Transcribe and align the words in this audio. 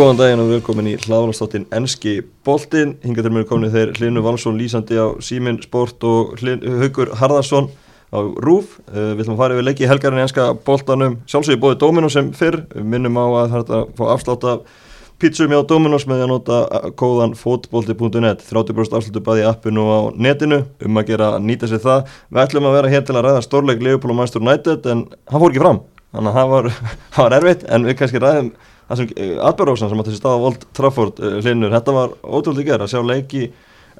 Góðan 0.00 0.16
daginn 0.16 0.40
og 0.40 0.48
velkomin 0.48 0.86
í 0.88 0.92
hlaðvarnastáttin 0.96 1.66
Enski 1.76 2.22
Boltin. 2.46 2.94
Hinga 3.04 3.20
til 3.20 3.32
mér 3.36 3.42
komni 3.44 3.68
þeir 3.68 3.90
Hlinu 3.98 4.22
Valsson 4.24 4.56
lýsandi 4.56 4.96
á 4.96 5.12
Símin 5.20 5.58
Sport 5.60 6.00
og 6.08 6.38
Hlin, 6.40 6.62
Haugur 6.80 7.10
Harðarsson 7.20 7.68
á 8.08 8.24
Rúf. 8.40 8.78
Uh, 8.88 9.10
við 9.10 9.26
ætlum 9.26 9.34
að 9.34 9.42
fara 9.42 9.58
yfir 9.58 9.66
leiki 9.66 9.90
helgarinn 9.90 10.22
í 10.22 10.24
Enska 10.24 10.46
Boltanum. 10.64 11.18
Sjálfsögur 11.28 11.60
bóði 11.66 11.78
Dominos 11.82 12.16
sem 12.16 12.30
fyrr. 12.32 12.62
Minnum 12.80 13.20
á 13.20 13.26
að 13.42 13.52
þetta 13.58 13.82
fá 13.98 14.02
afslátt 14.14 14.48
af 14.48 14.80
pítsum 15.20 15.52
hjá 15.52 15.60
Dominos 15.68 16.08
með 16.08 16.24
að 16.24 16.32
nota 16.32 16.62
kóðan 16.96 17.36
fotbolti.net. 17.36 18.48
30% 18.48 18.96
afsláttu 18.96 19.24
bæði 19.28 19.44
appinu 19.52 19.84
á 19.84 20.00
netinu 20.16 20.62
um 20.80 20.96
að 21.04 21.12
gera 21.12 21.34
að 21.34 21.44
nýta 21.50 21.68
sér 21.68 21.84
það. 21.84 22.08
Við 22.32 22.46
ætlum 22.46 22.72
að 22.72 22.78
vera 22.78 22.96
hér 22.96 23.04
til 23.04 23.20
að 23.20 23.28
ræða 23.28 23.44
stórleik 23.50 23.84
Leopold 23.84 24.16
og 24.16 24.22
Manchester 24.22 24.48
United 24.48 24.92
en 24.96 25.04
hann 25.28 25.44
fór 25.44 25.52
ekki 25.52 25.66
fram. 25.66 25.84
Þannig 26.16 26.32
að 26.32 26.40
það 26.40 26.52
var, 26.56 26.74
var 27.20 27.40
erfitt 27.42 27.68
en 27.68 27.84
við 27.84 28.00
kannski 28.00 28.24
ræðum 28.24 28.54
það 28.90 29.00
sem 29.00 29.38
atbyrðarósan 29.46 29.92
sem 29.92 30.02
átti 30.02 30.12
þessi 30.12 30.20
stað 30.20 30.36
á 30.36 30.46
Old 30.50 30.66
Trafford 30.76 31.22
uh, 31.22 31.38
hlinur, 31.40 31.72
þetta 31.72 31.96
var 31.96 32.12
ótrúlega 32.26 32.74
gera 32.74 32.88
að 32.88 32.92
sjá 32.96 33.00
leiki 33.06 33.46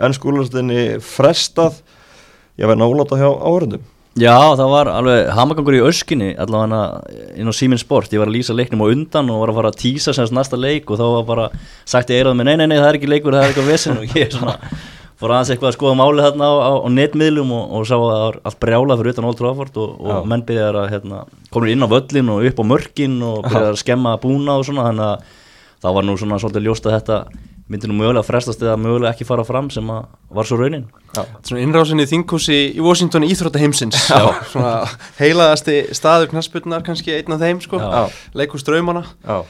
enn 0.01 0.17
skúlastinni 0.17 0.85
frestað. 1.05 1.81
Ég 2.61 2.69
verði 2.69 2.83
náláta 2.83 3.19
hjá 3.21 3.31
áhörundum 3.31 3.89
Já, 4.19 4.57
það 4.59 4.71
var 4.73 4.89
alveg 4.91 5.29
hamagangur 5.37 5.77
í 5.79 5.83
öskinni 5.87 6.33
allavega 6.43 6.81
inn 7.39 7.47
á 7.47 7.55
Simin 7.55 7.79
Sport. 7.79 8.11
Ég 8.11 8.19
var 8.19 8.27
að 8.27 8.41
lýsa 8.41 8.57
leiknum 8.59 8.83
á 8.83 8.91
undan 8.91 9.31
og 9.31 9.45
var 9.45 9.53
að 9.53 9.59
fara 9.61 9.71
að 9.71 9.79
týsa 9.85 10.15
semst 10.17 10.35
næsta 10.35 10.59
leik 10.59 10.91
og 10.91 10.99
þá 10.99 11.05
var 11.15 11.29
bara 11.29 11.45
sagt 11.87 12.11
ég 12.11 12.19
eirað 12.19 12.35
með 12.41 12.49
nei, 12.51 12.57
nei, 12.59 12.67
nei, 12.73 12.81
það 12.81 12.89
er 12.89 12.99
ekki 12.99 13.11
leikur, 13.13 13.37
það 13.37 13.47
er 13.47 13.53
eitthvað 13.53 13.71
vesen 13.71 14.01
og 14.01 14.11
ég 14.19 14.27
er 14.27 14.35
svona 14.35 14.57
fór 15.21 15.35
aðeins 15.35 15.53
eitthvað 15.53 15.71
að 15.71 15.77
skoða 15.77 15.99
málið 16.01 16.27
þarna 16.27 16.49
á, 16.49 16.55
á, 16.57 16.73
á 16.81 16.89
netmiðlum 16.97 17.53
og, 17.53 17.65
og 17.77 17.85
sá 17.89 17.95
að 17.99 18.07
það 18.07 18.23
var 18.25 18.39
allt 18.49 18.61
brjálað 18.65 19.03
fyrir 19.03 19.15
utan 19.15 19.29
Old 19.29 19.41
Trafford 19.41 19.79
og, 19.83 19.93
og 20.01 20.31
menn 20.31 20.47
byrjar 20.49 20.79
að 20.81 20.89
hérna, 20.95 21.21
komur 21.53 21.73
inn 21.73 21.85
á 21.85 21.89
völlin 21.93 22.33
og 22.33 22.49
upp 22.49 22.63
á 22.63 22.65
mörkin 22.73 23.19
og 23.27 23.45
byrjar 23.45 23.75
að 23.75 23.81
skemma 23.83 24.17
búna 24.23 24.57
og 24.57 24.67
svona 24.69 24.89
þannig 24.89 25.07
að 25.11 25.37
það 25.85 25.97
var 25.99 26.09
nú 26.09 26.17
svona 26.21 26.41
svolítið 26.41 26.69
ljóst 26.69 26.89
að 26.89 26.97
þetta 26.97 27.19
myndi 27.71 27.87
nú 27.87 27.99
mögulega 28.01 28.27
frestast 28.27 28.65
eða 28.65 28.79
mögulega 28.81 29.13
ekki 29.13 29.27
fara 29.29 29.45
fram 29.47 29.69
sem 29.71 29.93
að 29.95 30.09
var 30.35 30.49
svo 30.49 30.57
raunin. 30.59 30.89
Svona 31.47 31.61
innrásinni 31.63 32.07
þingkúsi 32.11 32.57
í 32.75 32.83
Washington 32.83 33.29
Íþrótta 33.29 33.61
heimsins 33.63 34.09
svona 34.51 34.73
heilaðasti 35.21 35.77
staður 35.95 36.33
knasputnar 36.33 36.83
kannski 36.87 37.15
einn 37.15 37.37
af 37.37 37.45
þeim 37.45 37.63
sko, 37.63 37.79
leikust 38.35 38.67
draumana. 38.67 39.05
Já 39.23 39.45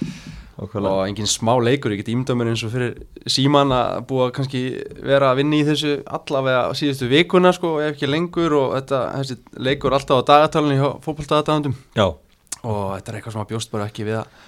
Okkurlega. 0.61 0.93
og 0.93 1.09
engin 1.09 1.29
smá 1.31 1.55
leikur, 1.57 1.95
ég 1.95 2.03
get 2.03 2.13
ímdömur 2.13 2.51
eins 2.51 2.63
og 2.67 2.73
fyrir 2.75 2.99
síman 3.31 3.73
að 3.73 4.03
búa 4.11 4.29
kannski 4.37 4.63
vera 5.01 5.31
að 5.33 5.41
vinna 5.41 5.57
í 5.57 5.65
þessu 5.65 5.95
allavega 6.05 6.75
síðustu 6.77 7.09
vikuna 7.09 7.55
sko, 7.57 7.79
ef 7.81 7.95
ekki 7.95 8.11
lengur 8.11 8.57
og 8.59 8.75
þetta, 8.77 9.01
þessi 9.17 9.39
leikur 9.57 9.97
alltaf 9.97 10.21
á 10.21 10.29
dagatalunni 10.35 10.77
hjá 10.77 10.91
fókbaltadagatagandum 11.07 11.77
og 12.61 12.87
þetta 12.99 13.13
er 13.13 13.19
eitthvað 13.19 13.37
sem 13.37 13.45
að 13.47 13.53
bjóst 13.55 13.73
bara 13.73 13.89
ekki 13.89 14.09
við 14.11 14.21
að 14.21 14.39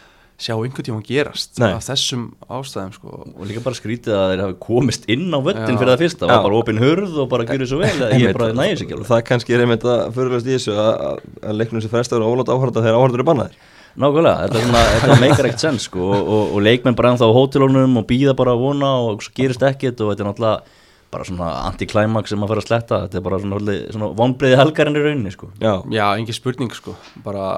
sjá 0.43 0.55
einhvern 0.57 0.87
tíma 0.87 1.03
gerast 1.07 1.61
Nei. 1.61 1.71
af 1.71 1.85
þessum 1.87 2.23
ástæðum 2.51 2.95
sko. 2.97 3.19
og 3.37 3.43
líka 3.47 3.63
bara 3.63 3.79
skrítið 3.79 4.17
að 4.17 4.31
þeir 4.33 4.43
hafi 4.43 4.57
komist 4.65 5.05
inn 5.13 5.29
á 5.31 5.39
vöttin 5.45 5.79
fyrir 5.79 5.93
það 5.93 6.03
fyrsta, 6.03 6.27
það 6.27 6.33
var 6.35 6.47
bara 6.49 6.59
opinn 6.59 6.83
hörð 6.83 7.19
og 7.23 7.29
bara 7.31 7.47
gjur 7.47 7.63
þessu 7.63 7.79
vel, 7.83 8.07
ég 8.17 8.27
er 8.33 8.39
bara 8.39 8.57
nægis 8.57 8.83
ekki 8.85 8.99
það 9.07 9.23
kannski 9.29 9.55
er 9.55 9.65
einmitt 9.65 9.87
að 9.87 10.03
fyrirlega 10.17 10.43
í 10.43 10.57
þessu 10.57 10.75
að, 10.83 11.23
að 11.47 11.61
leiknum 11.61 11.85
sem 11.85 11.93
frestar 11.93 12.25
og 12.25 12.35
ólátt 12.35 12.51
áhörða 12.51 12.83
þegar 12.83 12.99
áhörður 12.99 13.23
er 13.23 13.29
bannaðir 13.29 13.61
Nákvæmlega, 14.01 14.47
þetta, 14.47 14.61
svona, 14.67 14.83
þetta 14.93 15.17
meikar 15.21 15.49
ekkert 15.49 15.65
sens 15.65 15.89
sko, 15.89 16.05
og, 16.09 16.21
og, 16.23 16.55
og 16.57 16.63
leikmenn 16.65 16.97
bara 16.97 17.13
ennþá 17.13 17.29
á 17.29 17.37
hótelónum 17.37 17.99
og 18.01 18.07
býða 18.09 18.37
bara 18.39 18.55
að 18.57 18.63
vona 18.65 18.93
og 19.05 19.25
svo 19.25 19.35
gerist 19.37 19.65
ekkert 19.69 20.01
og 20.01 20.13
þetta 20.13 20.25
er 20.25 20.31
náttúrulega 20.31 20.79
bara 21.13 21.27
svona 21.29 21.49
anti-climax 21.69 22.33
sem 22.33 22.45
að 22.45 22.53
fara 22.53 22.63
að 22.63 22.69
sletta 22.71 23.01
þetta 23.05 23.19
er 23.19 23.25
bara 23.27 23.41
svona, 23.43 23.75
svona 23.93 24.09
vonbreiði 24.17 24.59
helgarinn 24.63 24.97
í 24.97 25.03
rauninni 25.05 25.33
sko. 25.35 25.51
Já, 25.61 25.75
Já 25.93 26.05
engin 26.17 26.39
spurning 26.39 26.73
sko 26.73 26.95
bara 27.25 27.49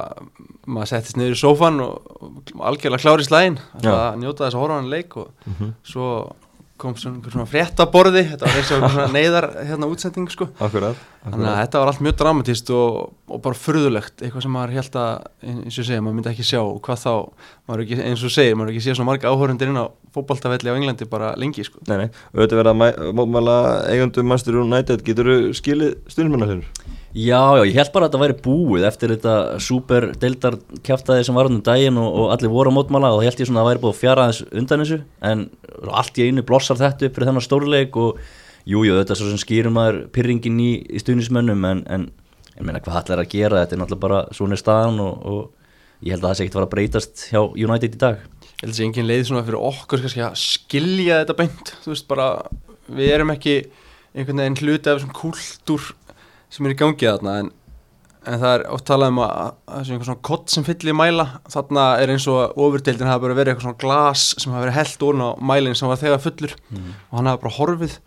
maður 0.66 0.90
settist 0.90 1.20
niður 1.20 1.36
í 1.36 1.38
sófan 1.38 1.78
og, 1.84 2.24
algjörlega 2.58 3.04
klári 3.04 3.26
slægin 3.28 3.60
að 3.78 4.18
njóta 4.24 4.48
þess 4.48 4.56
að 4.56 4.64
horfa 4.64 4.80
hann 4.80 4.90
leik 4.90 5.14
og 5.20 5.30
mm 5.44 5.54
-hmm. 5.60 5.70
svo 5.86 6.08
kom 6.84 6.94
svona, 7.00 7.46
fréttaborði 7.48 8.22
þetta 8.30 8.46
var 8.46 8.58
eins 8.60 8.72
og 8.76 8.84
svona 8.94 9.06
neyðar 9.14 9.46
hérna 9.64 9.88
útsending 9.90 10.30
sko. 10.32 10.46
Akkurat, 10.54 10.94
akkurat. 10.94 11.24
þannig 11.24 11.50
að 11.50 11.58
þetta 11.62 11.82
var 11.82 11.92
allt 11.92 12.02
mjög 12.06 12.16
dramatist 12.20 12.72
og, 12.76 12.98
og 13.32 13.42
bara 13.44 13.58
furðulegt 13.58 14.24
eitthvað 14.24 14.46
sem 14.46 14.54
maður 14.54 14.74
held 14.78 14.98
að 15.02 15.28
eins 15.54 15.78
og 15.80 15.88
segja, 15.90 16.04
maður 16.04 16.18
myndi 16.20 16.32
ekki 16.34 16.48
sjá. 16.48 16.60
Hvað 16.86 17.04
þá, 17.04 17.14
ekki, 17.78 18.00
eins 18.08 18.24
og 18.28 18.34
segir, 18.36 18.58
maður 18.60 18.74
ekki 18.74 18.84
sé 18.84 18.96
svona 18.96 19.10
marga 19.10 19.32
áhörundir 19.32 19.72
inn 19.72 19.80
á 19.80 19.86
fókbaltafelli 20.14 20.70
á 20.70 20.76
Englandi 20.78 21.08
bara 21.10 21.32
lengi 21.40 21.66
sko. 21.66 21.82
Nei, 21.90 22.04
nei, 22.04 22.08
auðvitað 22.36 22.60
verða 22.62 22.92
mótmæla 23.18 23.56
eigundum 23.90 24.30
Master 24.30 24.60
United, 24.62 25.02
getur 25.06 25.32
þú 25.32 25.40
skilið 25.58 25.96
stundmennarlegur? 26.12 26.93
Já, 27.14 27.54
já, 27.54 27.62
ég 27.62 27.76
held 27.78 27.92
bara 27.94 28.08
að 28.08 28.10
þetta 28.10 28.20
væri 28.24 28.34
búið 28.42 28.84
eftir 28.88 29.12
þetta 29.14 29.34
super 29.62 30.08
deildar 30.18 30.56
kæftæði 30.82 31.26
sem 31.28 31.36
var 31.38 31.46
um 31.46 31.60
daginn 31.62 32.00
og, 32.02 32.08
og 32.10 32.32
allir 32.34 32.50
voru 32.50 32.72
á 32.74 32.76
mótmála 32.76 33.12
og 33.14 33.20
þá 33.20 33.28
held 33.28 33.42
ég 33.44 33.46
svona 33.46 33.60
að 33.62 33.68
það 33.68 33.70
væri 33.70 33.82
búið 33.84 33.92
að 33.92 34.00
fjara 34.00 34.24
aðeins 34.24 34.40
undan 34.50 34.82
þessu 34.82 34.98
en 35.30 35.44
allt 36.00 36.18
í 36.18 36.26
einu 36.26 36.42
blossar 36.48 36.80
þetta 36.80 37.06
upp 37.06 37.14
fyrir 37.14 37.30
þennan 37.30 37.46
stórleik 37.46 38.00
og 38.02 38.18
jújú, 38.66 38.88
jú, 38.88 38.98
þetta 38.98 39.14
er 39.14 39.20
svo 39.20 39.30
sem 39.30 39.42
skýrum 39.44 39.78
aður 39.78 40.00
pyrringin 40.16 40.58
í, 40.58 40.68
í 40.90 41.04
stuðnismönnum 41.04 41.70
en, 41.70 41.84
en 41.86 42.08
ég 42.56 42.66
meina 42.66 42.82
hvað 42.82 43.00
allir 43.04 43.22
að 43.22 43.32
gera, 43.36 43.62
þetta 43.62 43.78
er 43.78 43.84
náttúrulega 43.84 44.06
bara 44.08 44.20
svona 44.34 44.58
staðan 44.58 45.00
og, 45.06 45.14
og 45.22 46.02
ég 46.02 46.16
held 46.16 46.24
að 46.24 46.30
það 46.32 46.36
sé 46.40 46.46
ekkert 46.48 46.56
að 46.56 46.60
fara 46.64 46.70
að 46.72 46.74
breytast 46.74 47.26
hjá 47.30 47.40
United 47.46 47.94
í 47.94 48.04
dag. 48.08 48.22
Ég 48.42 48.58
held 48.58 48.66
að 48.66 48.74
það 48.74 48.80
sé 48.82 48.88
engin 48.90 49.12
leið 49.12 49.26
svona 49.30 49.46
fyrir 49.46 49.70
okkur 49.70 50.02
kannski 50.02 50.26
að 50.26 50.38
skilja 50.42 51.22
þetta 51.22 51.42
beint, 51.44 51.76
þú 51.84 51.94
veist 51.94 52.10
bara 52.10 52.30
við 52.90 53.14
erum 53.14 53.34
ekki 53.38 53.60
einhvern 54.14 54.42
veginn 54.42 54.64
hluti 54.64 54.90
af 54.90 54.98
þessum 54.98 55.14
kúltúr 55.14 55.92
sem 56.50 56.66
er 56.66 56.74
í 56.74 56.78
gangið 56.78 57.10
þarna 57.10 57.36
en, 57.42 57.50
en 58.24 58.40
það 58.40 58.56
er 58.56 58.66
oft 58.76 58.86
talað 58.88 59.12
um 59.14 59.22
að 59.24 59.32
það 59.68 59.92
er 59.94 60.04
svona 60.08 60.26
kott 60.30 60.50
sem 60.50 60.66
fyllir 60.66 60.96
mæla 60.96 61.26
þarna 61.52 61.86
er 62.02 62.14
eins 62.14 62.28
og 62.30 62.56
ofurdeildin 62.56 63.10
hafa 63.10 63.24
bara 63.26 63.38
verið 63.38 63.54
eitthvað 63.54 63.68
svona 63.68 63.82
glas 63.84 64.26
sem 64.38 64.52
hafa 64.52 64.66
verið 64.66 64.78
held 64.80 65.06
úr 65.08 65.22
á 65.24 65.30
mælinn 65.52 65.78
sem 65.78 65.90
var 65.90 66.00
þegar 66.00 66.24
fullur 66.24 66.56
mm. 66.70 66.92
og 67.10 67.18
hann 67.18 67.30
hafa 67.32 67.42
bara 67.44 67.56
horfið 67.58 67.98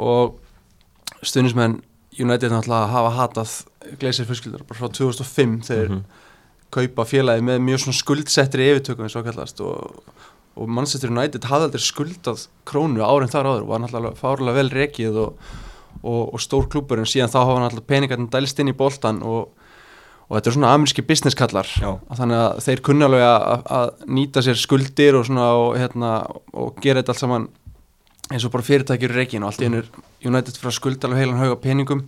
og 0.00 0.38
stundismenn 1.22 1.80
United 2.18 2.52
náttúrulega 2.52 2.90
hafa 2.90 3.12
hatað 3.16 3.54
Gleisir 4.00 4.28
fyrskildar 4.28 4.64
bara 4.68 4.78
frá 4.78 4.90
2005 4.92 5.54
þegar 5.68 5.88
mm 5.88 5.96
-hmm. 5.96 6.04
kaupa 6.70 7.04
félagi 7.04 7.42
með 7.42 7.58
mjög 7.58 7.80
svona 7.80 8.00
skuldsettri 8.02 8.68
yfirtökum 8.70 9.04
eins 9.04 9.16
og 9.16 9.24
kallast 9.24 9.60
og, 9.60 10.02
og 10.56 10.68
Manchester 10.68 11.10
United 11.10 11.44
hafði 11.44 11.64
aldrei 11.64 11.80
skuldað 11.80 12.46
krónu 12.64 13.00
árin 13.02 13.30
þar 13.30 13.46
áður 13.46 13.62
og 13.62 13.68
var 13.68 13.80
náttúrulega 13.80 14.20
fárlega 14.20 14.54
vel 14.54 14.70
rekið 14.70 15.16
og 15.16 15.34
og, 16.02 16.34
og 16.34 16.42
stór 16.42 16.68
klúpur 16.72 17.00
en 17.00 17.08
síðan 17.08 17.32
þá 17.32 17.40
hafa 17.42 17.56
hann 17.56 17.66
alltaf 17.68 17.86
peningarnir 17.88 18.30
dælst 18.32 18.60
inn 18.62 18.72
í 18.72 18.76
boltan 18.76 19.20
og, 19.26 19.52
og 20.28 20.36
þetta 20.36 20.50
er 20.50 20.56
svona 20.56 20.72
ameríski 20.76 21.04
business 21.06 21.38
kallar 21.38 21.68
þannig 21.76 22.36
að 22.40 22.60
þeir 22.66 22.84
kunna 22.88 23.08
alveg 23.10 23.24
að, 23.26 23.64
að 23.78 24.04
nýta 24.18 24.44
sér 24.46 24.60
skuldir 24.60 25.18
og, 25.18 25.26
svona, 25.28 25.48
hérna, 25.76 26.12
og 26.52 26.80
gera 26.84 27.02
þetta 27.02 27.16
allt 27.16 27.24
saman 27.24 27.48
eins 28.30 28.46
og 28.46 28.52
bara 28.54 28.66
fyrirtækjur 28.66 29.14
í 29.14 29.18
reygin 29.18 29.44
og 29.44 29.50
allt 29.50 29.64
í 29.64 29.70
ennur 29.70 29.88
United 30.24 30.56
fyrir 30.56 30.70
að 30.70 30.78
skulda 30.78 31.08
alveg 31.08 31.24
heilan 31.24 31.40
hauga 31.40 31.58
peningum 31.64 32.04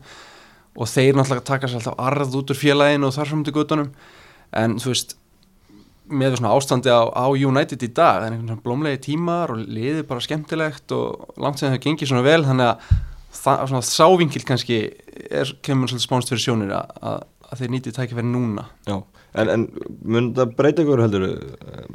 og 0.72 0.88
þeir 0.88 1.18
náttúrulega 1.18 1.48
taka 1.48 1.68
sér 1.68 1.82
alltaf 1.82 1.98
arð 2.00 2.36
út 2.38 2.52
úr 2.52 2.58
félaginu 2.58 3.08
og 3.08 3.16
þar 3.16 3.32
fram 3.32 3.42
til 3.44 3.56
guttunum 3.56 3.90
en 4.56 4.78
þú 4.80 4.92
veist 4.92 5.16
með 6.12 6.36
svona 6.38 6.52
ástandi 6.56 6.92
á, 6.92 7.02
á 7.08 7.26
United 7.30 7.82
í 7.84 7.90
dag 7.92 8.20
það 8.20 8.26
er 8.26 8.34
einhvern 8.34 8.50
svona 8.50 8.64
blómlegi 8.66 9.00
tímar 9.06 9.52
og 9.54 9.62
liði 9.62 10.04
bara 10.08 10.24
skemmtilegt 10.24 10.94
og 10.96 11.40
langt 11.40 11.60
sem 11.60 11.72
það 11.72 11.84
gengir 11.86 12.10
svona 12.10 12.26
vel 12.26 12.42
þannig 12.46 12.72
að 12.72 13.00
það, 13.32 13.64
svona 13.70 13.86
sávingil 13.86 14.44
kannski 14.48 14.82
er, 15.30 15.56
kemur 15.64 15.90
svolítið 15.90 16.06
spánst 16.06 16.32
fyrir 16.32 16.44
sjónir 16.44 16.76
að, 16.76 16.94
að, 17.00 17.18
að 17.48 17.62
þeir 17.62 17.74
nýtið 17.74 17.98
tækja 17.98 18.18
verið 18.18 18.32
núna. 18.32 18.64
Já, 18.88 18.96
en, 19.40 19.52
en 19.52 19.66
mun 20.14 20.30
það 20.36 20.56
breyta 20.58 20.84
ykkur 20.84 21.02
heldur? 21.04 21.26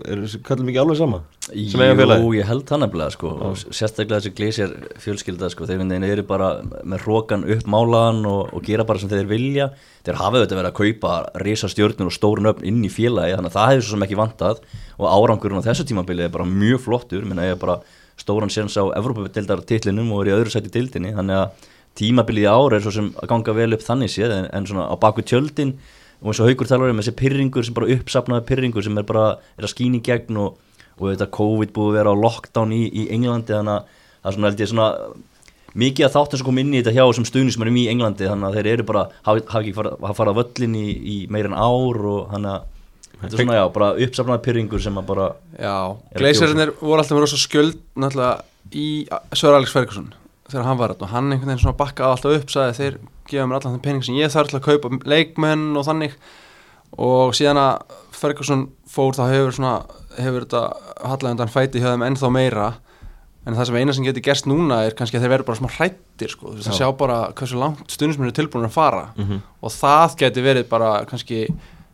Er 0.05 0.21
þessi 0.23 0.41
kallum 0.45 0.71
ekki 0.71 0.81
alveg 0.83 0.99
sama? 0.99 1.19
Jú, 1.47 2.31
ég 2.35 2.47
held 2.49 2.65
það 2.67 2.81
nefnilega 2.83 3.13
sko 3.13 3.53
sérstaklega 3.55 4.19
þessi 4.19 4.33
glísjar 4.35 4.73
fjölskylda 5.03 5.51
sko, 5.53 5.67
þeir 5.69 6.07
eru 6.09 6.25
bara 6.27 6.49
með 6.83 7.05
hrókan 7.05 7.45
upp 7.55 7.69
málaðan 7.71 8.25
og, 8.27 8.51
og 8.51 8.65
gera 8.67 8.87
bara 8.87 9.03
sem 9.03 9.11
þeir 9.11 9.29
vilja. 9.29 9.69
Þeir 10.07 10.19
hafa 10.21 10.41
auðvitað 10.41 10.61
verið 10.61 10.71
að 10.71 10.81
kaupa 10.81 11.13
reysa 11.43 11.69
stjórnur 11.71 12.11
og 12.11 12.17
stórun 12.17 12.51
upp 12.51 12.65
inn 12.67 12.83
í 12.83 12.91
félagi 12.91 13.37
þannig 13.37 13.53
að 13.53 13.59
það 13.59 13.71
hefur 13.73 13.87
svo 13.87 13.95
sem 13.95 14.07
ekki 14.07 14.19
vantað. 14.19 14.65
Og 14.97 15.07
árangurinn 15.13 15.63
á 15.63 15.67
þessu 15.69 15.87
tímabilið 15.87 16.27
er 16.27 16.35
bara 16.35 16.49
mjög 16.49 16.83
flottur, 16.87 17.25
minna 17.27 17.47
ég 17.47 17.55
er 17.55 17.61
bara 17.61 17.79
stóran 18.17 18.51
séns 18.53 18.77
á 18.77 18.83
Evrópadeildartitlinum 18.97 20.11
og 20.15 20.23
er 20.23 20.31
í 20.31 20.35
öðru 20.37 20.53
sæti 20.53 20.71
dildinni 20.73 21.13
þannig 21.15 21.41
að 21.43 21.67
tímabilið 21.97 22.45
í 22.45 22.49
ára 22.49 22.77
er 22.77 22.83
svo 22.85 22.93
sem 22.93 23.11
að 23.17 23.29
ganga 23.31 23.55
vel 23.57 23.71
upp 23.77 23.85
þannig 23.85 24.13
séð 24.13 24.33
en, 24.35 24.49
en 24.53 24.67
svona 24.69 24.87
á 24.89 24.95
baku 25.01 25.25
tjöldin 25.25 25.77
og 26.21 26.31
eins 26.31 26.41
og 26.41 26.49
haugur 26.49 26.69
talar 26.69 26.93
um 26.93 27.01
þessi 27.01 27.15
pyrringur 27.17 27.65
sem 27.65 27.77
bara 27.77 27.89
uppsapnaði 27.93 28.45
pyrringur 28.49 28.85
sem 28.85 28.97
er 28.97 29.07
bara 29.07 29.25
er 29.57 29.67
að 29.67 29.73
skýni 29.73 30.01
gegn 30.05 30.39
og, 30.41 30.57
og 30.97 31.11
þetta 31.11 31.29
COVID 31.37 31.73
búið 31.75 31.91
að 31.91 31.97
vera 31.99 32.13
á 32.13 32.21
lockdown 32.25 32.73
í, 32.73 32.83
í 32.89 33.07
Englandi 33.13 33.53
þannig 33.53 33.73
að 33.77 34.05
það 34.21 34.31
er 34.31 34.37
svona 34.37 34.49
held 34.49 34.63
ég 34.63 34.71
svona 34.71 34.89
mikið 35.77 36.07
að 36.07 36.15
þáttum 36.15 36.39
sem 36.39 36.47
kom 36.47 36.61
inn 36.61 36.73
í 36.73 36.81
þetta 36.81 36.95
hjá 36.95 37.05
sem 37.13 37.27
stuðnismennum 37.29 37.77
í 37.77 37.85
Englandi 37.91 38.29
þannig 38.29 38.49
að 38.49 38.57
þeir 38.57 38.71
eru 38.73 38.87
bara 38.87 39.05
hafa 39.27 39.45
haf 39.51 39.61
ekki 39.61 39.75
farað 39.77 40.09
að 40.09 40.17
fara 40.17 40.35
völlin 40.37 40.77
í, 40.77 40.87
í 40.97 41.17
meirinn 41.33 41.57
ár 41.57 42.01
og 42.13 42.33
þannig 42.33 42.55
að 42.55 42.73
Þetta 43.17 43.33
er 43.33 43.41
svona, 43.41 43.57
já, 43.57 43.65
bara 43.73 43.89
uppsafnaði 44.05 44.43
pyrringur 44.45 44.81
sem 44.83 44.97
að 44.99 45.05
bara 45.09 45.27
Já, 45.57 45.75
gleisarinnir 46.19 46.71
voru 46.79 47.01
alltaf 47.01 47.17
verið 47.17 47.31
svo 47.33 47.39
skjöld 47.41 47.77
náttúrulega 47.97 48.43
í 48.77 48.87
Sör 49.33 49.55
Alex 49.57 49.73
Ferguson 49.73 50.11
þegar 50.47 50.63
hann 50.69 50.77
var 50.79 50.93
þetta 50.93 51.07
og 51.07 51.11
hann 51.11 51.31
einhvern 51.33 51.49
veginn 51.51 51.63
svona 51.65 51.79
bakkaði 51.79 52.13
alltaf 52.13 52.35
upp 52.37 52.51
sagði 52.53 52.75
þeir 52.77 52.97
gefa 53.27 53.47
mér 53.49 53.57
alltaf 53.57 53.73
þenn 53.73 53.83
penning 53.83 54.05
sem 54.07 54.15
ég 54.19 54.31
þarf 54.31 54.51
til 54.53 54.59
að 54.59 54.67
kaupa 54.69 54.91
leikmenn 55.11 55.65
og 55.75 55.87
þannig. 55.87 56.13
Og 56.97 57.33
síðan 57.35 57.59
að 57.59 57.95
Ferguson 58.15 58.67
fór 58.89 59.17
þá 59.17 59.23
hefur 59.33 59.55
svona 59.57 59.73
hefur 60.17 60.45
þetta 60.45 60.61
hallega 61.03 61.33
undan 61.35 61.51
fæti 61.51 61.81
hjá 61.83 61.89
þeim 61.91 62.05
ennþá 62.07 62.29
meira. 62.31 62.67
En 63.47 63.55
það 63.55 63.69
sem 63.69 63.77
eina 63.79 63.93
sem 63.95 64.07
getur 64.07 64.23
gerst 64.23 64.47
núna 64.47 64.81
er 64.87 64.95
kannski 64.97 65.19
að 65.19 65.25
þeir 65.25 65.33
verður 65.35 65.49
bara 65.49 65.59
smá 65.59 65.69
hrættir 65.75 66.31
sko, 66.31 66.49
þú 66.51 66.57
veist 66.61 66.71
að 66.71 66.73
Já. 66.73 66.79
sjá 66.79 66.87
bara 66.99 67.17
hversu 67.37 67.59
langt 67.59 67.93
stundismenn 67.93 68.31
er 68.31 68.35
tilbúin 68.39 68.67
að 68.67 68.75
fara. 68.75 69.03
Mhm. 69.15 69.41
og 69.61 69.71
það 69.71 70.15
getur 70.23 70.43
verið 70.47 70.69
bara 70.69 71.05
kannski 71.05 71.47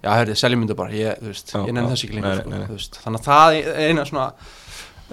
já, 0.04 0.10
hörðu, 0.20 0.36
seljumyndu 0.44 0.76
bara, 0.80 0.92
ég, 1.00 1.22
þú 1.24 1.32
veist, 1.32 1.54
Já, 1.56 1.62
ég 1.64 1.74
nefn 1.78 1.88
já. 1.88 1.94
þess 1.96 2.04
ekki 2.10 2.20
lengur 2.20 2.42
sko, 2.44 2.52
nei. 2.58 2.68
þú 2.68 2.78
veist, 2.80 3.00
þannig 3.06 3.24
að 3.24 3.32
það 3.32 3.62
er 3.62 3.88
eina 3.90 4.06
svona 4.10 4.26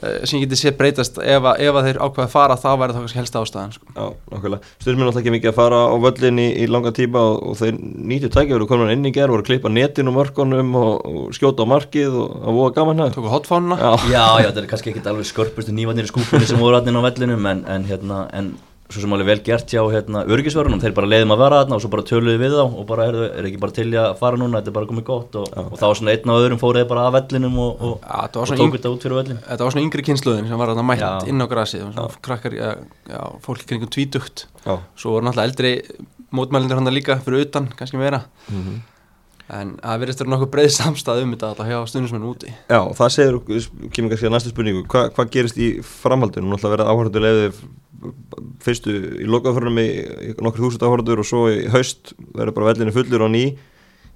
uh, 0.00 0.24
sem 0.26 0.38
ég 0.40 0.44
geti 0.46 0.58
séð 0.60 0.76
breytast 0.80 1.18
ef, 1.20 1.46
að- 1.50 1.60
ef 1.66 1.76
að 1.80 1.86
þeir 1.88 1.98
ákveða 2.06 2.26
að 2.26 2.32
fara 2.34 2.56
þá 2.60 2.68
væri 2.80 2.94
það 2.96 3.02
kannski 3.04 3.20
helsta 3.20 3.42
ástæðan 3.44 3.74
sko. 3.76 3.86
Já, 3.94 4.04
nákvæmlega. 4.32 4.70
Stundum 4.80 5.02
er 5.02 5.08
náttúrulega 5.10 5.20
ekki 5.24 5.34
mikið 5.36 5.50
að 5.52 5.58
fara 5.60 5.80
á 5.92 5.94
völlin 6.04 6.40
í, 6.40 6.46
í 6.62 6.68
langa 6.70 6.92
tíma 6.96 7.22
og, 7.30 7.36
og 7.52 7.58
þeir 7.60 7.78
nýttu 8.10 8.30
tækja 8.34 8.56
verið 8.56 8.70
komin 8.72 8.94
inn 8.94 9.10
í 9.10 9.12
gerð, 9.14 9.34
voru 9.36 9.44
að 9.44 9.50
klippa 9.50 9.72
netin 9.74 10.10
og 10.10 10.16
mörkunum 10.18 10.72
og, 10.80 11.04
og 11.10 11.36
skjóta 11.36 11.66
á 11.68 11.72
markið 11.74 12.16
og 12.22 12.40
að 12.40 12.58
voða 12.62 12.74
gaman 12.80 13.04
það. 13.04 13.12
tóku 13.18 13.34
hotfánuna 13.34 13.78
Já, 13.82 13.92
Já, 14.14 14.24
já, 14.40 14.48
þetta 14.48 14.64
er 14.64 14.70
kannski 14.72 14.94
ekkit 14.94 15.10
alveg 15.12 15.28
skörpustu 15.30 15.76
nývarnir 15.76 16.08
í 16.08 16.12
skúpunni 16.14 16.48
sem 16.48 16.58
voru 16.62 16.80
allir 16.80 16.96
á 16.96 17.02
vellinum 17.10 17.46
en, 17.52 17.62
en, 17.76 17.86
hérna, 17.90 18.24
en 18.40 18.54
svo 18.90 19.00
sem 19.04 19.12
alveg 19.14 19.26
vel 19.30 19.40
gert 19.46 19.70
hjá 19.70 19.80
hérna, 19.92 20.22
örgisvörunum, 20.26 20.80
þeir 20.82 20.94
bara 20.96 21.06
leiðum 21.10 21.34
að 21.34 21.40
vera 21.44 21.58
þarna 21.62 21.76
og 21.76 21.82
svo 21.84 21.90
bara 21.92 22.04
töluðu 22.10 22.40
við 22.42 22.54
þá 22.58 22.62
og 22.66 22.86
bara 22.88 23.06
er, 23.10 23.18
er 23.38 23.48
ekki 23.50 23.60
bara 23.62 23.76
til 23.76 23.86
í 23.92 23.96
að 24.00 24.16
fara 24.18 24.40
núna, 24.40 24.58
þetta 24.60 24.72
er 24.72 24.76
bara 24.80 24.88
komið 24.90 25.06
gott 25.10 25.38
og, 25.40 25.46
og 25.62 25.78
þá 25.78 25.84
var 25.86 25.98
svona 26.00 26.14
einn 26.16 26.32
og 26.34 26.40
öðrum 26.42 26.60
fóruði 26.62 26.88
bara 26.90 27.06
að 27.08 27.16
vellinum 27.20 27.58
og, 27.62 27.84
og, 27.90 27.94
var 28.04 28.28
og 28.34 28.50
tók 28.50 28.64
yng- 28.66 28.74
þetta 28.76 28.92
út 28.96 29.06
fyrir 29.06 29.18
vellin 29.20 29.40
Þetta 29.46 29.64
var 29.68 29.74
svona 29.76 29.86
yngri 29.86 30.06
kynsluðin 30.10 30.48
sem 30.50 30.58
var 30.64 30.72
þarna 30.74 30.86
mætt 30.90 31.04
Já. 31.06 31.10
inn 31.30 31.40
á 31.42 31.46
grasið. 31.50 31.86
Og 31.86 31.94
svona 31.94 32.20
krakkar, 32.26 32.56
já, 32.58 32.70
já, 33.10 33.22
fólk 33.46 33.66
kringum 33.70 33.90
tvítugt. 33.94 34.46
Já. 34.66 34.78
svo 34.98 35.14
voru 35.16 35.26
náttúrulega 35.30 35.48
eldri 35.50 35.72
mótmælindur 36.34 36.78
hann 36.82 36.94
líka 36.94 37.18
fyrir 37.22 37.46
utan, 37.46 37.70
kannski 37.78 37.98
meira. 37.98 38.24
Mhm. 38.50 38.80
en 39.50 39.70
það 39.82 39.98
verðist 39.98 40.20
vera 40.22 40.30
nokkuð 40.30 40.50
breið 40.52 40.68
samstæð 40.76 41.20
um 41.24 41.32
þetta 41.34 41.48
alltaf 41.50 41.66
hjá 41.66 41.78
stundismenn 41.90 42.22
úti. 42.28 42.52
Já, 42.70 42.78
það 42.94 43.08
segir, 43.10 43.38
kemur 43.90 44.12
kannski 44.12 44.28
að 44.28 44.34
næstu 44.36 44.52
spurningu, 44.52 44.84
Hva, 44.86 45.08
hvað 45.16 45.30
gerist 45.34 45.58
í 45.58 45.70
framhaldinu? 45.82 46.46
Nú 46.46 46.54
ætla 46.54 46.68
að 46.70 46.74
vera 46.76 46.86
áhörðu 46.92 47.22
leiðið 47.24 47.58
fyrstu 48.64 48.94
í 49.20 49.26
lokaðförnum 49.30 49.80
í, 49.82 49.88
nokkur 50.40 50.66
þúsund 50.66 50.86
áhörður 50.86 51.22
og 51.22 51.28
svo 51.28 51.46
í 51.52 51.64
haust 51.72 52.14
verður 52.34 52.56
bara 52.58 52.70
vellinu 52.72 52.94
fullur 52.96 53.26
og 53.26 53.34
ný. 53.34 53.44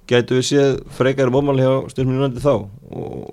Gætu 0.09 0.37
við 0.37 0.47
séð 0.51 0.71
frekar 0.93 1.33
mómæli 1.33 1.65
hjá 1.65 2.01
United 2.05 2.41
þá? 2.43 2.67
Og 2.93 3.29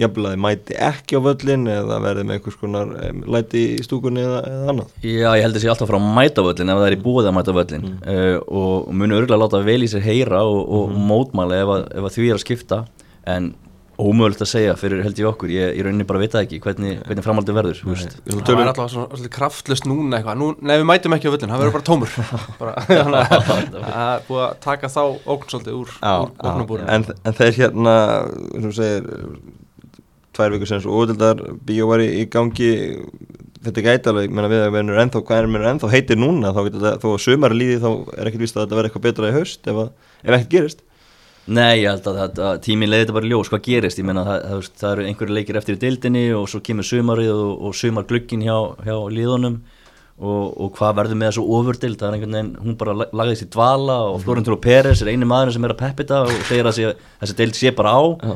jafnvel 0.00 0.26
að 0.28 0.34
þið 0.34 0.42
mæti 0.44 0.76
ekki 0.80 1.18
á 1.18 1.20
völlin 1.24 1.66
eða 1.70 1.96
verði 2.02 2.24
með 2.26 2.36
einhvers 2.36 2.58
konar 2.60 2.92
læti 3.34 3.62
í 3.74 3.80
stúkunni 3.84 4.22
eða, 4.22 4.40
eða 4.48 4.68
annað. 4.72 4.92
Já, 5.04 5.30
ég 5.36 5.44
held 5.44 5.58
að 5.58 5.64
sé 5.64 5.72
alltaf 5.72 5.90
frá 5.90 5.98
að 5.98 6.12
mæta 6.18 6.44
völlin 6.46 6.72
ef 6.72 6.80
það 6.80 6.86
er 6.88 6.96
í 6.96 7.00
búið 7.04 7.30
að 7.30 7.36
mæta 7.36 7.56
völlin 7.56 7.88
uh, 7.98 8.36
og 8.60 8.92
munu 8.94 9.18
örgulega 9.18 9.42
láta 9.42 9.62
vel 9.66 9.80
í 9.84 9.90
sér 9.90 10.06
heyra 10.06 10.44
og, 10.46 10.60
og 10.78 10.94
ef, 11.58 11.74
að, 11.74 11.84
ef 11.98 12.08
að 12.08 12.14
því 12.16 12.28
er 12.28 12.38
að 12.38 12.44
skipta. 12.44 12.80
En 13.30 13.52
ómögulegt 14.00 14.42
að 14.44 14.50
segja 14.50 14.74
fyrir 14.80 15.02
held 15.04 15.20
ég 15.20 15.28
okkur. 15.30 15.52
Ég, 15.52 15.74
ég 15.78 15.86
rauninni 15.86 16.06
bara 16.08 16.22
veit 16.22 16.34
það 16.34 16.46
ekki 16.46 16.60
hvernig, 16.64 16.98
hvernig 17.06 17.26
framhaldið 17.26 17.58
verður. 17.60 17.82
Við 17.84 18.02
að 18.02 18.42
það 18.46 18.58
var 18.60 18.70
alltaf 18.72 18.90
svona, 18.94 19.20
svona 19.20 19.32
kraftlust 19.36 19.88
núna 19.90 20.20
eitthvað. 20.20 20.40
Nú, 20.40 20.50
nei 20.64 20.74
við 20.76 20.86
mætum 20.90 21.16
ekki 21.16 21.30
á 21.30 21.34
völlin, 21.34 21.54
það 21.54 21.64
verður 21.64 21.76
bara 21.76 21.88
tómur. 21.90 22.16
Að 22.70 23.30
það 23.90 24.04
er 24.04 24.26
búið 24.28 24.44
að 24.46 24.58
taka 24.66 24.92
þá 24.92 25.02
ógn 25.04 25.48
svolítið 25.52 25.78
úr, 25.80 25.96
úr 26.00 26.34
ógnabúrinu. 26.36 26.90
En, 26.96 27.08
en 27.24 27.38
þeir 27.40 27.58
hérna 27.60 27.96
sem 28.56 28.76
segir 28.80 29.10
tvær 30.36 30.54
vikur 30.54 30.70
sem 30.70 30.82
svo 30.82 30.96
óvöldar 31.00 31.44
bíó 31.66 31.88
var 31.90 32.02
í, 32.04 32.24
gangi. 32.32 32.72
Þetta 33.60 33.82
gæti 33.84 34.08
alveg, 34.08 34.28
ég 34.30 34.32
meina 34.32 34.48
við 34.48 34.62
að 34.64 34.70
við 34.72 34.78
erum 34.80 34.98
ennþá 35.02 35.20
hvað 35.28 35.38
er 35.42 35.48
mér 35.52 35.66
ennþá 35.74 35.88
heitir 35.92 36.16
núna 36.16 36.54
þá 36.56 36.60
getur 36.64 36.84
þetta, 36.86 37.00
þó 37.02 37.08
að 37.10 37.18
sumar 37.26 37.52
líði 37.52 37.74
þá 37.82 37.90
er 37.90 38.30
ekkert 38.30 38.44
víst 38.46 38.56
að 38.56 38.62
þetta 38.62 38.78
verði 38.78 38.88
eitthvað 38.88 39.04
betra 39.04 39.28
í 39.28 39.34
haust 39.34 39.68
ef, 39.68 39.80
að, 39.82 39.90
ef 40.22 40.36
ekkert 40.38 40.54
gerist 40.54 40.80
Nei, 41.50 41.80
ég 41.82 41.88
held 41.90 42.06
að, 42.06 42.18
að, 42.22 42.40
að 42.46 42.58
tíminn 42.62 42.90
leiði 42.92 43.04
þetta 43.06 43.16
bara 43.16 43.26
í 43.26 43.30
ljós 43.32 43.48
hvað 43.50 43.62
gerist, 43.66 43.98
ég 43.98 44.06
meina 44.06 44.22
það, 44.28 44.42
það, 44.50 44.68
það 44.82 44.92
eru 44.94 45.06
einhverju 45.10 45.34
leikir 45.34 45.58
eftir 45.58 45.74
í 45.76 45.80
deildinni 45.82 46.22
og 46.38 46.44
svo 46.52 46.60
kemur 46.68 46.86
sumarið 46.86 47.30
og, 47.34 47.50
og 47.66 47.74
sumarglöggin 47.80 48.44
hjá, 48.46 48.54
hjá 48.86 48.94
liðunum 49.16 49.56
og, 50.20 50.44
og 50.60 50.70
hvað 50.76 50.94
verður 51.00 51.18
með 51.18 51.30
þessu 51.32 51.44
ofurdild, 51.56 51.98
það 51.98 52.08
er 52.10 52.16
einhvern 52.18 52.36
veginn, 52.38 52.52
hún 52.66 52.76
bara 52.84 52.94
lag- 53.00 53.14
lagðist 53.22 53.46
í 53.46 53.50
dvala 53.56 53.96
og 54.12 54.18
Florentino 54.22 54.58
Pérez 54.62 55.00
er 55.02 55.10
eini 55.14 55.26
maður 55.26 55.54
sem 55.56 55.66
er 55.66 55.74
að 55.74 55.80
peppi 55.82 56.04
þetta 56.06 56.20
og 56.28 56.46
segir 56.50 56.68
að 56.70 56.76
sé, 56.76 56.90
þessi 57.24 57.36
deild 57.40 57.58
sé 57.58 57.72
bara 57.80 57.94
á. 57.96 58.02
Já. 58.20 58.34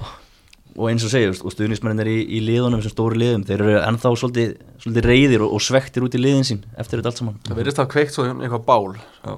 og 0.74 0.88
eins 0.90 1.04
og 1.06 1.12
segja, 1.12 1.30
og 1.46 1.52
stuðnismennir 1.54 2.08
í, 2.10 2.16
í 2.34 2.40
liðunum 2.48 2.80
sem 2.82 2.90
stóru 2.90 3.14
liðum, 3.20 3.44
þeir 3.46 3.60
eru 3.62 3.76
ennþá 3.84 4.10
svolítið, 4.18 4.56
svolítið 4.82 5.04
reyðir 5.06 5.44
og, 5.46 5.52
og 5.54 5.62
svektir 5.62 6.02
út 6.08 6.16
í 6.18 6.22
liðin 6.24 6.48
sín 6.48 6.64
eftir 6.74 6.98
þetta 6.98 7.12
allt 7.12 7.20
saman. 7.20 7.36
Það 7.46 7.60
verðist 7.60 7.82
að 7.84 7.92
kveikt 7.92 8.16
svo 8.16 8.24
eitthvað 8.32 8.64
bál. 8.66 8.96
Já. 9.22 9.36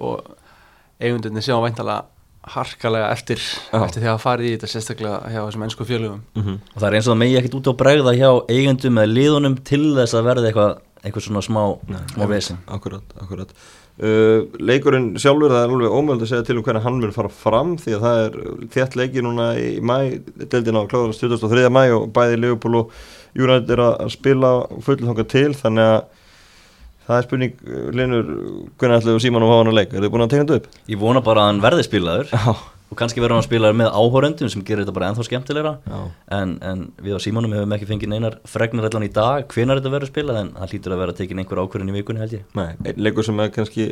og 0.00 0.30
eigundinni 1.04 1.42
sjá 1.44 1.58
væntalega 1.60 2.06
harkalega 2.54 3.10
eftir, 3.14 3.40
Já. 3.72 3.78
eftir 3.84 4.02
því 4.02 4.10
að 4.12 4.18
fara 4.22 4.44
í 4.44 4.50
þetta 4.54 4.68
sérstaklega 4.72 5.30
hjá 5.32 5.40
þessum 5.40 5.62
ennsku 5.66 5.86
fjölugum 5.88 6.24
mm 6.36 6.58
og 6.74 6.80
það 6.80 6.88
er 6.88 6.96
eins 6.98 7.06
og 7.06 7.14
það 7.14 7.22
megi 7.22 7.38
ekkert 7.40 7.56
út 7.60 7.70
á 7.70 7.80
bregða 7.84 8.16
hjá 8.18 8.30
eigendum 8.50 9.00
eða 9.00 9.14
liðunum 9.14 9.56
til 9.64 9.84
þess 9.96 10.18
að 10.18 10.28
verða 10.28 10.50
eitthvað 10.50 10.74
eitthvað 11.04 11.26
svona 11.26 11.42
smá, 11.44 11.62
smá 12.14 12.26
vesen 12.30 12.60
Akkurat, 12.72 13.16
akkurat 13.20 13.50
uh, 14.00 14.44
Leikurinn 14.60 15.10
sjálfur, 15.20 15.52
það 15.52 15.64
er 15.66 15.74
alveg 15.76 15.96
ómöld 15.98 16.24
að 16.24 16.30
segja 16.32 16.46
til 16.48 16.58
um 16.58 16.64
hvernig 16.66 16.84
hann 16.86 17.00
mun 17.00 17.14
fara 17.16 17.32
fram 17.32 17.74
því 17.80 17.96
að 17.96 18.06
það 18.06 18.22
er 18.24 18.38
þétt 18.76 18.98
leiki 19.00 19.24
núna 19.24 19.50
í 19.60 19.68
mæ 19.84 19.96
deildin 20.48 20.80
á 20.80 20.88
kláðast 20.88 21.24
23. 21.24 21.68
mæ 21.72 21.84
og 21.98 22.08
bæði 22.16 22.40
Leopold 22.40 22.80
og 22.80 22.98
Júrætt 23.34 23.72
er 23.74 23.82
að 23.82 24.12
spila 24.14 24.52
fullið 24.86 25.10
þangað 25.10 25.32
til 25.34 25.48
þannig 25.58 25.92
að 25.92 26.02
það 27.08 27.16
er 27.16 27.26
spurning, 27.28 27.56
Linur 27.96 28.30
hvernig 28.80 29.00
ætlaðu 29.00 29.24
Síman 29.24 29.44
að 29.44 29.52
hafa 29.52 29.64
hann 29.64 29.72
að 29.72 29.78
leik, 29.80 29.92
er 29.92 30.04
þið 30.04 30.14
búin 30.14 30.24
að 30.24 30.32
tegja 30.32 30.44
hann 30.44 30.54
upp? 30.58 30.70
Ég 30.90 31.02
vona 31.02 31.24
bara 31.24 31.44
að 31.44 31.52
hann 31.52 31.62
verði 31.64 31.86
spilaður 31.86 32.32
Já, 32.32 32.54
og 32.90 32.98
kannski 33.00 33.22
verður 33.22 33.38
hann 33.38 33.46
spilaður 33.46 33.78
með 33.80 33.94
áhórendum 33.98 34.52
sem 34.52 34.64
gerir 34.66 34.84
þetta 34.84 34.96
bara 34.96 35.12
ennþá 35.12 35.28
skemmtilegra 35.28 35.72
en, 36.38 36.58
en 36.62 36.84
við 37.04 37.16
á 37.16 37.24
Símanum 37.24 37.56
hefum 37.56 37.74
ekki 37.76 37.88
fengið 37.90 38.12
neinar 38.12 38.38
fregnar 38.48 38.90
allan 38.90 39.08
í 39.08 39.14
dag 39.14 39.48
hvenar 39.50 39.80
þetta 39.80 39.94
verður 39.96 40.12
spilað 40.12 40.42
en 40.42 40.52
það 40.60 40.74
hlýtur 40.74 40.94
að 40.94 41.02
vera 41.04 41.16
tekin 41.20 41.42
einhver 41.42 41.64
ákvörðin 41.64 41.90
í 41.90 41.96
vikunni 41.98 42.22
held 42.22 42.38
ég 42.38 42.46
nei, 42.54 42.68
einn 42.84 43.02
leikur 43.02 43.26
sem 43.26 43.42
er 43.42 43.50
kannski 43.54 43.90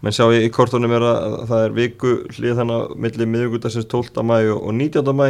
menn 0.00 0.14
sjá 0.16 0.24
í, 0.32 0.38
í 0.46 0.50
kortunum 0.52 0.94
er 0.96 1.04
að 1.04 1.34
það 1.50 1.64
er 1.66 1.74
viku 1.76 2.12
hlið 2.32 2.54
þannig 2.62 2.76
að 2.78 2.94
milli 3.04 3.26
miðugudagsins 3.34 3.88
12. 3.92 4.22
mæ 4.24 4.36
og, 4.38 4.62
og 4.62 4.72
19. 4.78 5.10
mæ 5.18 5.26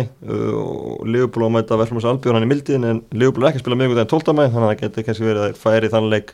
og 0.61 1.09
Leopold 1.11 1.43
á 1.43 1.47
að 1.49 1.55
mæta 1.57 1.79
Verflumars 1.81 2.07
Albjörn 2.07 2.39
hann 2.39 2.47
í 2.47 2.51
mildin 2.53 2.87
en 2.87 3.01
Leopold 3.11 3.43
er 3.43 3.51
ekki 3.51 3.65
að 3.65 3.65
spila 3.65 3.81
miðugudaginn 3.81 4.13
12. 4.13 4.37
mæ 4.39 4.45
þannig 4.45 4.61
að 4.61 4.71
það 4.71 4.85
getur 4.85 5.09
kannski 5.09 5.27
verið 5.27 5.47
að 5.49 5.59
færi 5.59 5.91
þann 5.91 6.11
leik 6.13 6.31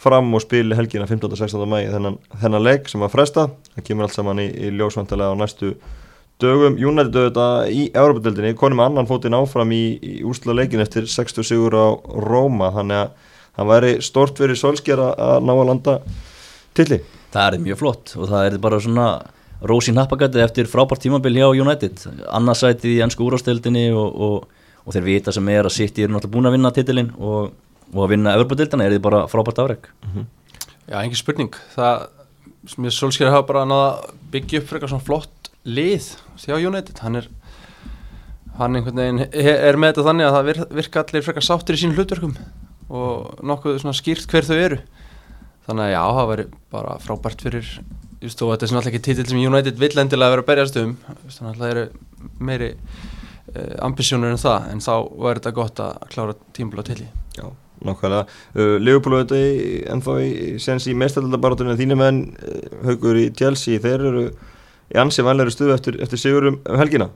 fram 0.00 0.34
og 0.36 0.42
spili 0.44 0.76
helgina 0.76 1.06
15. 1.08 1.30
og 1.30 1.38
16. 1.38 1.68
mæ 1.68 1.78
þennan, 1.92 2.18
þennan 2.42 2.64
leik 2.64 2.90
sem 2.90 3.04
að 3.04 3.14
fresta 3.14 3.46
það 3.74 3.86
kemur 3.86 4.06
allt 4.06 4.16
saman 4.16 4.42
í, 4.42 4.48
í 4.50 4.72
ljósvantilega 4.76 5.32
á 5.32 5.40
næstu 5.40 5.72
dögum 6.42 6.76
United 6.76 7.16
auðvitað 7.16 7.70
í 7.72 7.86
Európa-döldinni 7.96 8.56
konum 8.60 8.82
annan 8.84 9.08
fótinn 9.08 9.36
áfram 9.36 9.72
í, 9.72 9.96
í 9.96 10.18
úrsla 10.28 10.56
leikin 10.56 10.84
eftir 10.84 11.08
60 11.08 11.48
sigur 11.48 11.76
á 11.76 11.96
Róma 12.26 12.72
þannig 12.76 13.06
að 13.06 13.32
það 13.56 13.70
væri 13.72 13.92
stort 14.04 14.42
verið 14.42 14.60
solskjara 14.60 15.14
að 15.16 15.46
ná 15.48 15.54
að 15.54 15.68
landa 15.70 15.96
tilli 16.76 17.00
Það 17.32 17.56
er 17.56 17.64
mjög 17.64 17.80
flott 17.80 18.12
og 18.16 18.28
það 18.30 18.46
er 18.46 18.58
bara 18.62 18.80
svona 18.80 19.06
rósi 19.66 19.92
nappagæti 19.96 20.42
eftir 20.44 20.68
frábært 20.68 21.02
tímabil 21.04 21.38
hjá 21.38 21.48
United 21.48 22.04
annarsætið 22.28 22.98
í 22.98 23.02
ennsku 23.04 23.24
úrástöldinni 23.24 23.88
og, 23.96 24.20
og, 24.26 24.66
og 24.84 24.96
þeir 24.96 25.06
vita 25.08 25.32
sem 25.32 25.48
er 25.52 25.68
að 25.68 25.76
City 25.78 26.04
eru 26.04 26.14
náttúrulega 26.14 26.36
búin 26.36 26.50
að 26.50 26.56
vinna 26.58 26.72
titilinn 26.76 27.14
og, 27.16 27.54
og 27.94 28.02
að 28.06 28.12
vinna 28.14 28.34
Evropadildina 28.36 28.84
er 28.86 28.96
því 28.96 29.02
bara 29.06 29.24
frábært 29.30 29.60
afreg 29.62 29.88
Já, 30.86 31.00
engin 31.02 31.18
spurning. 31.18 31.50
Það 31.74 32.04
sem 32.70 32.84
ég 32.86 32.94
svolskjæri 32.94 33.32
hafa 33.34 33.46
bara 33.48 33.64
að 33.66 34.04
byggja 34.30 34.60
upp 34.60 34.68
frekar 34.70 34.90
svona 34.92 35.02
flott 35.06 35.50
lið 35.66 36.12
hjá 36.44 36.54
United, 36.62 36.98
hann 37.02 37.16
er 37.18 37.26
hann 38.56 38.78
einhvern 38.78 39.00
veginn 39.02 39.24
er 39.34 39.76
með 39.76 39.92
þetta 39.96 40.04
þannig 40.06 40.26
að 40.28 40.36
það 40.36 40.46
vir- 40.50 40.68
virka 40.78 41.02
allir 41.02 41.24
frekar 41.26 41.44
sáttir 41.44 41.76
í 41.76 41.80
sínum 41.82 41.98
hlutverkum 41.98 42.36
og 42.88 43.42
nokkuð 43.42 43.80
svona 43.82 43.98
skýrt 43.98 44.30
hver 44.30 44.46
þau 44.46 44.56
eru. 44.62 44.78
Þannig 45.66 45.88
að 45.88 45.92
já, 45.96 46.02
það 46.16 46.30
væri 46.30 46.46
bara 46.70 46.96
frábært 47.02 47.42
fyrir 47.42 47.72
just 48.22 48.38
þó 48.40 48.46
að 48.46 48.52
þetta 48.54 48.64
er 48.64 48.70
svona 48.70 48.80
alltaf 48.84 48.92
ekki 48.94 49.04
titill 49.10 49.26
sem 49.32 49.42
United 49.42 49.82
vill 49.82 49.98
endilega 50.00 50.32
vera 50.36 50.44
að 50.46 50.50
berjast 50.52 50.78
um 50.80 50.94
þannig 51.26 51.50
að 51.50 51.60
það 51.60 51.72
eru 51.74 51.84
meiri 52.48 52.70
uh, 52.78 53.74
ambisjónur 53.86 54.30
en 54.32 54.40
það, 54.40 54.70
en 54.72 54.80
þá 54.86 54.92
væri 55.26 55.40
þetta 55.42 55.54
gott 55.58 55.82
að 55.84 56.06
klára 56.14 56.36
tímabla 56.56 56.86
til 56.86 57.00
í 57.02 57.08
Já, 57.36 57.50
nákvæmlega. 57.84 58.24
Uh, 58.56 58.76
Leopold 58.80 59.18
auðvitað 59.18 59.44
í, 59.44 59.70
ennþá 59.92 60.16
í 60.24 60.32
sens 60.62 60.88
í 60.88 60.96
mestaröldabarátunni 60.98 61.76
þínu 61.78 61.98
menn 62.00 62.20
uh, 62.40 62.60
haugur 62.88 63.20
í 63.20 63.28
Chelsea, 63.36 63.82
þeir 63.82 64.06
eru 64.10 64.26
í 64.30 65.00
ansi 65.02 65.24
vanleiri 65.26 65.54
stuðu 65.54 65.74
eftir, 65.76 66.00
eftir 66.02 66.22
sigurum 66.22 66.60
um 66.62 66.80
helgina. 66.80 67.10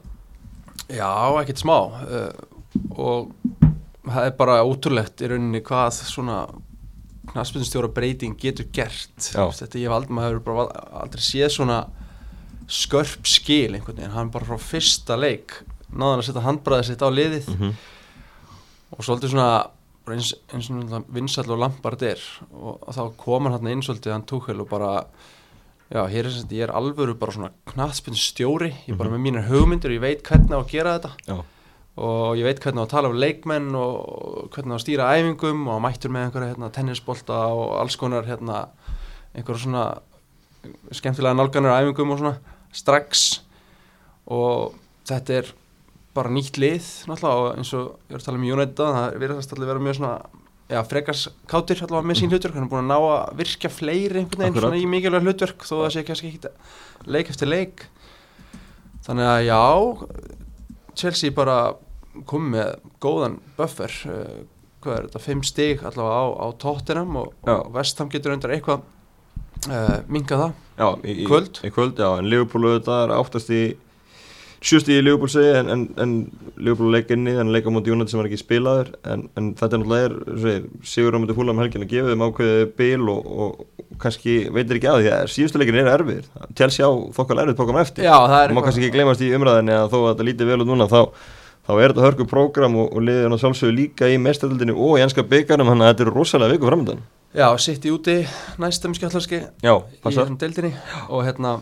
Já, 0.90 1.10
ekkert 1.40 1.62
smá. 1.62 1.76
Uh, 2.04 2.32
og 2.96 3.32
það 4.06 4.26
er 4.26 4.36
bara 4.38 4.60
ótrúlegt 4.66 5.22
í 5.22 5.30
rauninni 5.30 5.62
hvað 5.64 6.02
svona 6.02 6.42
knaspinstjóra 7.30 7.90
breyting 7.94 8.36
getur 8.40 8.68
gert. 8.74 9.14
Já. 9.30 9.44
þetta 9.54 9.78
ég 9.78 9.88
hef 9.88 9.96
aldrei, 9.96 10.14
maður 10.16 10.38
hefur 10.38 10.46
bara 10.48 10.84
aldrei 11.04 11.24
séð 11.24 11.52
svona 11.54 11.80
skörp 12.70 13.26
skil 13.26 13.74
einhvern 13.74 13.98
veginn, 13.98 14.14
hann 14.14 14.30
bara 14.34 14.46
frá 14.46 14.58
fyrsta 14.62 15.16
leik 15.18 15.60
náðan 15.90 16.22
að 16.22 16.26
setja 16.28 16.44
handbræðið 16.44 16.88
sitt 16.88 17.02
á 17.02 17.08
liðið. 17.10 17.46
-hmm. 17.50 17.72
og 18.94 19.04
svolítið 19.04 19.34
svona 19.34 19.50
eins, 20.14 20.32
eins 20.54 20.70
og 20.70 21.06
vinsall 21.14 21.50
og 21.54 21.60
lampart 21.62 22.02
er. 22.06 22.24
Og, 22.50 22.80
þá 22.94 23.04
kom 23.20 23.50
hann 23.50 23.70
inn 23.70 23.84
svolítið 23.84 24.16
hann 24.16 24.26
tókvel 24.28 24.64
og 24.64 24.70
bara 24.72 24.94
Já, 25.90 26.04
hér 26.06 26.28
er 26.28 26.30
sagt, 26.30 26.52
ég 26.54 26.62
er 26.62 26.70
alvöru 26.70 27.16
bara 27.18 27.32
svona 27.34 27.48
knaðspinn 27.66 28.14
stjóri, 28.14 28.68
ég 28.86 28.92
er 28.94 28.98
bara 29.00 29.10
með 29.10 29.24
mínar 29.24 29.48
hugmyndir 29.48 29.90
og 29.90 29.96
ég 29.96 30.04
veit 30.04 30.20
hvernig 30.22 30.54
á 30.54 30.62
að 30.62 30.68
gera 30.70 30.92
þetta. 31.00 31.10
Já, 31.26 31.40
og 31.98 32.38
ég 32.38 32.46
veit 32.46 32.60
hvernig 32.62 32.80
á 32.80 32.86
að 32.86 32.92
tala 32.92 33.10
um 33.10 33.18
leikmenn 33.18 33.72
og 33.74 34.52
hvernig 34.54 34.72
á 34.72 34.76
að 34.78 34.84
stýra 34.84 35.08
æfingum 35.18 35.66
og 35.66 35.80
mættur 35.82 36.12
með 36.14 36.28
einhverja 36.28 36.52
hérna, 36.52 36.70
tennisbolta 36.76 37.40
og 37.56 37.74
alls 37.80 37.98
konar 37.98 38.28
hérna, 38.28 38.60
einhverja 39.34 39.64
svona 39.64 39.84
skemmtilega 40.94 41.34
nálganir 41.34 41.74
á 41.74 41.82
æfingum 41.82 42.14
og 42.14 42.22
svona 42.22 42.36
strax. 42.70 43.42
Og 44.30 44.78
þetta 45.10 45.40
er 45.40 45.50
bara 46.16 46.32
nýtt 46.34 46.58
lið 46.58 46.86
náttúrulega 47.10 47.40
og 47.40 47.58
eins 47.60 47.72
og 47.76 47.90
ég 48.08 48.14
var 48.14 48.22
að 48.22 48.28
tala 48.28 48.40
um 48.40 48.46
United 48.50 48.80
það 48.80 49.18
verðast 49.22 49.52
allir 49.54 49.70
vera 49.70 49.84
mjög 49.86 49.98
svona 50.00 50.14
já, 50.70 50.80
frekars 50.86 51.24
kátir 51.50 51.82
allavega 51.84 52.08
með 52.10 52.20
sín 52.20 52.32
hlutverk. 52.32 52.56
Hann 52.56 52.66
er 52.66 52.70
búin 52.70 52.84
að 52.84 52.90
ná 52.90 52.98
að 52.98 53.40
virkja 53.40 53.70
fleiri 53.72 54.22
einhvern 54.22 54.44
veginn 54.44 54.62
svona 54.64 54.80
í 54.80 54.86
mikilvæg 54.90 55.26
hlutverk 55.26 55.66
þó 55.66 55.74
það 55.80 55.92
sé 55.96 56.04
kannski 56.08 56.30
ekki 56.32 56.52
leik 57.10 57.32
eftir 57.32 57.50
leik. 57.50 57.84
Þannig 59.06 59.30
að 59.32 59.42
já 59.48 59.60
Chelsea 61.00 61.34
bara 61.34 61.58
kom 62.28 62.50
með 62.54 62.72
góðan 63.02 63.38
buffer 63.58 63.92
uh, 64.10 64.40
hvað 64.82 64.96
er 64.96 65.06
þetta, 65.06 65.22
fimm 65.24 65.44
stig 65.46 65.84
allavega 65.86 66.22
á, 66.22 66.26
á 66.42 66.46
Tottenham 66.60 67.20
og, 67.20 67.36
og 67.46 67.70
Vestham 67.74 68.10
getur 68.12 68.34
undir 68.34 68.54
eitthvað 68.56 68.82
uh, 69.70 70.00
minga 70.10 70.40
það. 70.42 70.58
Já 70.80 70.88
í, 71.04 71.14
í, 71.14 71.28
Kvöld? 71.28 71.60
Í 71.66 71.72
kvöld, 71.74 72.00
já, 72.00 72.08
en 72.16 72.28
Liverpool 72.32 72.66
auðvitað 72.66 73.04
er 73.04 73.14
áttast 73.18 73.52
í 73.52 73.62
sjösti 74.60 74.96
í 74.98 75.02
Liverpool 75.02 75.30
segi 75.32 75.52
en, 75.56 75.70
en, 75.72 75.82
en 76.02 76.14
Liverpool 76.60 76.92
leik 76.92 77.10
inni, 77.14 77.32
þannig 77.36 77.56
leika 77.56 77.72
mútið 77.72 77.94
United 77.94 78.12
sem 78.12 78.20
var 78.20 78.28
ekki 78.28 78.40
spilaður 78.42 78.90
en, 79.08 79.24
en 79.40 79.50
þetta 79.56 79.76
er 79.78 79.82
náttúrulega 79.82 80.50
er, 80.52 80.66
sigur 80.84 81.16
á 81.16 81.18
mútið 81.22 81.38
fúla 81.38 81.54
um 81.54 81.62
helgin 81.62 81.86
að 81.86 81.92
gefa 81.94 82.12
þeim 82.12 82.24
ákveðið 82.26 82.72
bil 82.80 83.08
og, 83.14 83.30
og 83.44 83.96
kannski 84.02 84.36
veitir 84.52 84.78
ekki 84.78 84.90
að 84.92 85.00
því 85.00 85.12
að 85.16 85.32
síðustu 85.34 85.60
leikin 85.60 85.80
eru 85.80 85.94
erfið 85.94 86.28
Chelsea 86.58 86.88
á 86.88 86.92
þokkal 87.16 87.40
erfið 87.44 87.58
tókum 87.60 87.80
eftir. 87.80 88.04
Já, 88.04 88.16
er 88.20 88.52
og 88.52 88.58
má 88.58 88.62
kannski 88.66 88.84
ekki 88.84 88.96
glemast 88.98 89.24
í 89.24 89.32
umræðinni 89.36 89.76
að 89.76 89.88
þó 89.94 89.98
að 90.00 90.08
þetta 90.10 90.28
lítið 90.28 90.52
vel 90.52 90.60
út 90.60 90.70
núna 90.70 90.88
þá, 90.92 91.00
þá 91.64 91.72
er 91.78 91.94
þetta 91.94 92.06
hörku 92.06 92.28
prógram 92.28 92.78
og, 92.84 92.92
og 92.92 93.04
liðið 93.08 93.28
hann 93.30 93.42
sjálfsögur 93.44 93.76
líka 93.76 94.12
í 94.12 94.20
mestaröldinni 94.20 94.76
og 94.76 95.00
í 95.00 95.04
ennska 95.06 95.24
byggarum 95.32 95.72
þannig 95.72 95.88
að 95.88 95.92
þetta 95.94 96.06
eru 96.06 96.16
rosalega 96.16 96.56
viku 96.56 96.68
framöndan 96.68 97.04
Já, 97.30 97.46
sitt 97.62 97.84
í 97.86 97.92
úti 97.94 98.16
næstum 98.58 98.96
skjallarski 98.96 99.44
Já, 99.62 99.74
í 99.78 100.00
þessum 100.02 100.38
deildinni 100.40 100.72
og 101.08 101.22
hérna 101.28 101.60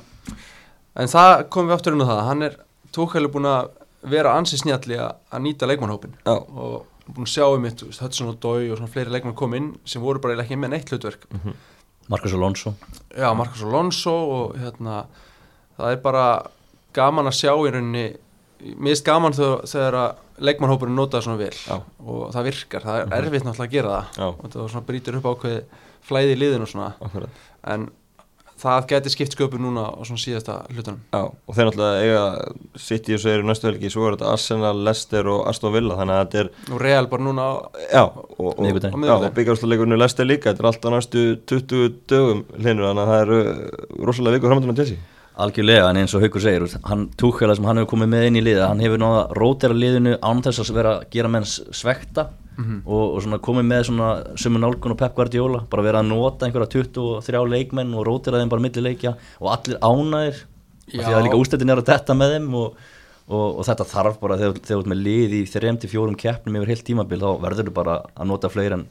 en 0.98 1.10
það 1.12 1.34
komum 1.52 1.68
við 1.68 1.76
aftur 1.76 1.98
á 2.00 2.08
það 2.08 2.22
hann 2.30 2.46
er 2.46 2.56
tókæli 2.94 3.30
búin 3.32 3.48
að 3.48 3.72
vera 4.08 4.36
ansi 4.38 4.58
snjalli 4.60 4.98
að 5.00 5.42
nýta 5.44 5.68
leikmannhópin 5.68 6.14
og 6.28 6.86
búin 7.08 7.26
að 7.26 7.32
sjá 7.32 7.46
um 7.48 7.64
mitt 7.64 7.82
Hudson 7.82 8.30
og 8.30 8.38
Dói 8.42 8.68
og 8.68 8.78
svona 8.78 8.92
fleiri 8.92 9.12
leikmann 9.14 9.36
kom 9.38 9.56
inn 9.58 9.72
sem 9.88 10.02
voru 10.02 10.22
bara 10.22 10.38
ekki 10.42 10.58
með 10.60 10.74
neitt 10.74 10.92
hlutverk. 10.92 11.26
Marcus 12.08 12.32
Alonso. 12.36 12.74
Já, 13.12 13.28
Marcus 13.36 13.64
Alonso 13.64 14.14
og 14.14 14.56
hérna 14.60 15.02
það 15.76 15.92
er 15.92 16.00
bara 16.04 16.24
gaman 16.96 17.28
að 17.28 17.38
sjá 17.40 17.52
í 17.52 17.74
rauninni 17.74 18.06
mér 18.58 18.92
finnst 18.92 19.06
gaman 19.06 19.36
þegar, 19.36 19.96
að 19.98 20.42
leikmannhópurinn 20.48 20.98
notaði 20.98 21.26
svona 21.28 21.40
vel. 21.40 21.54
Já. 21.54 21.76
og 22.02 22.32
það 22.34 22.48
virkar, 22.48 22.86
það 22.86 23.00
er 23.02 23.14
erfitt 23.18 23.46
náttúrulega 23.46 23.68
að 23.68 23.76
gera 23.76 23.94
það. 23.94 24.18
Já. 24.18 24.26
og 24.64 24.72
það 24.74 24.86
brýtur 24.88 25.18
upp 25.18 25.28
ákveði 25.32 25.60
flæði 26.08 26.34
í 26.34 26.40
liðinu 26.42 26.66
og 26.66 26.72
svona. 26.72 26.90
Akkurat. 27.04 27.42
en 27.74 27.88
það 28.58 28.86
geti 28.92 29.12
skipt 29.12 29.36
sköpun 29.36 29.62
núna 29.64 29.88
á 29.92 30.00
svona 30.06 30.22
síðasta 30.22 30.56
hlutunum. 30.72 31.02
Já, 31.12 31.20
og 31.28 31.56
þeir 31.56 31.68
náttúrulega 31.68 32.06
eiga 32.06 32.80
City 32.88 33.16
og 33.16 33.22
segir 33.24 33.44
næstu 33.46 33.68
helgi, 33.70 33.92
svo 33.92 34.08
er 34.08 34.16
þetta 34.16 34.32
Arsenal, 34.32 34.72
Leicester 34.86 35.30
og 35.32 35.44
Aston 35.50 35.74
Villa, 35.74 35.98
þannig 36.00 36.16
að 36.16 36.24
þetta 36.24 36.42
er 36.42 36.74
og 36.74 36.82
Real 36.84 37.10
bara 37.12 37.26
núna 37.26 37.46
á 37.46 37.52
já, 37.84 38.02
og, 38.04 38.32
og, 38.38 38.64
og 38.64 39.28
byggjarsleikurinn 39.36 39.98
Leicester 39.98 40.28
líka, 40.28 40.50
þetta 40.50 40.64
er 40.64 40.72
alltaf 40.72 40.96
næstu 40.96 41.28
20 41.52 42.02
dögum 42.10 42.42
hlinur, 42.56 42.90
þannig 42.90 43.04
að 43.04 43.12
það 43.12 43.22
eru 43.26 43.38
rosalega 44.08 44.38
vikur 44.38 44.52
framöndan 44.54 44.74
að 44.74 44.82
Chelsea 44.82 45.06
Algjörlega, 45.38 45.92
en 45.92 46.00
eins 46.00 46.16
og 46.18 46.24
Haukur 46.24 46.42
segir 46.42 46.64
hann 46.90 47.04
túkjala 47.14 47.54
sem 47.54 47.66
hann 47.68 47.78
hefur 47.78 47.92
komið 47.92 48.08
með 48.10 48.24
inn 48.26 48.38
í 48.40 48.42
liða 48.42 48.72
hann 48.72 48.80
hefur 48.82 48.98
náða 48.98 49.20
rótera 49.38 49.76
liðinu 49.76 50.16
án 50.18 50.42
þess 50.42 50.64
að 50.64 50.78
vera 50.80 50.94
að 50.96 51.04
gera 51.14 51.30
menn 51.30 51.46
svekta 51.46 52.24
og, 52.58 53.02
og 53.14 53.18
svona 53.22 53.38
komið 53.42 53.66
með 53.70 53.82
svona 53.88 54.10
sömu 54.40 54.60
nálgun 54.62 54.94
og 54.94 54.98
Pep 54.98 55.14
Guardiola, 55.16 55.62
bara 55.70 55.84
vera 55.86 56.02
að 56.02 56.10
nota 56.10 56.46
einhverja 56.46 56.72
23 56.74 57.42
leikmenn 57.54 57.94
og 57.94 58.06
rótera 58.08 58.40
þeim 58.40 58.52
bara 58.52 58.64
milli 58.64 58.82
leikja 58.82 59.14
og 59.38 59.52
allir 59.54 59.78
ánæðir 59.78 60.44
því 60.88 61.12
að 61.12 61.26
líka 61.26 61.38
ústættin 61.38 61.70
er 61.70 61.82
að 61.82 61.90
detta 61.92 62.16
með 62.18 62.34
þeim 62.34 62.54
og, 62.58 62.78
og, 63.28 63.46
og 63.60 63.64
þetta 63.68 63.88
þarf 63.92 64.20
bara 64.22 64.38
þegar 64.40 64.58
þegar 64.58 64.70
þú 64.72 64.80
ert 64.80 64.92
með 64.94 65.02
lið 65.06 65.36
í 65.38 65.42
3-4 65.52 66.16
keppnum 66.24 66.58
yfir 66.60 66.72
heilt 66.72 66.86
tímabil 66.88 67.20
þá 67.22 67.30
verður 67.44 67.70
þú 67.70 67.76
bara 67.78 67.98
að 68.14 68.30
nota 68.32 68.50
fleiri 68.52 68.78
en 68.78 68.86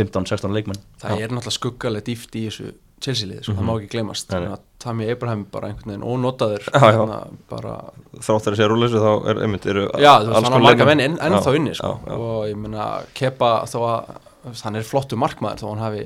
15-16 0.00 0.54
leikmenn 0.56 0.80
það 1.02 1.20
er 1.24 1.34
náttúrulega 1.34 1.56
skuggalega 1.58 2.06
dýft 2.10 2.36
í 2.40 2.46
þessu 2.48 2.72
Chelsea 3.00 3.24
liði, 3.30 3.42
sko, 3.46 3.54
það 3.56 3.64
má 3.64 3.72
ekki 3.80 3.86
glemast 3.94 4.26
þannig 4.28 4.50
að 4.52 4.64
Tammy 4.84 5.06
Abraham 5.08 5.44
bara 5.52 5.68
einhvern 5.70 5.88
veginn 5.94 6.02
ónotaður 6.04 6.66
Já, 6.68 6.90
já. 6.92 7.20
bara, 7.48 7.70
þrátt 8.20 8.44
þegar 8.44 8.52
að 8.52 8.58
segja 8.58 8.68
rúleysu 8.68 9.00
þá 9.00 9.12
er 9.32 9.40
einmitt 9.46 9.68
eru 9.72 9.84
já, 9.96 10.10
þú 10.20 10.26
veist, 10.26 10.36
alls 10.36 10.44
hann 10.44 10.44
á 10.44 10.50
konar 10.50 10.64
marga 10.66 10.84
leikmenn. 10.84 10.90
menn 10.90 11.04
enn, 11.06 11.16
ennþá 11.30 11.54
Já, 11.54 11.56
inni 11.60 11.72
sko. 11.78 11.92
já, 11.94 12.10
já. 12.10 12.18
og 12.20 12.42
ég 12.50 12.58
meina 12.60 12.88
Kepa 13.16 13.50
þó 13.72 13.78
að 13.88 14.58
hann 14.66 14.76
er 14.76 14.84
flottu 14.90 15.16
markmaður 15.20 15.62
þó 15.64 15.66
hann 15.72 15.84
hafi 15.86 16.02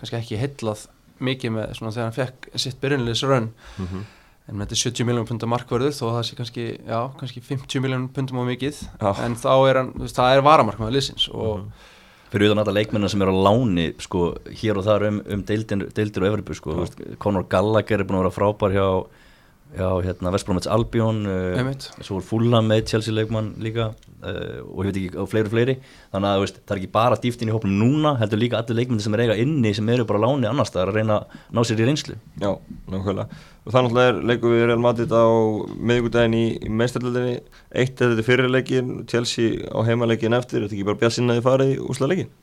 kannski 0.00 0.16
ekki 0.22 0.40
heillað 0.40 0.86
mikið 1.28 1.52
með 1.58 1.76
svona 1.76 1.92
þegar 1.98 2.08
hann 2.08 2.16
fekk 2.22 2.48
sitt 2.64 2.80
byrjunliðs 2.80 3.24
rönn 3.28 3.50
Mhm. 3.76 4.06
en 4.48 4.56
með 4.56 4.70
þetta 4.70 4.76
er 4.78 4.82
70 4.88 5.04
miljónum 5.10 5.28
pundar 5.28 5.52
markvörður 5.52 5.92
þó 5.92 6.04
að 6.08 6.16
það 6.16 6.24
sé 6.30 6.36
kannski, 6.40 6.66
já, 6.88 7.00
kannski 7.20 7.40
50 7.44 7.80
miljónum 7.84 8.08
pundum 8.08 8.40
á 8.40 8.44
mikið 8.48 8.80
Já. 9.02 9.10
en 9.26 9.36
þá 9.36 9.52
er 9.68 9.82
hann, 9.82 9.92
það 10.08 10.32
er 10.38 10.42
varamarkmaður 10.48 10.96
liðsins 10.96 11.28
og 11.28 11.58
Mhm. 11.58 11.72
Fyrir 12.32 12.50
utan 12.50 12.62
alla 12.62 12.74
leikmennar 12.76 13.12
sem 13.12 13.22
eru 13.24 13.32
á 13.32 13.44
láni 13.48 13.88
sko, 14.02 14.34
hér 14.60 14.80
og 14.80 14.86
þar 14.88 15.06
um, 15.08 15.22
um 15.34 15.44
deildir, 15.48 15.86
deildir 15.96 16.24
og 16.24 16.30
Evropu 16.32 16.56
sko, 16.58 16.76
Conor 17.22 17.48
Gallagher 17.50 18.02
er 18.02 18.08
búin 18.08 18.20
að 18.20 18.26
vera 18.26 18.36
frábær 18.36 18.76
hjá, 18.76 18.88
hjá 19.76 19.88
hérna, 20.04 20.32
Vestbromets 20.34 20.68
Albion 20.70 21.20
uh, 21.28 21.72
svo 22.00 22.18
er 22.20 22.24
Fulham 22.24 22.70
með 22.70 22.86
Chelsea 22.92 23.14
leikmann 23.14 23.50
líka 23.62 23.90
uh, 23.92 24.62
og 24.64 24.86
ég 24.86 24.88
veit 24.88 25.00
ekki, 25.02 25.18
og 25.20 25.28
fleiri 25.30 25.52
fleiri. 25.52 25.76
Þannig 26.14 26.30
að 26.30 26.42
veist, 26.44 26.62
það 26.62 26.74
er 26.74 26.80
ekki 26.82 26.90
bara 26.96 27.20
dýftin 27.22 27.52
í 27.52 27.54
hópnum 27.54 27.76
núna 27.82 28.14
heldur 28.20 28.42
líka 28.42 28.62
allir 28.62 28.80
leikmennar 28.80 29.04
sem 29.04 29.18
er 29.18 29.24
eiga 29.26 29.38
inni 29.44 29.74
sem 29.76 29.92
eru 29.92 30.08
bara 30.08 30.22
á 30.22 30.24
láni 30.24 30.50
annars 30.50 30.72
það 30.74 30.82
er 30.84 30.92
að 30.92 30.98
reyna 31.00 31.20
að 31.20 31.38
ná 31.52 31.62
sér 31.68 31.84
í 31.84 31.88
reynslu. 31.90 32.18
Já, 32.40 32.50
nákvæmlega. 32.88 33.44
Og 33.68 33.74
það 33.74 33.86
náttúrulega 33.86 34.14
er 34.14 34.20
leikum 34.32 34.54
við 34.54 34.66
Real 34.70 34.82
Madrid 34.82 35.12
á 35.12 35.26
miðvikudaginn 35.76 36.38
í, 36.38 36.44
í 36.64 36.72
meistarleikinni 36.72 37.38
eitt 37.82 38.00
er 38.00 38.14
þetta 38.14 38.28
fyrirleikin, 38.30 38.92
Chelsea 39.10 39.68
á 39.68 39.78
heimaleikin 39.84 40.36
eftir, 40.38 40.64
þetta 40.64 40.78
ekki 40.78 40.88
bara 40.88 41.02
bjassin 41.02 41.28
að 41.28 41.42
þið 41.42 41.48
farið 41.50 41.74
í 41.74 41.80
úslaleikin 41.84 42.36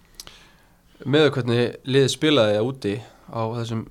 með 1.04 1.28
hvernig 1.36 1.76
liðið 1.84 2.14
spilaði 2.14 2.60
á 3.26 3.42
þessum 3.58 3.84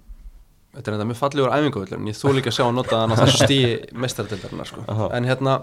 þetta 0.75 0.91
er 0.91 0.97
enda 0.97 1.07
mjög 1.09 1.21
fallegur 1.21 1.55
æfingavöllur 1.55 1.99
en 1.99 2.09
ég 2.11 2.19
þú 2.19 2.33
líka 2.39 2.51
að 2.51 2.57
sjá 2.59 2.65
að 2.67 2.75
nota 2.79 3.01
hann 3.03 3.15
á 3.15 3.17
þessu 3.21 3.47
stíi 3.47 3.71
mestardeldarinnar 4.05 4.71
sko. 4.71 4.85
Aha. 4.91 5.09
en 5.19 5.29
hérna 5.29 5.55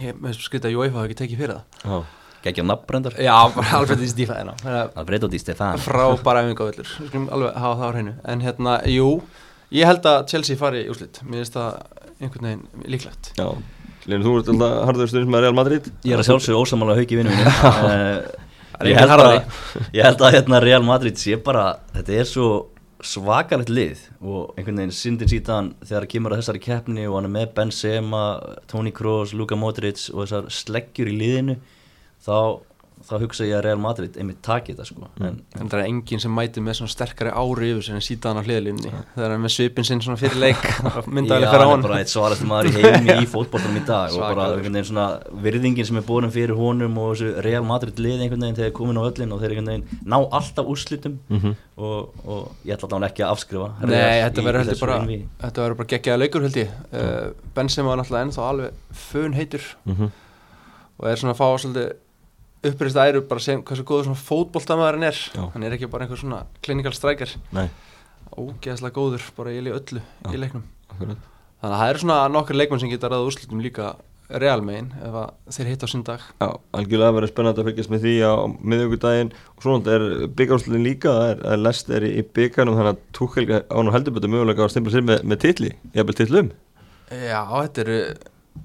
ég 0.00 0.18
með 0.18 0.40
skrita 0.40 0.70
að 0.70 0.78
UEFA 0.80 0.98
hafa 0.98 1.08
ekki 1.10 1.18
tekið 1.20 1.42
fyrir 1.42 1.54
það. 1.58 1.64
Já, 1.84 2.26
geggja 2.46 2.66
nafnbrendar 2.66 3.18
já, 3.20 3.34
alveg 3.78 4.00
því 4.02 4.10
stífa 4.12 4.38
þennan 4.40 4.96
Alfredo 5.02 5.30
Di 5.32 5.40
Stefan 5.42 5.82
frábæra 5.82 6.44
æfingavöllur. 6.46 6.94
Við 6.98 7.10
skulum 7.10 7.28
alveg 7.36 7.60
hafa 7.64 7.78
það 7.80 7.86
á 7.86 7.92
hreinu. 7.92 8.14
En 8.32 8.44
hérna, 8.46 8.78
jú, 8.90 9.10
ég 9.74 9.90
held 9.90 10.08
að 10.08 10.24
Chelsea 10.32 10.60
fari 10.60 10.86
í 10.86 10.90
úslit 10.92 11.22
mér 11.26 11.42
finnst 11.42 11.58
það 11.58 11.82
einhvern 12.22 12.48
veginn 12.48 12.90
líklegt. 12.94 13.32
Já. 13.38 13.48
Linu, 14.10 14.24
þú 14.26 14.38
ert 14.40 14.48
alltaf 14.50 14.78
harður 14.88 15.10
stundins 15.12 15.30
með 15.30 15.44
Real 15.44 15.54
Madrid. 15.54 15.84
Ég 16.02 16.16
er 16.16 16.22
að 16.22 16.26
sjálfsögðu 16.26 16.62
ósamála 16.64 16.96
hauki 16.98 17.18
vinnu 17.20 17.34
er 18.82 18.88
Ég 18.88 18.98
held 18.98 19.12
að. 19.14 19.36
Ég 19.94 20.06
held 20.06 20.24
að 20.26 20.34
hérna 20.34 20.58
Real 20.64 20.82
Madrid 20.82 21.20
sé 21.20 21.36
bara 21.38 21.76
Þetta 21.94 22.16
er 22.18 22.26
svo 22.26 22.46
svakalegt 23.02 23.70
lið 23.72 24.02
og 24.20 24.52
einhvern 24.56 24.78
veginn 24.80 24.94
syndin 24.94 25.30
síðan 25.30 25.72
þegar 25.82 26.08
kemur 26.10 26.34
að 26.34 26.42
þessari 26.42 26.62
keppni 26.62 27.06
og 27.08 27.16
hann 27.18 27.28
er 27.28 27.34
með 27.36 27.54
Benzema, 27.56 28.24
Toni 28.70 28.92
Kroos, 28.94 29.34
Luka 29.34 29.58
Modric 29.58 30.04
og 30.12 30.24
þessar 30.24 30.50
sleggjur 30.54 31.10
í 31.10 31.16
liðinu 31.18 31.56
þá, 32.22 32.36
þá 33.08 33.12
hugsa 33.22 33.44
ég 33.48 33.56
að 33.58 33.62
Real 33.66 33.80
Madrid 33.82 34.16
einmitt 34.20 34.40
taki 34.46 34.72
þetta 34.74 34.84
sko. 34.88 35.08
En 35.20 35.40
en 35.60 35.68
það 35.68 35.78
er 35.80 35.86
enginn 35.88 36.20
sem 36.22 36.32
mætir 36.34 36.62
með 36.62 36.78
svona 36.80 36.92
sterkari 36.94 37.30
ári 37.34 37.70
yfir 37.72 37.86
sem 37.88 37.96
en 37.98 38.04
síta 38.06 38.30
hann 38.32 38.40
á 38.40 38.44
hliðlinni 38.46 38.92
það 39.16 39.24
er 39.26 39.34
með 39.42 39.52
svipin 39.56 39.84
sinn 39.88 40.02
svona 40.04 40.20
fyrir 40.20 40.38
leik. 40.42 40.62
Myndaðilega 41.16 41.48
Já, 41.48 41.52
fyrir 41.52 41.64
á 41.64 41.68
hann 41.68 41.72
hann 41.72 41.84
er 41.84 41.88
bara 41.88 41.98
eitt 42.04 42.12
svarasti 42.12 42.48
maður 42.50 42.70
í 42.70 42.84
heimi 42.86 43.16
í 43.24 43.28
fótboltanum 43.32 43.80
í 43.80 43.84
dag 43.88 44.12
og 44.14 44.22
bara 44.22 44.32
Svakalegur. 44.32 44.58
einhvern 44.62 44.78
veginn 44.78 44.88
svona 44.92 45.06
virðingin 45.46 45.88
sem 45.90 46.00
er 46.02 46.06
borin 46.08 46.32
fyrir 46.34 46.54
honum 46.58 46.98
og 47.02 47.12
þessu 47.16 47.32
Real 47.48 47.66
Madrid 47.68 47.98
lið 48.02 48.22
einhvern 48.26 48.46
veginn 48.46 48.58
þegar 48.60 48.70
þeir 48.70 48.76
komin 48.80 49.00
á 49.00 49.02
öllin 49.10 49.34
og 49.36 49.42
þeir 49.42 49.54
einhvern 49.56 49.72
veginn 49.72 50.02
ná 50.14 50.18
alltaf 50.22 50.72
úrslitum. 50.72 51.18
Mhm. 51.32 51.56
og, 51.82 52.12
og 52.28 52.66
ég 52.68 52.76
ætla 52.76 52.86
allavega 52.92 53.08
ekki 53.10 53.22
að 53.24 53.30
afskrifa 53.34 53.68
Nei, 53.88 54.20
þetta 54.22 54.42
verður 54.46 54.80
bara 54.82 55.74
bara 55.74 55.88
geggjaða 55.90 56.20
leikur 56.20 56.44
held 56.44 56.58
ég. 56.60 56.68
Uh, 56.92 57.32
Benzema 57.56 57.88
var 57.90 57.98
náttúrulega 58.02 58.26
ennþá 58.28 58.44
alveg 58.50 58.76
fön 59.10 59.34
heitur 59.34 59.64
Mhm. 59.88 60.10
og 61.00 61.08
er 61.08 61.16
svona 61.18 61.32
að 61.34 61.40
fá 61.40 61.46
svolítið 61.58 61.92
upprýst 62.68 63.00
æru 63.02 63.24
bara 63.28 63.42
sem 63.42 63.62
hversu 63.66 63.86
góður 63.86 64.08
svona 64.10 64.22
fótboltamaðurinn 64.22 65.08
er. 65.08 65.18
Já. 65.34 65.42
hann 65.54 65.66
er 65.66 65.76
ekki 65.76 65.90
bara 65.90 66.06
einhver 66.06 66.20
svona 66.20 66.44
clinical 66.62 66.94
striker. 66.96 67.34
Nei, 67.54 67.66
ógeðslega 68.36 68.96
góður 68.96 69.26
bara 69.36 69.52
í 69.52 69.60
öllu 69.62 70.00
Já. 70.00 70.30
í 70.30 70.40
leiknum. 70.40 70.64
Akkurat. 70.92 71.28
Þannig 71.62 71.76
að 71.76 71.82
það 71.82 71.92
eru 71.92 72.02
svona 72.02 72.22
nokkur 72.34 72.58
leikmenn 72.58 72.82
sem 72.82 72.90
geta 72.90 73.10
ræða 73.10 73.28
úrslitum 73.28 73.62
líka 73.62 73.92
Real 74.32 74.62
megin 74.64 74.88
ef 75.04 75.16
þeir 75.52 75.68
hitt 75.68 75.84
á 75.84 75.88
sinn 75.90 76.04
dag. 76.06 76.22
Já, 76.40 76.48
algjörlega 76.78 77.14
verður 77.18 77.30
spennandi 77.32 77.60
að 77.60 77.68
fylgjast 77.68 77.92
með 77.92 78.04
því 78.06 78.12
á 78.24 78.32
miðugudaginn 78.72 79.32
og 79.34 79.64
svona 79.64 79.92
er 79.92 80.04
byggjárslun 80.38 80.86
líka, 80.86 81.12
það 81.12 81.32
er, 81.32 81.42
er 81.52 81.60
Lester 81.60 82.06
í 82.08 82.22
byggjarnum 82.38 82.78
þannig 82.78 82.94
að 82.94 83.02
Tuchel 83.18 83.46
án 83.52 83.90
og 83.90 83.92
heldur 83.92 84.16
betur 84.16 84.32
mögulega 84.32 84.64
að 84.64 84.72
stimpla 84.72 84.94
sér 84.94 85.04
með, 85.10 85.26
með 85.28 85.42
titli, 85.44 85.72
jafnvel 85.92 86.16
titlum 86.16 86.50
Já, 87.12 87.40
þetta 87.50 87.84
er, 87.84 87.92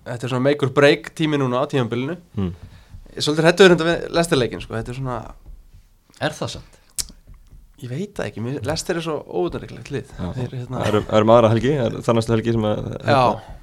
þetta 0.08 0.18
er 0.22 0.32
svona 0.32 0.46
make 0.48 0.64
or 0.64 0.72
break 0.78 1.12
tími 1.20 1.42
núna 1.42 1.66
á 1.68 1.70
tímanbylunu 1.74 2.16
hmm. 2.38 2.54
Ég 3.18 3.22
er 3.24 3.26
svolítið 3.26 3.48
hættuður 3.50 3.74
þetta 3.74 3.86
við 3.88 4.02
Lesterleikin 4.14 4.62
sko, 4.62 4.76
þetta 4.78 4.92
er 4.94 4.98
svona, 5.00 5.16
Er 6.22 6.34
það 6.38 6.52
sant? 6.54 6.74
ég 7.78 7.90
veit 7.92 8.14
það 8.18 8.26
ekki, 8.32 8.42
mér- 8.42 8.64
Lester 8.66 8.98
er 8.98 9.04
svo 9.06 9.16
óutanreiklegt 9.38 9.90
lið. 9.94 10.08
Þeir, 10.18 10.54
hérna, 10.54 10.80
Það 10.82 10.88
eru 10.90 11.02
er 11.14 11.26
um 11.26 11.30
aðra 11.34 11.50
helgi, 11.52 11.74
það 11.78 11.86
er 11.86 11.98
það 12.08 12.16
næstu 12.18 12.34
helgi 12.34 12.54
sem 12.56 12.66
að 12.66 12.88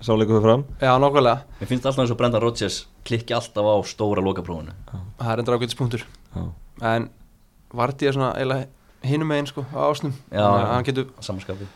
sáleiku 0.06 0.36
fyrir 0.36 0.44
fram. 0.46 0.62
Já, 0.82 0.92
nákvæmlega, 1.02 1.40
Mér 1.60 1.70
finnst 1.70 1.86
alltaf 1.90 2.02
eins 2.04 2.12
og 2.14 2.18
Brendan 2.20 2.42
Rodgers 2.44 2.76
klikki 3.06 3.34
alltaf 3.34 3.66
á 3.66 3.74
stóra 3.90 4.22
lokaprófunu 4.22 4.74
það 5.18 5.32
er 5.32 5.42
endur 5.42 5.56
ágætispunktur 5.58 6.04
Já, 6.34 6.44
En 6.94 7.08
Vardí 7.74 8.06
er 8.06 8.14
svona 8.14 8.32
eiginlega 8.38 8.68
hinum 9.02 9.26
megin 9.28 9.46
sko 9.50 9.66
á 9.74 9.82
ásnum. 9.90 10.12
Já. 10.30 10.46
Hann 10.46 10.84
getur 10.86 11.10
samanskapi 11.20 11.66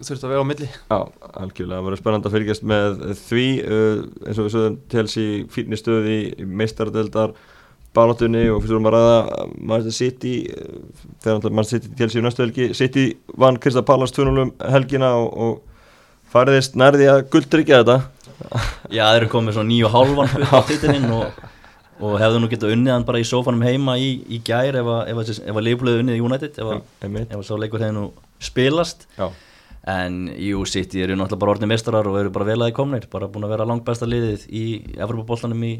þurft 0.00 0.24
að 0.26 0.32
vera 0.32 0.44
á 0.44 0.50
milli. 0.50 0.68
Já, 0.68 0.98
algjörlega, 1.42 1.76
það 1.76 1.86
verður 1.88 2.00
spennandi 2.02 2.30
að 2.30 2.36
fylgjast 2.36 2.64
með 2.72 3.04
því 3.22 3.44
uh, 3.64 4.00
eins 4.26 4.40
og 4.40 4.48
við 4.48 4.54
sögum 4.56 4.80
Chelsea 4.92 5.44
fínni 5.54 5.78
stöði 5.80 6.16
í 6.16 6.48
meistaradeldar 6.60 7.36
barátunni 7.96 8.42
og 8.52 8.60
fyrst 8.60 8.74
vorum 8.74 8.90
að 8.90 8.96
ræða 8.98 9.46
Manchester 9.56 9.96
City 9.96 10.34
uh, 10.52 10.82
þegar 11.22 11.38
náttúrulega 11.38 11.56
Manchester 11.60 11.80
City 11.80 12.00
Chelsea 12.02 12.20
í 12.20 12.26
næstu 12.26 12.44
helgi. 12.44 12.68
City 12.76 13.06
vann 13.40 13.60
Krista 13.62 13.84
Pallas 13.86 14.12
2-0 14.16 14.44
um 14.44 14.52
helgina 14.74 15.14
og, 15.22 15.32
og 15.32 16.32
fariðist 16.32 16.76
nærði 16.76 17.08
að 17.10 17.24
guldryggja 17.32 17.82
þetta. 17.82 17.98
Já, 18.92 19.06
þeir 19.08 19.22
eru 19.22 19.30
komið 19.32 19.56
svona 19.56 19.70
nýju 19.70 19.90
hálfan 19.94 20.42
upp 20.42 20.52
á 20.52 20.60
titilinn 20.68 21.08
og, 21.16 21.40
og 22.04 22.18
hefðu 22.20 22.42
nú 22.42 22.50
getað 22.52 22.74
unnið 22.74 22.92
hann 22.92 23.06
bara 23.08 23.22
í 23.22 23.26
sófanum 23.28 23.64
heima 23.64 23.96
í, 23.96 24.10
í 24.28 24.42
gær 24.44 24.76
ef 24.82 24.90
að, 24.92 25.62
Leifblöðu 25.64 26.04
unnið 26.04 26.20
United 26.26 26.60
ef 26.60 26.72
að, 26.74 26.82
Einmitt. 27.06 27.30
ef 27.30 27.40
að 27.40 27.46
svo 27.48 27.60
leikur 27.62 27.80
hefði 27.80 27.96
nú 27.96 28.06
spilast. 28.44 29.06
Já, 29.16 29.30
en 29.86 30.26
jú, 30.34 30.64
City 30.66 31.02
eru 31.04 31.14
náttúrulega 31.14 31.42
bara 31.42 31.52
orðin 31.54 31.70
mestrar 31.70 32.08
og 32.10 32.18
eru 32.18 32.32
bara 32.34 32.48
vel 32.48 32.58
aðeins 32.58 32.76
komnir 32.76 33.06
bara 33.10 33.28
búin 33.30 33.46
að 33.46 33.52
vera 33.54 33.66
langt 33.68 33.84
besta 33.86 34.08
liðið 34.08 34.46
í 34.50 34.64
Evropaboltanum 34.96 35.62
í, 35.62 35.74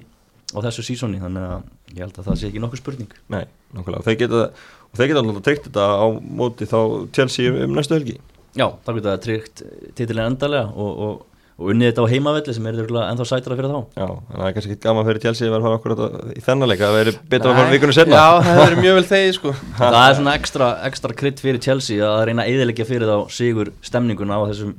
á 0.54 0.58
þessu 0.68 0.84
sísóni 0.86 1.18
þannig 1.22 1.46
að 1.50 1.96
ég 1.96 2.02
held 2.04 2.20
að 2.20 2.28
það 2.28 2.38
sé 2.38 2.50
ekki 2.50 2.62
nokkuð 2.62 2.82
spurning. 2.82 3.16
Nei, 3.34 3.42
nákvæmlega. 3.74 4.02
Og 4.02 4.06
þeir 4.06 4.18
geta, 4.20 4.42
og 4.86 5.00
þeir 5.00 5.10
geta 5.10 5.22
alltaf 5.24 5.46
tryggt 5.48 5.66
þetta 5.68 5.86
á 5.90 6.06
móti 6.42 6.68
þá 6.70 6.78
Chelsea 7.18 7.54
um, 7.54 7.74
næstu 7.74 7.98
helgi. 7.98 8.18
Já, 8.56 8.68
það 8.86 9.00
getur 9.00 9.10
það 9.10 9.24
tryggt 9.26 9.64
titilin 9.98 10.30
endalega 10.30 10.70
og, 10.70 11.02
og, 11.06 11.35
og 11.56 11.70
unnið 11.72 11.88
þetta 11.88 12.04
á 12.04 12.12
heimavelli 12.12 12.52
sem 12.52 12.66
er 12.68 12.80
ennþá 12.84 13.24
sætara 13.30 13.56
fyrir 13.56 13.72
þá. 13.72 13.78
Já, 13.96 14.06
þannig 14.06 14.26
að 14.28 14.40
það 14.40 14.48
er 14.48 14.54
kannski 14.56 14.72
ekki 14.74 14.82
gaman 14.84 15.06
fyrir 15.06 15.22
Chelsea 15.22 15.46
að 15.46 15.52
vera 15.54 15.60
að 15.60 15.66
fara 15.66 15.78
okkur 15.78 15.94
þetta 15.94 16.08
í 16.36 16.42
þennan 16.44 16.68
leika, 16.68 16.82
það 16.84 16.96
verður 16.98 17.16
betra 17.32 17.48
að 17.52 17.60
fara 17.60 17.70
vikunum 17.72 17.96
setna 17.96 18.18
Já, 18.18 18.26
það 18.44 18.60
verið 18.60 18.82
mjög 18.82 18.98
vel 18.98 19.06
þegið 19.12 19.32
sko. 19.38 19.52
Það 19.78 19.96
er 20.02 20.18
svona 20.18 20.34
ekstra, 20.36 20.68
ekstra 20.90 21.16
krydd 21.22 21.40
fyrir 21.40 21.62
Chelsea 21.64 22.10
að 22.10 22.24
reyna 22.28 22.44
að 22.44 22.50
eðilegja 22.52 22.88
fyrir 22.90 23.08
þá 23.08 23.32
sigur 23.38 23.72
stemninguna 23.88 24.36
á 24.36 24.42
þessum, 24.50 24.74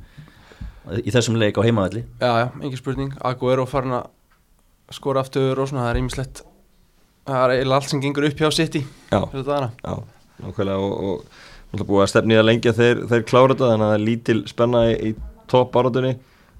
í 1.02 1.10
þessum 1.16 1.40
leik 1.42 1.58
á 1.58 1.66
heimavelli. 1.66 2.04
Já, 2.22 2.30
já, 2.44 2.46
engin 2.62 2.78
spurning. 2.78 3.10
Aguero 3.26 3.66
farin 3.66 3.98
að 3.98 4.06
skora 4.94 5.26
aftur 5.26 5.58
og 5.58 5.66
svona, 5.72 5.88
það 5.88 5.92
er 5.96 6.02
ýmislegt. 6.04 6.44
Það 7.26 7.42
er 7.42 7.56
eiginlega 7.56 7.82
allt 7.82 7.90
sem 7.90 8.00
gengur 8.06 8.24
upp 8.24 8.38
hjá 8.40 8.48
City 8.56 8.80
Já, 9.10 9.18
Já, 9.82 9.98
nákvæmlega. 10.46 10.78
Og, 10.78 10.94
og 11.10 11.18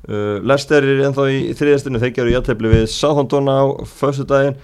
það 0.08 0.24
uh, 0.24 0.40
Lester 0.48 0.86
er 0.88 1.04
ennþá 1.08 1.28
í 1.34 1.38
þriðastinu 1.58 2.00
þeir 2.02 2.16
gerur 2.16 2.34
játefli 2.38 2.72
við 2.72 2.84
Southampton 2.92 3.50
á 3.52 3.60
föstu 3.98 4.24
daginn 4.28 4.56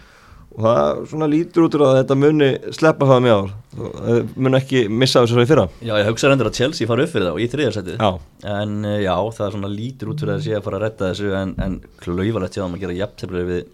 og 0.55 0.63
það 0.63 0.99
svona 1.11 1.29
lítur 1.31 1.65
út 1.67 1.77
úr 1.77 1.85
að 1.89 1.97
þetta 1.99 2.17
muni 2.19 2.49
sleppa 2.77 3.09
hafa 3.11 3.23
mjög 3.25 3.41
ár. 3.41 3.55
Það 3.75 4.35
muni 4.47 4.59
ekki 4.61 4.83
missa 4.89 5.25
þessu 5.25 5.35
svo 5.35 5.43
í 5.43 5.49
fyrra. 5.51 5.65
Já, 5.83 5.95
ég 5.99 6.11
hugsa 6.13 6.31
reyndir 6.31 6.51
að 6.51 6.59
Chelsea 6.61 6.87
fara 6.91 7.07
upp 7.07 7.11
fyrir 7.11 7.27
þá 7.27 7.41
í 7.43 7.49
þriðarsætið 7.51 8.05
Já, 8.05 8.11
En 8.55 8.77
uh, 8.87 8.99
já, 9.03 9.15
það 9.39 9.55
svona 9.57 9.73
lítur 9.73 10.13
út 10.13 10.23
fyrir 10.23 10.37
að 10.37 10.45
sé 10.47 10.55
að 10.55 10.67
fara 10.69 10.79
að 10.79 10.85
retta 10.87 11.09
þessu 11.11 11.33
en, 11.41 11.57
en 11.67 11.81
klauvalegt 12.05 12.59
þeim 12.61 12.79
að 12.79 12.85
gera 12.87 13.01
jafntefnilega 13.01 13.51
við 13.51 13.65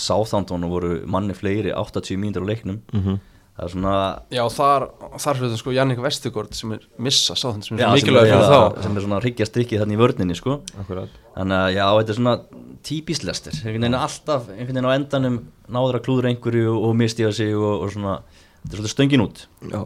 Southampton 0.00 0.64
og 0.64 0.72
voru 0.78 0.94
manni 1.10 1.36
fleiri 1.36 1.74
80 1.76 2.16
mínútur 2.22 2.46
á 2.46 2.50
leiknum. 2.54 2.80
Mm 2.94 3.18
Það 3.60 3.66
er 3.66 3.72
svona 3.74 3.94
Já, 4.32 4.40
þar, 4.56 4.84
þar 5.20 5.38
fyrir 5.42 5.58
sko 5.60 5.72
Jannik 5.76 5.98
Vestigård 6.00 6.54
sem 6.56 6.70
er 6.72 6.84
missa 7.04 7.34
sá 7.36 7.42
þannig 7.50 7.66
sem 7.66 7.76
er 7.76 7.90
mikilvæg 7.92 8.28
fyrir 8.30 8.40
já, 8.40 8.52
þá. 8.54 8.78
sem 8.86 8.94
er 8.96 9.04
svona 9.04 9.18
hryggja 9.20 9.46
strikkið 9.50 9.82
þannig 9.82 9.98
í 9.98 10.00
vörninni 10.00 10.36
sko. 10.38 10.54
akkurat. 10.80 11.18
Þannig 11.34 11.56
að 11.58 11.72
já, 11.74 11.82
þetta 11.98 12.14
er 12.14 12.18
svona 12.20 12.36
típist 12.88 13.26
lestir. 13.28 13.58
Einhvern 13.60 13.84
veginn 13.84 13.98
alltaf, 14.00 14.46
einhvern 14.54 14.78
veginn 14.78 14.88
á 14.88 14.96
endanum 14.96 15.36
náður 15.76 15.98
að 16.00 16.04
klúður 16.06 16.30
einhverju 16.30 16.70
og, 16.72 16.86
og 16.88 16.96
mistiða 17.02 17.34
sig 17.36 17.52
og, 17.52 17.84
og 17.84 17.92
svona, 17.92 18.14
þetta 18.62 18.70
er 18.72 18.80
svolítið 18.80 18.94
stöngin 18.94 19.26
út. 19.26 19.44
Já, 19.68 19.82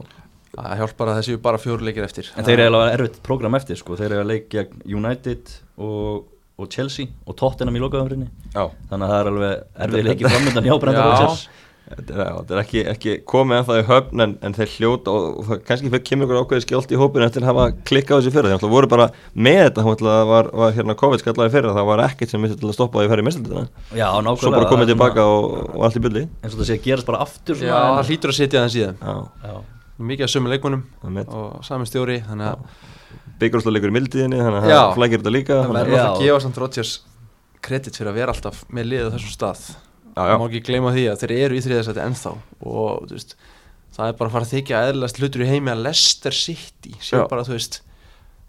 Það 0.55 0.77
hjálpar 0.79 1.11
að 1.11 1.17
þessi 1.19 1.37
bara 1.43 1.59
fjóru 1.59 1.83
leikir 1.89 2.05
eftir. 2.07 2.29
En 2.39 2.47
þeir 2.47 2.61
eru 2.69 2.77
alveg 2.79 2.93
erfitt 2.95 3.17
program 3.27 3.57
eftir 3.59 3.81
sko. 3.81 3.97
þeir 3.99 4.13
eru 4.13 4.23
að 4.23 4.29
leikja 4.31 4.63
United 4.87 5.51
og, 5.83 6.29
og 6.63 6.69
Chelsea 6.71 7.11
og 7.27 7.35
Tottenham 7.41 7.75
í 7.75 7.83
lokaðumrinni 7.83 8.29
já. 8.55 8.69
Þannig 8.93 9.03
að 9.03 9.11
það 9.11 9.19
er 9.19 9.31
alveg 9.33 9.83
erfið 9.89 10.07
leikið 10.07 10.29
framöndan 10.31 10.69
hjá 10.69 10.77
Brendan 10.85 11.03
Já. 11.03 11.11
Rodgers 11.11 11.43
Þetta 11.85 12.14
er, 12.14 12.29
þetta 12.38 12.55
er 12.55 12.59
ekki, 12.62 12.83
ekki 12.88 13.14
komið 13.29 13.59
en 13.59 13.64
það 13.68 13.79
í 13.79 13.83
höfn 13.90 14.23
en, 14.25 14.31
en 14.47 14.55
þeir 14.57 14.70
hljóta 14.79 15.12
og, 15.12 15.25
og 15.37 15.49
það 15.51 15.59
kannski 15.68 15.90
fyrir 15.92 16.05
kemur 16.09 16.25
ykkur 16.25 16.38
ákveði 16.40 16.64
skjólt 16.64 16.94
í 16.94 16.97
hópinu 16.97 17.27
eftir 17.27 17.44
að 17.44 17.51
hafa 17.51 17.64
klikkað 17.90 18.16
á 18.16 18.18
þessu 18.23 18.33
fyrir 18.33 18.49
náttúrulega 18.55 18.73
voru 18.73 18.88
bara 18.94 19.07
með 19.37 19.61
þetta 19.66 19.85
hún 19.85 19.97
ætlaði 19.99 20.23
að 20.23 20.29
var, 20.31 20.47
var 20.62 20.70
hérna 20.79 20.97
COVID 21.03 21.20
skallaði 21.20 21.53
fyrir 21.53 21.77
það 21.77 21.88
var 21.90 22.01
ekkert 22.07 22.31
sem 22.33 22.40
mitt 22.40 22.57
til 22.57 22.70
að 22.70 22.77
stoppa 22.79 22.97
að 23.03 23.05
ég 23.05 23.12
færi 23.12 23.20
í 23.20 23.27
nákvæmlega 24.25 24.40
svo 24.40 24.55
bara 24.55 24.64
það 24.64 24.73
komið 24.73 24.88
tilbaka 24.94 25.20
og, 25.29 25.44
og 25.75 25.81
allt 25.85 26.01
í 26.01 26.05
bylli 26.07 26.25
eins 26.25 26.53
og 26.55 26.59
það 26.62 26.68
sé 26.70 26.75
að 26.79 26.85
gerast 26.88 27.09
bara 27.11 27.20
aftur 27.27 27.55
Já, 27.59 27.61
svona, 27.68 27.92
það 28.01 28.09
hlýtur 28.09 28.33
að 28.33 28.38
sitja 28.40 28.57
þannig 28.64 28.75
síðan 28.79 28.97
Já, 29.05 29.14
já. 29.44 29.57
Mikið 30.09 30.25
að 30.25 30.33
sömu 30.33 30.49
það 31.05 31.12
mitt 31.18 31.29
og 31.37 31.47
sami 31.68 31.85
stjóri 31.90 32.16
að 32.49 32.64
Byggjurúsleikur 33.42 33.90
í 33.92 33.97
mildiðinni 33.99 34.38
þannig 34.40 34.59
að 34.62 34.73
það 34.73 34.97
flækir 34.97 35.18
þetta 35.20 35.37
líka 35.37 35.61
það 40.14 40.29
Já. 40.31 40.35
fyrir 40.35 40.35
Það 40.35 40.42
má 40.44 40.48
ekki 40.50 40.64
gleyma 40.70 40.94
því 40.96 41.07
að 41.12 41.22
þeir 41.24 41.35
eru 41.44 41.59
í 41.59 41.64
þriðasæti 41.68 42.05
ennþá 42.09 42.35
og 42.74 43.09
veist, 43.14 43.35
það 43.94 44.11
er 44.12 44.20
bara 44.20 44.31
að 44.31 44.37
fara 44.38 44.46
að 44.48 44.55
þykja 44.59 44.85
eðlast 44.92 45.18
hlutur 45.22 45.42
í 45.46 45.50
heimi 45.50 45.74
að 45.74 45.83
Leicester 45.88 46.35
City 46.44 46.94
sé 47.00 47.18
Já. 47.18 47.27
bara, 47.31 47.44
þú 47.46 47.55
veist, 47.59 47.81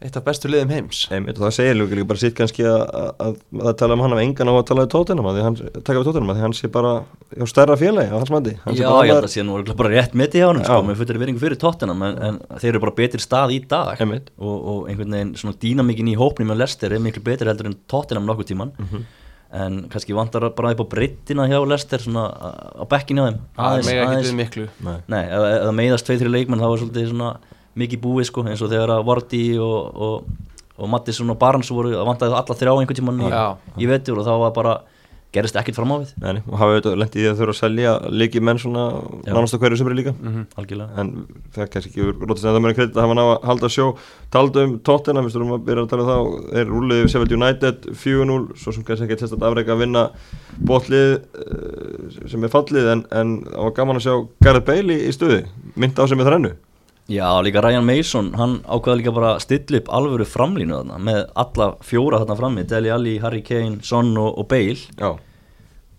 eitt 0.03 0.17
af 0.19 0.25
bestu 0.25 0.49
liðum 0.51 0.71
heims 0.75 1.05
einmitt 1.15 1.37
og 1.39 1.45
það 1.45 1.53
segir 1.55 1.77
líka 1.79 1.95
líka 1.95 2.07
bara 2.09 2.19
sitt 2.19 2.33
kannski 2.35 2.65
að, 2.67 2.81
að, 3.23 3.37
að, 3.63 3.69
tala 3.79 3.95
um 3.95 4.01
hann 4.03 4.11
af 4.17 4.19
engan 4.25 4.49
á 4.51 4.53
að 4.59 4.65
tala 4.67 4.83
um 4.83 4.89
tóttunum 4.91 5.29
að 5.31 5.37
því 5.37 5.45
hann, 5.45 5.55
taka 5.87 5.95
við 6.01 6.07
tóttunum 6.09 6.33
að 6.33 6.35
því 6.35 6.43
hann 6.43 6.55
sé 6.57 6.69
bara 6.75 6.91
hjá 7.31 7.45
stærra 7.47 7.77
félagi 7.79 8.11
á 8.11 8.17
hans 8.19 8.33
mandi 8.35 8.53
hann 8.65 8.75
sé 8.75 8.83
Já, 8.83 8.89
ég 9.07 9.13
held 9.13 9.23
að 9.29 9.31
sé 9.37 9.45
nú 9.47 9.55
bara 9.79 9.93
rétt 9.95 10.17
mitt 10.19 10.35
í 10.35 10.43
honum 10.43 10.65
sko, 10.67 10.81
með 10.89 10.99
fullir 10.99 11.21
veringu 11.23 11.41
fyrir 11.45 11.61
tóttinam 11.63 12.03
en, 12.09 12.19
en 12.27 12.41
þeir 12.59 12.73
eru 12.73 12.83
bara 12.83 12.95
betri 12.99 13.23
stað 13.23 13.55
í 13.55 13.61
dag 13.71 14.03
Einmitt. 14.03 14.27
og, 14.35 14.55
og 14.73 14.89
einhvern 14.91 15.15
veginn 15.15 15.31
svona 15.39 15.55
dýnamíkin 15.63 16.11
í 16.11 16.17
hópnum 16.19 16.51
með 16.51 16.59
Lester 16.65 16.91
er 16.91 16.99
miklu 17.07 17.23
betri 17.31 17.47
heldur 17.47 17.71
en 17.71 17.79
tóttinam 17.87 18.27
nokkuð 18.27 18.51
tíman 18.51 18.75
Mhm. 18.75 19.07
En 19.53 19.81
kannski 19.89 20.13
vantar 20.17 20.49
bara 20.55 20.71
upp 20.73 20.81
á 20.81 20.87
breyttina 20.95 21.45
hjá 21.47 21.59
Lester 21.67 21.99
svona 21.99 22.25
á 22.75 22.83
bekkinu 22.89 23.21
á 23.23 23.25
þeim. 23.29 23.37
Það 23.55 23.77
er 23.77 23.85
mega 23.85 24.05
aðeins- 24.05 24.17
ekkert 24.17 24.31
við 24.31 24.39
miklu. 24.39 24.67
Nei. 24.83 24.97
Nei, 25.07 25.23
ef 25.25 25.61
það 25.65 25.75
meiðast 25.79 26.05
tveið, 26.09 26.19
þrjum 26.23 26.35
leikmenn 26.35 26.59
þá 26.63 26.67
er 26.73 26.81
svolítið 26.83 27.09
svona 27.11 27.29
mikið 27.75 28.01
búið 28.01 28.25
sko 28.31 28.43
eins 28.47 28.61
og 28.61 28.69
þegar 28.71 28.89
að 28.95 29.05
Vardy 29.05 29.43
og, 29.59 29.95
og, 29.95 30.27
og 30.77 30.89
Mattisson 30.89 31.29
og 31.29 31.39
Barnes 31.39 31.69
voru 31.71 31.93
að 31.95 32.05
vantaði 32.07 32.35
alla 32.35 32.55
þrjá 32.59 32.73
einhvern 32.79 32.99
tímann 32.99 33.21
í, 33.21 33.31
í 33.83 33.87
vetur 33.87 34.19
og 34.19 34.25
þá 34.27 34.33
var 34.39 34.51
bara 34.55 34.75
gerist 35.35 35.57
ekkert 35.59 35.77
fram 35.77 35.93
á 35.93 35.97
við. 36.01 36.13
Nei, 36.23 36.41
og 36.45 36.57
hafa 36.61 36.75
auðvitað 36.75 36.97
lent 37.01 37.15
í 37.15 37.21
því 37.21 37.29
að 37.29 37.39
þurfa 37.41 37.55
að 37.55 37.59
selja 37.59 37.93
leiki 38.21 38.41
menn 38.43 38.61
svona 38.61 38.85
nánast 39.27 39.55
á 39.55 39.61
hverju 39.61 39.79
sömri 39.81 39.97
líka. 39.99 40.15
Mhm. 40.15 40.45
algjörlega. 40.55 40.99
En 41.01 41.11
það 41.55 41.65
er 41.65 41.71
kannski 41.75 41.91
ekki 41.91 42.09
rótast 42.15 42.45
en 42.45 42.55
það 42.55 42.63
mér 42.65 42.77
kredit 42.79 42.95
að 42.95 43.05
hafa 43.05 43.17
ná 43.19 43.23
að 43.25 43.47
halda 43.51 43.71
sjó. 43.75 43.87
Taldu 44.31 44.63
um 44.65 44.77
tóttina, 44.79 45.23
við 45.25 45.35
stundum 45.35 45.55
að 45.57 45.65
byrja 45.69 45.85
að 45.85 45.91
tala 45.93 46.05
um 46.05 46.11
þá. 46.11 46.51
Þeir 46.55 46.71
rúliði 46.71 47.05
við 47.05 47.11
Sheffield 47.13 47.35
United 47.37 47.89
4-0 48.03 48.39
svo 48.55 48.75
sem 48.75 48.83
kannski 48.87 49.07
ekki 49.07 49.19
testa 49.21 49.39
að 49.39 49.47
afreika 49.49 49.75
að 49.75 49.83
vinna 49.85 50.05
botlið 50.65 51.09
uh, 51.15 52.29
sem 52.31 52.43
er 52.43 52.53
fallið 52.53 52.91
en, 52.93 53.03
það 53.11 53.67
var 53.67 53.75
gaman 53.79 53.99
að 53.99 54.07
sjá 54.07 54.15
Gareth 54.45 54.67
Bale 54.69 54.95
í, 54.95 55.09
í 55.09 55.11
stuði, 55.15 55.43
mynd 55.75 55.99
á 55.99 56.03
sem 56.07 56.21
er 56.21 56.29
þrennu 56.29 56.55
Já, 57.07 57.27
líka 57.45 57.61
Ryan 57.61 57.85
Mason, 57.85 58.31
hann 58.33 58.55
ákveða 58.65 58.97
líka 58.97 59.11
bara 59.13 59.35
að 59.35 59.43
stilla 59.45 59.77
upp 59.83 59.89
alvöru 59.93 60.25
framlínu 60.25 60.73
þarna 60.79 60.95
með 61.05 61.19
alla 61.43 61.67
fjóra 61.85 62.17
þarna 62.23 62.37
frammi, 62.39 62.63
Deli 62.71 62.89
Alli, 62.89 63.13
Harry 63.21 63.43
Kane, 63.45 63.77
Son 63.85 64.09
og, 64.17 64.31
og 64.41 64.47
Bale. 64.49 64.79
Já, 64.97 65.11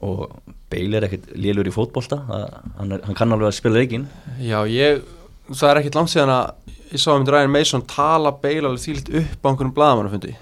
og 0.03 0.25
Bale 0.73 0.99
er 0.99 1.07
ekkert 1.07 1.29
lélur 1.39 1.69
í 1.71 1.75
fótbolta 1.75 2.19
það- 2.27 2.57
hann, 2.81 2.93
er, 2.97 3.05
hann 3.07 3.15
kann 3.15 3.33
alveg 3.37 3.53
að 3.53 3.55
spila 3.61 3.79
leikinn. 3.79 4.09
Já, 4.43 4.59
ég, 4.67 5.05
það 5.53 5.71
er 5.71 5.81
ekkert 5.85 5.95
langt 6.01 6.11
síðan 6.11 6.33
að 6.35 6.75
ég 6.91 6.99
sá 7.05 7.13
um 7.15 7.25
Ryan 7.27 7.55
Mason 7.55 7.87
tala 7.87 8.33
beila 8.43 8.69
alveg 8.73 8.83
þýlt 8.89 9.13
upp 9.23 9.47
á 9.47 9.49
einhvernum 9.53 9.75
blaðamannafundi. 9.79 10.35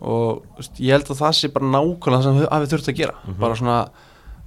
Og 0.00 0.42
þú 0.42 0.58
veist, 0.64 0.80
ég 0.80 0.90
held 0.96 1.06
að 1.14 1.20
það 1.22 1.34
sé 1.38 1.52
bara 1.54 1.70
nákvæmlega 1.70 2.18
það 2.18 2.26
sem 2.26 2.34
hann 2.40 2.50
hafi 2.50 2.70
þurft 2.74 2.90
að 2.90 2.98
gera. 2.98 3.14
Bara 3.38 3.54
svona, 3.62 3.78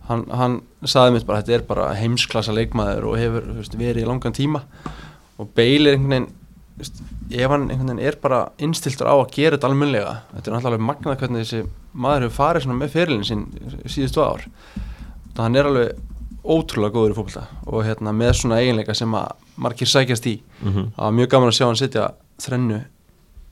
hann, 0.09 0.25
hann 0.33 0.59
saði 0.83 1.15
mitt 1.15 1.25
bara 1.29 1.39
þetta 1.41 1.55
er 1.55 1.65
bara 1.71 1.87
heimsklassa 1.95 2.51
leikmaður 2.57 3.07
og 3.13 3.17
hefur 3.21 3.47
veist, 3.61 3.79
verið 3.79 4.03
í 4.03 4.07
langan 4.11 4.35
tíma 4.35 4.63
og 5.39 5.49
Bale 5.57 5.89
er 5.89 5.97
einhvern 5.97 6.13
veginn 6.13 6.29
veist, 6.77 7.01
ef 7.33 7.49
hann 7.53 7.67
einhvern 7.69 7.89
veginn 7.93 8.05
er 8.07 8.17
bara 8.21 8.39
innstiltur 8.59 9.09
á 9.09 9.15
að 9.17 9.31
gera 9.35 9.57
þetta 9.57 9.69
almennilega 9.71 10.15
þetta 10.35 10.49
er 10.51 10.55
náttúrulega 10.57 10.87
magnað 10.89 11.19
hvernig 11.21 11.43
þessi 11.45 11.63
maður 11.93 12.25
hefur 12.27 12.37
farið 12.39 12.71
með 12.79 12.93
fyrirlin 12.95 13.27
sín 13.27 13.43
síðustu 13.85 14.23
ár 14.25 14.47
þannig 15.33 15.37
að 15.37 15.43
hann 15.45 15.59
er 15.61 15.69
alveg 15.69 16.01
ótrúlega 16.43 16.93
góður 16.97 17.13
í 17.13 17.17
fólkvölda 17.17 17.43
og 17.71 17.85
hérna 17.87 18.11
með 18.13 18.33
svona 18.41 18.57
eiginleika 18.59 18.93
sem 18.97 19.13
að 19.15 19.29
margir 19.63 19.87
sækjast 19.87 20.25
í 20.27 20.39
Mhm. 20.63 20.89
það 20.95 21.03
var 21.05 21.11
mjög 21.19 21.29
gaman 21.29 21.49
að 21.51 21.57
sjá 21.57 21.65
hann 21.67 21.79
sitja 21.79 22.09
þrennu 22.41 22.81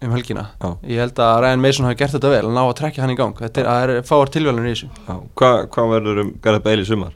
um 0.02 0.12
helgina 0.15 0.44
Já. 0.62 0.70
ég 0.89 0.98
held 1.00 1.20
að 1.22 1.39
Ryan 1.44 1.62
Mason 1.62 1.86
hafi 1.86 1.98
gert 2.02 2.12
þetta 2.15 2.30
vel 2.34 2.46
að 2.50 2.54
ná 2.58 2.62
að 2.65 2.76
trekja 2.80 3.02
hann 3.04 3.12
í 3.13 3.17
gang 3.20 3.34
þetta 3.38 3.62
er, 3.84 3.89
er 3.98 4.02
fáar 4.02 4.32
tilvælunar 4.34 4.65
í 4.65 4.74
þessu 4.74 4.89
Já, 5.08 5.15
Hva, 5.38 5.52
hvað 5.70 5.91
verður 5.94 6.22
um 6.26 6.32
Gareth 6.41 6.63
Bale 6.65 6.82
í 6.82 6.88
sumar? 6.89 7.13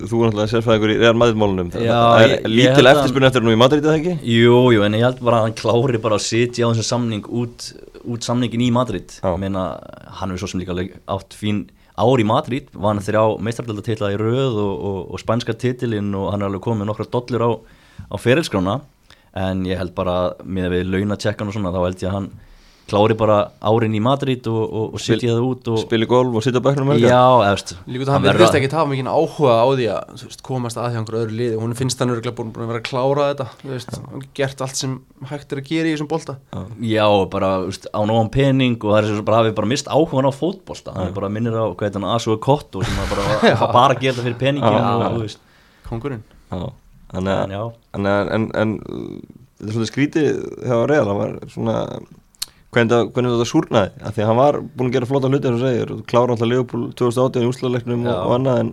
Þú 0.00 0.20
er 0.24 0.30
náttúrulega 0.30 0.50
sérfæðingur 0.54 0.92
í 0.94 0.98
Real 1.00 1.16
Madrid-málunum 1.20 1.70
Það 1.74 2.22
er 2.24 2.32
lítil 2.48 2.84
að- 2.86 2.90
eftirspunni 2.94 3.28
eftir 3.28 3.44
nú 3.44 3.52
í 3.52 3.58
Madrid 3.60 3.84
eða 3.84 3.98
ekki? 4.00 4.14
Jú, 4.24 4.56
jú, 4.74 4.82
en 4.86 4.96
ég 4.96 5.04
held 5.04 5.20
bara 5.20 5.40
að 5.42 5.44
hann 5.48 5.58
klári 5.60 6.00
bara 6.00 6.16
að 6.16 6.24
sitja 6.26 6.64
á 6.64 6.72
þessum 6.72 6.88
samning 6.88 7.26
út, 7.28 7.66
út 8.08 8.24
samningin 8.24 8.64
í 8.64 8.70
Madrid. 8.72 9.12
Meina, 9.38 9.64
hann 10.20 10.30
hefur 10.32 10.46
svo 10.46 10.52
sem 10.54 10.60
líka 10.64 10.76
átt 11.06 11.36
fín 11.36 11.66
ár 12.00 12.16
í 12.22 12.24
Madrid 12.24 12.68
vann 12.72 12.98
þrjá 13.04 13.36
meistardöldatitla 13.44 14.12
í 14.14 14.20
röð 14.20 14.56
og, 14.56 14.74
og, 14.90 15.00
og 15.12 15.20
spænska 15.20 15.52
titilinn 15.60 16.14
og 16.16 16.30
hann 16.32 16.40
er 16.42 16.48
alveg 16.48 16.62
komið 16.64 16.88
nokkra 16.88 17.04
dollur 17.12 17.44
á, 17.44 17.50
á 18.08 18.16
ferilskrána. 18.16 18.80
En 19.36 19.64
ég 19.68 19.76
held 19.78 19.92
bara 19.94 20.32
með 20.42 20.72
við 20.78 20.88
launatjekkan 20.94 21.50
og 21.50 21.54
svona 21.54 21.70
þá 21.74 21.84
held 21.84 22.00
ég 22.02 22.08
að 22.08 22.16
hann 22.16 22.30
klári 22.90 23.16
bara 23.18 23.36
árin 23.62 23.94
í 23.96 24.00
Madrid 24.02 24.46
og, 24.50 24.60
og, 24.66 24.86
og 24.96 25.02
sitja 25.02 25.36
það 25.36 25.46
út 25.46 25.70
og, 25.72 25.78
Spili 25.84 26.08
golf 26.10 26.36
og 26.40 26.44
sitja 26.44 26.60
á 26.60 26.64
bekknum 26.66 26.92
Já, 26.98 27.22
eftir 27.48 27.78
Líka 27.86 28.08
það 28.08 28.14
hann 28.16 28.26
verðist 28.26 28.58
ekki 28.58 28.70
hafa 28.74 28.90
mikið 28.90 29.10
áhuga 29.10 29.54
á 29.62 29.66
því 29.70 29.86
að 29.94 30.14
þú 30.20 30.28
veist, 30.30 30.42
komast 30.46 30.80
að 30.80 30.88
því 30.90 31.00
einhverju 31.00 31.20
öðru 31.24 31.38
liði. 31.40 31.58
Hún 31.62 31.76
finnst 31.78 32.02
hann 32.02 32.12
örgulega 32.14 32.36
búin, 32.38 32.52
búin 32.54 32.66
að 32.66 32.72
vera 32.72 32.82
að 32.82 32.88
klára 32.90 33.28
þetta 33.30 33.46
þú 33.62 33.72
veist, 33.74 33.96
hann 34.00 34.26
gert 34.40 34.64
allt 34.66 34.80
sem 34.80 34.96
hægt 35.30 35.54
er 35.54 35.62
að 35.62 35.70
gera 35.70 35.90
í 35.90 35.94
þessum 35.94 36.10
bolta. 36.10 36.36
Já, 36.82 37.06
bara 37.32 37.50
úst, 37.68 37.88
á 37.90 38.00
nógan 38.10 38.32
pening 38.34 38.78
og 38.80 38.94
það 38.94 39.00
er 39.00 39.10
sem 39.14 39.28
bara 39.30 39.42
hafi 39.42 39.54
bara 39.60 39.70
mist 39.70 39.90
áhugan 39.90 40.28
á 40.28 40.32
fótbolta. 40.34 40.94
Hann 40.96 41.10
er 41.10 41.16
bara 41.16 41.32
minnir 41.32 41.56
á 41.56 41.66
hvað 41.70 41.86
heit 41.88 41.98
hann 42.00 42.08
Asu 42.10 42.36
Kotto 42.42 42.82
sem 42.84 43.02
að 43.04 43.14
bara, 43.14 43.40
bara 43.78 43.94
að 43.94 44.02
gera 44.04 44.16
þetta 44.16 44.26
fyrir 44.28 44.40
peningin 44.40 44.78
Já. 44.80 44.88
og 44.96 45.18
þú 45.18 45.24
veist. 45.26 45.44
Kongurinn 45.90 46.22
Já, 46.50 46.66
Þannig 47.10 47.30
en 47.34 47.50
að 47.50 47.54
já, 47.54 47.62
en, 47.98 48.08
en, 48.10 48.44
en 48.60 48.74
þetta 49.60 49.66
er 49.66 49.74
svolítið 49.74 49.90
skrítið 49.90 50.28
hjá 50.66 50.76
Real, 50.86 51.06
hann 51.10 51.18
var 51.18 51.32
svona 51.50 51.76
hvernig, 52.74 53.10
þetta 53.14 53.48
súrnaði? 53.50 53.90
Af 54.06 54.14
því 54.14 54.22
að 54.24 54.30
hann 54.30 54.40
var 54.40 54.60
búin 54.62 54.90
að 54.92 54.94
gera 54.98 55.10
flotta 55.10 55.30
hluti 55.32 55.50
og 55.50 55.58
segir. 55.64 55.92
Og 55.96 56.04
klára 56.10 56.36
alltaf 56.36 56.48
Leopold 56.52 56.94
2018 57.00 57.42
í 57.42 57.50
úrslagleiknum 57.50 58.06
og, 58.06 58.14
og 58.28 58.34
annað 58.38 58.60
en, 58.62 58.70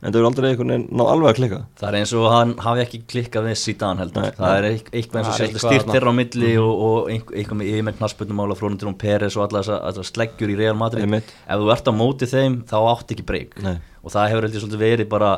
en 0.00 0.14
það 0.14 0.20
er 0.20 0.26
aldrei 0.30 0.46
einhvern 0.52 0.70
veginn 0.72 0.86
náð 1.00 1.10
alveg 1.14 1.28
að 1.32 1.38
klikka. 1.40 1.58
Það 1.80 1.88
er 1.90 1.98
eins 2.00 2.12
og 2.16 2.26
hann 2.32 2.54
hafi 2.64 2.84
ekki 2.86 3.00
klikkað 3.10 3.48
við 3.50 3.58
Zidane 3.64 4.00
heldur. 4.04 4.24
Nei, 4.24 4.30
það 4.38 4.54
er 4.60 4.68
eit- 4.70 4.90
eitthvað 4.94 5.20
eins 5.20 5.28
og 5.28 5.34
Það 5.34 5.40
sérst 5.40 5.48
eitthvað 5.50 5.66
styrt 5.74 5.92
þeirra 5.96 6.14
á 6.14 6.18
milli 6.20 6.52
og, 6.62 6.72
og 6.86 7.10
einhver- 7.12 7.36
eitthvað 7.42 7.60
með 7.60 7.70
yfirmenn 7.74 7.98
knassbundumála 8.00 8.56
frónundur 8.62 8.88
um 8.92 8.98
Peres 9.02 9.36
og 9.36 9.44
alla 9.48 9.64
þessar 9.66 10.08
sleggjur 10.12 10.54
í 10.54 10.58
Real 10.62 10.78
Madrid. 10.80 11.04
Einmitt. 11.04 11.34
ef 11.44 11.60
þú 11.60 11.72
ert 11.74 11.90
á 11.90 11.92
móti 11.92 12.30
þeim 12.30 12.60
þá 12.70 12.76
átt 12.94 13.12
ekki 13.16 13.26
breyk 13.28 13.58
og 13.60 14.14
það 14.14 14.30
hefur 14.32 14.46
heldur 14.48 14.62
svolítið 14.64 14.86
verið 14.86 15.10
bara 15.12 15.34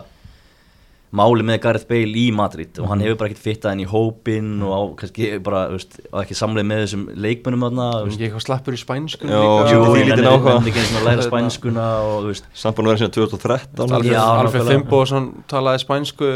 máli 1.12 1.44
með 1.44 1.58
Gareth 1.66 1.86
Bale 1.90 2.16
í 2.16 2.24
Madrid 2.32 2.78
og 2.80 2.86
hann 2.88 3.02
hefur 3.04 3.18
bara 3.20 3.28
ekkert 3.30 3.42
fittað 3.44 3.74
inn 3.76 3.82
í 3.84 3.88
hópin 3.90 4.46
og 4.64 4.72
á, 4.72 4.80
kannski 5.02 5.28
bara, 5.44 5.62
þú 5.68 5.76
veist, 5.76 5.98
á 6.08 6.16
ekki 6.22 6.36
samleið 6.38 6.68
með 6.70 6.82
þessum 6.86 7.02
leikmönnum 7.26 7.66
þarna 7.66 7.88
þú 7.90 7.98
hann 7.98 8.08
veist. 8.08 8.16
ekki 8.16 8.28
eitthvað 8.30 8.46
slappur 8.46 8.76
í 8.78 8.80
spænsku 8.80 9.28
Já, 9.28 9.42
Jú, 9.42 9.82
ég 9.82 10.08
lítinn 10.08 10.12
nenni 10.16 10.32
áhuga. 10.32 10.54
nenni 10.56 10.72
ekki 10.72 10.82
eins 10.82 10.92
og 10.94 11.00
að 11.02 11.08
læra 11.10 11.26
spænskuna 11.28 11.86
og 12.00 12.12
að 12.16 12.88
vera 12.88 13.00
síðan 13.02 13.16
2013 13.18 13.96
Alfred. 14.22 14.68
Fimboðsson 14.72 15.28
talaði 15.52 15.84
spænsku 15.84 16.30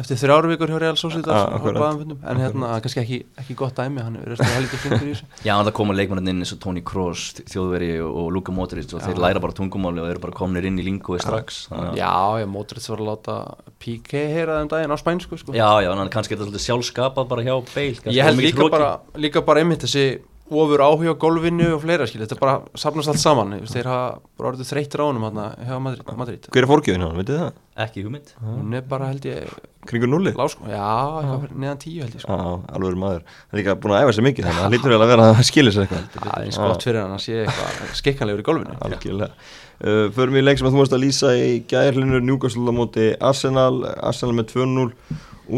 eftir 0.00 0.18
þrjár 0.20 0.48
vikur 0.50 0.72
hjá 0.72 0.78
Real 0.82 0.98
Sociedad 1.00 1.30
Ah, 1.30 1.94
en 2.30 2.40
hérna 2.40 2.70
kannski 2.82 3.00
ekki, 3.02 3.18
ekki 3.42 3.56
gott 3.58 3.76
dæmi, 3.78 4.02
hann 4.04 4.16
er 4.20 4.34
heldur 4.36 4.80
flinkur 4.82 5.06
í 5.06 5.14
þessu. 5.14 5.28
Já, 5.46 5.54
það 5.60 5.72
koma 5.78 5.96
leikmennir 5.96 6.34
inn 6.34 6.44
eins 6.44 6.54
og 6.54 6.60
Toni 6.62 6.82
Kroos, 6.86 7.26
Þjóðveri 7.40 7.90
og, 8.04 8.30
Luka 8.34 8.54
Modric 8.54 8.94
og 8.96 9.04
þeir 9.04 9.20
læra 9.22 9.42
bara 9.42 9.56
tungumáli 9.56 10.02
og 10.02 10.10
eru 10.10 10.22
bara 10.24 10.36
komnir 10.36 10.66
inn 10.68 10.80
í 10.80 10.86
lingói 10.86 11.20
strax. 11.22 11.62
Já, 11.98 12.12
já, 12.42 12.46
Modric 12.50 12.88
var 12.92 13.04
að 13.04 13.10
láta 13.12 13.36
Piqué 13.80 14.24
heyra 14.34 14.60
þeim 14.60 14.72
daginn 14.72 14.94
á 14.94 14.98
spænsku 15.00 15.38
sko. 15.40 15.54
Já, 15.56 15.68
já, 15.84 15.90
en 15.92 16.12
kannski 16.12 16.36
er 16.36 16.40
þetta 16.40 16.50
svolítið 16.50 16.66
sjálfskapað 16.66 17.30
bara 17.30 17.46
hjá 17.46 17.54
Bale 17.74 18.14
Ég 18.16 18.26
held 18.26 18.42
líka 18.42 18.68
bara, 18.72 18.90
líka 19.20 19.44
bara 19.46 19.64
einmitt 19.64 19.84
þessi 19.86 20.06
ofur 20.50 20.82
áhuga 20.82 21.14
golfinu 21.22 21.68
og 21.76 21.82
fleira 21.84 22.06
skil, 22.10 22.22
þetta 22.24 22.36
er 22.36 22.40
bara 22.42 22.54
safnast 22.78 23.10
allt 23.12 23.22
saman, 23.22 23.52
þeir 23.70 23.86
hafa 23.90 24.20
bara 24.38 24.50
orðið 24.52 24.70
þreyttir 24.72 25.02
á 25.02 25.04
honum 25.06 25.26
hérna 25.28 25.44
hjá 25.68 25.76
Madrid, 25.82 26.10
Madrid. 26.18 26.48
hver 26.50 26.66
er 26.66 26.70
fórgjöfin 26.70 27.04
hann, 27.06 27.18
veitir 27.20 27.38
það? 27.40 27.60
Ekki 27.80 28.02
hugmynd 28.04 28.32
hún 28.42 28.74
er 28.76 28.82
bara 28.90 29.08
held 29.12 29.28
ég 29.30 29.54
kringur 29.88 30.10
nulli? 30.10 30.32
lásko, 30.36 30.66
já, 30.68 30.82
eitthvað 31.20 31.44
fyrir 31.46 31.62
neðan 31.62 31.80
tíu 31.80 32.02
held 32.04 32.16
ég 32.18 32.24
sko. 32.24 32.36
Já, 32.36 32.74
alveg 32.76 32.98
maður 33.00 33.22
hann 33.22 33.54
er 33.54 33.60
líka 33.62 33.76
búin 33.80 33.94
að 33.96 34.04
æfa 34.04 34.16
sér 34.18 34.26
mikið 34.26 34.48
þannig 34.48 34.60
að 34.60 34.66
hann 34.66 34.74
lítur 34.74 34.92
vel 34.94 35.00
að 35.00 35.12
vera 35.14 35.28
að 35.30 35.40
skilja 35.48 35.72
sér 35.76 35.86
eitthvað 35.86 36.18
það 36.18 36.34
er 36.34 36.44
eins 36.50 36.60
gott 36.60 36.86
fyrir 36.88 37.00
hann 37.00 37.16
að 37.16 37.24
sé 37.24 37.38
eitthvað 37.46 37.96
skikkanlegur 38.02 38.42
í 38.42 38.46
golfinu 38.50 38.76
algjörlega 38.90 39.30
uh, 39.30 40.04
förum 40.18 40.36
í 40.36 40.44
leik 40.44 40.60
sem 40.60 40.68
að 40.68 40.76
þú 40.76 40.82
varst 40.82 40.98
að 40.98 41.04
lýsa 41.06 41.32
í 41.38 41.50
gærlinur 41.72 42.26
Newcastle 42.26 42.68
á 42.68 42.74
móti 42.76 43.08
Arsenal 43.30 43.80
Arsenal 43.96 44.36
með 44.36 44.52
2-0 44.52 44.90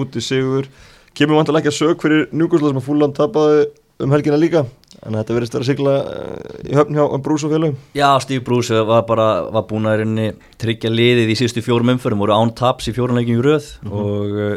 úti 0.03 0.23
sigur 0.23 0.71
kemur 1.19 1.41
vantilega 1.41 1.67
ekki 1.67 1.75
að 1.75 1.81
sög 1.81 2.05
fyrir 2.07 2.29
Newcastle 2.31 2.71
sem 2.71 2.79
að 2.79 2.87
fúlan 2.87 3.17
tapaði 3.17 3.67
um 4.05 4.15
helgina 4.15 4.39
líka 4.41 4.65
en 5.03 5.17
þetta 5.19 5.37
verðist 5.37 5.57
vera 5.57 5.65
að 5.65 5.71
sigla 5.71 5.95
uh, 6.03 6.61
í 6.69 6.77
höfn 6.77 6.99
hjá 6.99 7.23
Brús 7.25 7.47
og 7.47 7.55
félögum 7.55 7.79
Já, 7.97 8.09
Steve 8.25 8.45
Bruce 8.47 8.85
var 8.89 9.07
bara 9.09 9.29
var 9.55 9.67
búin 9.71 9.89
að 9.91 10.03
reyni 10.03 10.29
tryggja 10.63 10.93
liðið 10.93 11.33
í 11.33 11.39
síðustu 11.41 11.65
fjórum 11.65 11.95
umförum 11.97 12.23
voru 12.23 12.37
án 12.37 12.55
taps 12.59 12.91
í 12.91 12.97
fjórum 12.97 13.19
leikin 13.19 13.41
í 13.41 13.45
röð 13.45 13.73
og 13.89 14.39
uh, 14.39 14.55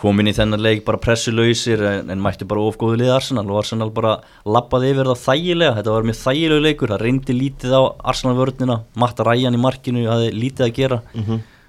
kom 0.00 0.20
inn 0.20 0.30
í 0.30 0.34
þennan 0.36 0.60
leik 0.60 0.84
bara 0.86 1.00
pressulausir 1.00 1.80
en, 1.88 2.10
en 2.12 2.22
mættu 2.22 2.46
bara 2.48 2.64
ofgóðu 2.68 3.00
liðið 3.00 3.14
Arsenal 3.14 3.46
og 3.48 3.60
Arsenal 3.62 3.88
bara 3.96 4.18
lappaði 4.44 4.92
yfir 4.92 5.08
það 5.08 5.22
þægilega. 5.22 5.76
Þetta 5.78 5.94
var 5.94 6.08
mjög 6.10 6.18
þægilegu 6.20 6.64
leikur, 6.66 6.92
það 6.92 7.04
reyndi 7.06 7.36
lítið 7.36 7.76
á 7.76 7.82
Arsenal 8.12 8.36
vörnina, 8.36 8.78
Matta 9.00 9.26
Ræjan 9.26 9.56
í 9.56 9.62
markinu 9.62 10.04
hafði 10.10 10.32
lítið 10.36 10.66
að 10.68 10.74
gera 10.76 11.00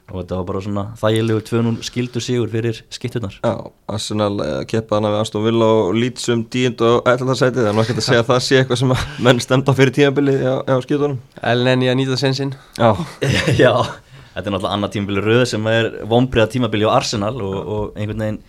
og 0.07 0.21
þetta 0.21 0.37
var 0.39 0.45
bara 0.47 0.61
svona 0.63 0.83
þægilegu 0.99 1.41
2-0 1.49 1.83
skildu 1.83 2.21
sigur 2.23 2.49
fyrir 2.51 2.79
skiptunar 2.93 3.35
Já, 3.41 3.53
Arsenal 3.91 4.39
uh, 4.39 4.59
keppa 4.69 4.99
hana 4.99 5.11
við 5.11 5.23
Aston 5.25 5.43
Villa 5.43 5.67
og 5.81 5.97
Leeds 5.97 6.27
um 6.31 6.43
10. 6.45 6.75
og 6.87 7.09
11. 7.11 7.33
sætið 7.41 7.65
það 7.65 7.71
er 7.71 7.81
ekkert 7.83 8.01
að 8.01 8.07
segja 8.07 8.23
að 8.23 8.29
það 8.31 8.43
sé 8.45 8.59
eitthvað 8.61 8.81
sem 8.81 8.93
menn 9.27 9.41
stemta 9.43 9.75
fyrir 9.75 9.95
tímabilið 9.97 10.43
hjá, 10.45 10.53
hjá 10.69 10.77
skiptunum. 10.85 11.17
Ellen 11.51 11.83
í 11.83 11.89
að 11.91 11.97
nýta 11.99 12.19
sensinn 12.21 12.53
Já, 12.79 12.93
Já, 13.63 13.73
þetta 14.35 14.45
er 14.45 14.55
náttúrulega 14.55 14.75
annað 14.77 14.93
tímabili 14.95 15.25
röð 15.25 15.43
sem 15.51 15.67
er 15.73 15.89
vonbreiða 16.13 16.53
tímabili 16.55 16.87
á 16.87 16.95
Arsenal 16.95 17.35
og, 17.35 17.57
og 17.57 17.99
einhvern 17.99 18.23
veginn 18.23 18.39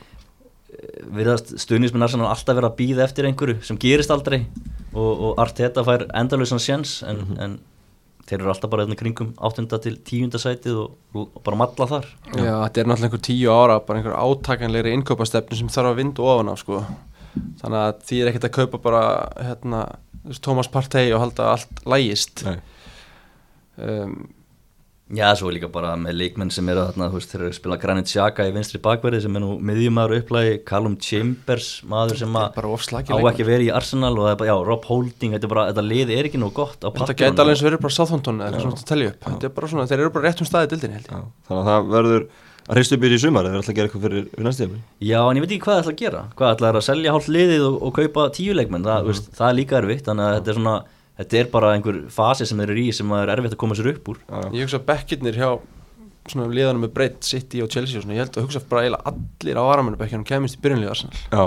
eh, 0.79 1.01
virðast 1.19 1.57
stuðnisminn 1.65 2.07
Arsenal 2.07 2.31
alltaf 2.31 2.61
vera 2.61 2.71
að 2.71 2.79
býða 2.79 3.09
eftir 3.09 3.27
einhverju 3.27 3.59
sem 3.67 3.81
gerist 3.83 4.15
aldrei. 4.15 4.45
Og, 4.95 5.11
og 5.11 5.43
Arteta 5.43 5.83
fær 5.85 6.07
endalösan 6.17 6.63
sjens 6.63 7.01
en, 7.07 7.27
en 7.43 7.59
þeir 8.29 8.43
eru 8.43 8.53
alltaf 8.53 8.73
bara 8.73 8.85
hérna 8.85 8.99
kringum 9.01 9.35
8. 9.49 9.67
til 9.85 9.99
10. 9.99 10.39
sætið 10.43 10.81
og, 10.85 10.97
og 11.17 11.43
bara 11.47 11.61
matla 11.65 11.89
þar 11.91 12.09
Já, 12.37 12.55
þetta 12.67 12.83
er 12.83 12.91
náttúrulega 12.91 13.09
einhver 13.09 13.25
tíu 13.29 13.53
ára 13.55 13.79
bara 13.85 14.03
einhver 14.03 14.19
átakanlegri 14.19 14.95
innkaupastefnu 14.97 15.59
sem 15.59 15.71
þarf 15.73 15.93
að 15.93 16.01
vinda 16.03 16.27
ofan 16.27 16.53
á 16.53 16.55
sko. 16.61 16.83
þannig 17.63 17.79
að 17.83 18.03
því 18.09 18.21
er 18.21 18.33
ekkert 18.33 18.49
að 18.49 18.57
kaupa 18.59 18.83
bara 18.89 19.05
hérna, 19.41 19.85
Thomas 20.45 20.69
Partey 20.73 21.15
og 21.15 21.25
halda 21.25 21.53
allt 21.55 21.87
lægist 21.89 22.45
nei 22.47 22.59
um, 23.79 24.19
Já, 25.09 25.31
svo 25.41 25.49
er 25.49 25.55
líka 25.57 25.71
bara 25.73 25.95
með 25.97 26.19
leikmenn 26.21 26.51
sem 26.53 26.67
eru 26.69 26.83
þarna, 26.85 27.07
þú 27.09 27.17
veist, 27.17 27.31
þeir 27.33 27.41
eru 27.41 27.49
að 27.49 27.55
spila 27.57 27.77
Granit 27.81 28.11
Xhaka 28.11 28.45
í 28.45 28.51
vinstri 28.53 28.81
bakverði 28.85 29.23
sem 29.25 29.37
er 29.39 29.41
nú 29.41 29.55
miðjumæður 29.65 30.19
upplægi 30.21 30.59
Callum 30.69 30.97
Chambers, 31.01 31.69
maður 31.89 32.19
sem 32.21 32.29
þetta 32.37 32.53
að 32.53 32.59
er 33.17 33.25
á 33.25 33.31
ekki 33.33 33.47
verið 33.49 33.71
í 33.71 33.73
Arsenal 33.79 34.13
og 34.19 34.27
það 34.27 34.33
er 34.35 34.41
bara, 34.43 34.51
já, 34.51 34.57
Rob 34.69 34.85
Holding, 34.91 35.33
þetta, 35.33 35.49
er 35.49 35.53
bara, 35.55 35.65
þetta 35.71 35.85
liði 35.89 36.19
er 36.21 36.29
ekki 36.29 36.43
nú 36.43 36.51
gott 36.53 36.77
á 36.85 36.93
Þetta 36.93 36.93
pappírunum. 36.99 37.23
gæti 37.25 37.41
alveg 37.41 37.57
eins 37.57 37.65
verið 37.65 37.81
bara 37.87 37.97
Southampton 37.97 38.43
eða 38.43 38.51
eitthvað 38.53 38.67
svona 38.69 38.83
að 38.85 38.91
telja 38.93 39.09
upp. 39.15 39.25
Þetta 39.33 39.49
er 39.49 39.55
bara 39.57 39.71
svona, 39.73 39.87
þeir 39.89 39.99
eru 40.05 40.13
bara 40.19 40.29
rétt 40.29 40.45
um 40.45 40.51
staðið 40.53 40.71
dildinni 40.75 40.99
held 40.99 41.09
ég. 41.09 41.17
Já, 41.17 41.25
þannig 41.49 41.63
að 41.65 41.71
það 41.73 41.89
verður 41.97 42.29
að 42.69 42.77
hristu 42.77 42.99
byrja 43.01 43.17
í 43.17 43.23
sumar 43.25 43.47
eða 43.49 43.55
er 43.57 43.61
alltaf 43.63 43.73
að 43.73 43.79
gera 43.79 43.89
eitthvað 43.89 44.05
fyrir, 44.05 44.25
fyrir 44.29 44.45
næstu 44.45 44.67
tíma 44.69 44.79
Já, 45.09 45.21
en 45.25 45.39
ég 45.39 45.45
veit 45.47 45.53
ekki 45.57 45.65
hvað 45.65 45.73
það 45.79 45.83
ætla 45.89 45.95
að 45.97 46.03
gera. 46.05 46.23
Hvað 46.37 46.53
ætla 46.59 46.69
að 46.77 46.85
selja 46.85 47.15
hálft 47.17 47.31
liðið 47.33 47.63
og, 47.65 47.77
og 47.89 47.95
kaupa 47.97 48.27
tíu 48.37 48.53
leikmenn? 48.59 48.85
Það, 48.85 48.99
Mhm. 49.01 49.09
veist, 49.09 49.31
það 49.39 49.49
er 49.49 49.57
líka 49.57 49.79
erfitt 49.81 50.05
Þannig 50.05 50.27
að 50.29 50.35
þetta 50.37 50.53
er 50.53 50.59
svona 50.61 50.77
Þetta 51.19 51.39
er 51.41 51.49
bara 51.51 51.73
einhver 51.75 51.97
fasi 52.15 52.47
sem 52.47 52.59
þeir 52.63 52.71
eru 52.77 52.83
í 52.87 52.93
sem 52.95 53.13
er 53.19 53.33
erfitt 53.35 53.57
að 53.57 53.61
koma 53.65 53.75
sér 53.79 53.91
upp 53.93 54.11
úr. 54.13 54.21
Ég 54.55 54.63
hugsa 54.69 54.79
að 54.79 54.85
bekkirnir 54.93 55.39
hjá 55.39 55.49
svona 56.29 56.47
liðanum 56.53 56.85
með 56.85 56.93
breytt 56.95 57.25
City 57.27 57.63
og 57.65 57.71
Chelsea 57.73 57.99
og 57.99 58.05
svona, 58.05 58.15
ég 58.19 58.23
held 58.27 58.37
að 58.39 58.45
hugsa 58.47 58.61
bara 58.69 58.85
eiginlega 58.85 59.11
allir 59.13 59.59
á 59.59 59.63
varamennu 59.65 59.99
bekkjunum 59.99 60.27
kemist 60.29 60.59
í 60.59 60.63
byrjunlið 60.63 60.91
Arsenal. 60.93 61.23
Já, 61.33 61.45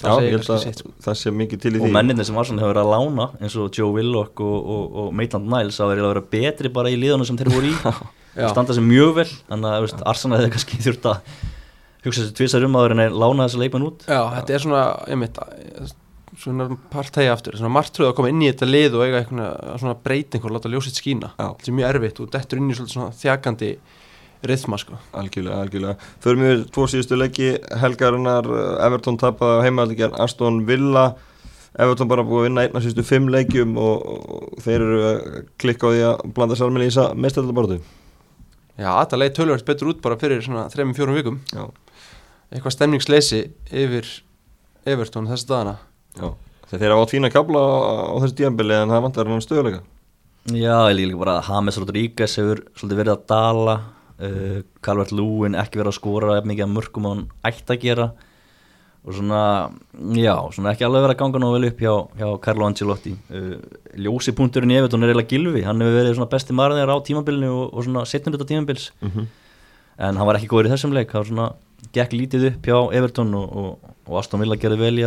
Já 0.00 0.10
ég 0.22 0.34
held 0.36 0.50
að 0.54 0.60
sitt, 0.62 0.82
sko. 0.84 0.92
það 1.02 1.16
sé 1.18 1.32
mikið 1.34 1.62
til 1.64 1.72
í 1.72 1.80
Og 1.80 1.86
því. 1.88 1.92
menninir 1.96 2.28
sem 2.28 2.36
Arsenal 2.38 2.62
hefur 2.62 2.74
verið 2.74 2.84
að 2.84 2.92
lána 2.94 3.26
eins 3.40 3.56
og 3.58 3.72
Joe 3.80 3.90
Willock 3.96 4.42
og, 4.44 4.68
og, 4.76 4.98
og 5.02 5.08
Maitland 5.18 5.48
Niles 5.50 5.80
það 5.80 5.90
verið 5.94 6.04
að 6.06 6.12
vera 6.14 6.22
betri 6.36 6.70
bara 6.76 6.92
í 6.92 6.98
liðanum 7.00 7.26
sem 7.28 7.40
þeir 7.40 7.50
voru 7.56 7.72
í. 7.72 7.74
Já. 8.36 8.44
Það 8.44 8.52
standa 8.54 8.76
sem 8.76 8.86
mjög 8.86 9.10
vel 9.16 9.26
Þannig 9.50 9.72
að 9.74 9.80
veist, 9.88 10.04
Arsenal 10.12 10.38
hefur 10.38 10.52
kannski 10.54 10.78
þurft 10.84 11.08
að 11.10 11.32
hugsa 12.06 12.22
sér 12.28 12.36
tvisar 12.38 12.64
um 12.68 12.76
að 12.78 12.94
lána 13.10 13.48
þessi 13.48 13.58
leikmenn 13.64 13.88
út. 13.88 14.04
Já, 14.06 14.20
þetta 14.36 14.54
er 14.54 14.62
svona, 14.62 14.84
einmitt 15.10 15.40
svona 16.40 16.66
partægi 16.92 17.30
aftur, 17.32 17.56
svona 17.58 17.72
martröð 17.74 18.10
að 18.10 18.16
koma 18.18 18.30
inn 18.32 18.44
í 18.44 18.50
þetta 18.50 18.68
lið 18.68 18.96
og 18.98 19.06
eiga 19.06 19.22
eitthvað 19.22 19.80
svona 19.82 19.96
breyting 20.04 20.44
og 20.46 20.54
láta 20.56 20.72
ljósitt 20.72 21.00
skína 21.00 21.34
þetta 21.36 21.68
er 21.68 21.76
mjög 21.78 21.90
erfitt 21.90 22.22
og 22.22 22.30
dettur 22.32 22.60
inn 22.60 22.72
í 22.72 22.78
svona 22.78 23.10
þjakandi 23.16 23.72
rithma 24.48 24.78
sko 24.80 24.96
Algjörlega, 25.20 25.58
algjörlega. 25.60 26.10
Förum 26.24 26.46
við 26.46 26.62
tvo 26.72 26.86
síðustu 26.88 27.18
leiki, 27.20 27.50
helgarinnar, 27.82 28.48
Everton 28.86 29.20
tapaði 29.20 29.60
á 29.60 29.64
heimaðalíkjar, 29.66 30.16
Aston 30.24 30.62
Villa, 30.68 31.10
Everton 31.76 32.08
bara 32.10 32.24
búið 32.24 32.40
að 32.40 32.48
vinna 32.48 32.64
einna 32.64 32.82
síðustu 32.82 33.04
fimm 33.04 33.28
leikjum 33.30 33.76
og, 33.78 34.06
og 34.08 34.64
þeir 34.64 34.86
eru 34.86 35.02
að 35.10 35.20
klikka 35.60 35.90
á 35.90 35.92
því 35.92 36.06
að 36.08 36.24
blanda 36.38 36.56
sálminni 36.58 36.88
í 36.88 36.92
þessa 36.94 37.10
mestaröldabortu. 37.20 37.82
Já, 38.80 38.88
þetta 39.02 39.20
leið 39.20 39.36
tölvöld 39.36 39.68
betur 39.68 39.92
út 39.92 40.00
bara 40.00 40.16
fyrir 40.20 40.40
svona 40.44 40.64
3-4 40.72 41.12
vikum 41.18 41.40
Já, 41.52 41.66
eitthvað 42.48 42.76
stemningsleysi 42.78 43.42
yfir 43.68 44.08
Everton 44.88 45.28
þessi 45.28 45.48
dagana 45.50 45.76
já. 45.76 45.89
Þeir 46.70 46.86
eru 46.86 47.00
átt 47.02 47.14
fína 47.14 47.30
kabla 47.32 47.60
á, 47.60 47.70
á 48.14 48.16
þessu 48.22 48.36
díambili 48.38 48.76
en 48.76 48.92
það 48.92 49.04
vantar 49.06 49.30
hann 49.30 49.44
stöðuleika. 49.44 49.80
Já, 50.50 50.76
ég 50.88 50.96
líka 50.96 51.20
bara 51.20 51.36
að 51.40 51.50
James 51.50 51.78
Rodríguez 51.80 52.36
hefur 52.40 52.62
svolítið 52.78 53.00
verið 53.02 53.14
að 53.16 53.24
dala 53.30 53.76
uh, 53.76 54.58
Calvert 54.84 55.12
Lúin 55.12 55.58
ekki 55.58 55.80
verið 55.80 55.92
að 55.92 55.98
skora 55.98 56.36
jafn 56.38 56.50
mikið 56.50 56.66
að 56.66 56.74
mörgum 56.76 57.08
á 57.08 57.10
hann 57.10 57.24
ætti 57.50 57.74
að 57.74 57.82
gera. 57.84 58.08
Og 59.00 59.16
svona, 59.16 59.42
já, 60.20 60.34
svona 60.52 60.74
ekki 60.74 60.84
alveg 60.84 61.06
verið 61.06 61.14
að 61.14 61.20
ganga 61.22 61.40
nógu 61.40 61.56
vel 61.56 61.68
upp 61.70 61.78
hjá, 61.80 61.92
hjá 62.20 62.28
Carlo 62.44 62.66
Ancelotti. 62.68 63.14
Uh, 63.32 63.54
Ljósi 63.96 64.34
punkturinn 64.36 64.72
í 64.74 64.78
Evertón 64.78 65.04
er 65.04 65.12
eiginlega 65.12 65.34
gilvi, 65.34 65.66
hann 65.66 65.80
hefur 65.82 65.98
verið 66.02 66.16
svona 66.18 66.32
besti 66.32 66.56
marðir 66.56 66.92
á 66.92 66.96
tímabilinu 67.06 67.50
og, 67.50 67.66
og 67.72 67.86
svona 67.86 68.06
setnur 68.08 68.36
þetta 68.36 68.50
tímabils. 68.52 68.90
Mm 69.02 69.28
en 70.00 70.16
hann 70.16 70.28
var 70.28 70.38
ekki 70.38 70.48
góður 70.50 70.70
í 70.70 70.72
þessum 70.74 70.94
leik. 70.96 71.12
Var 71.12 71.28
svona, 71.28 71.50
gekk 71.96 72.14
lítið 72.16 72.46
upp 72.50 72.68
hjá 72.68 72.76
Evertón 72.96 73.34
og, 73.36 73.56
og, 73.60 73.90
og 74.08 74.20
Aston 74.20 74.42
Villa 74.42 74.58
gerði 74.60 74.80
vel 74.80 74.94
í 75.02 75.06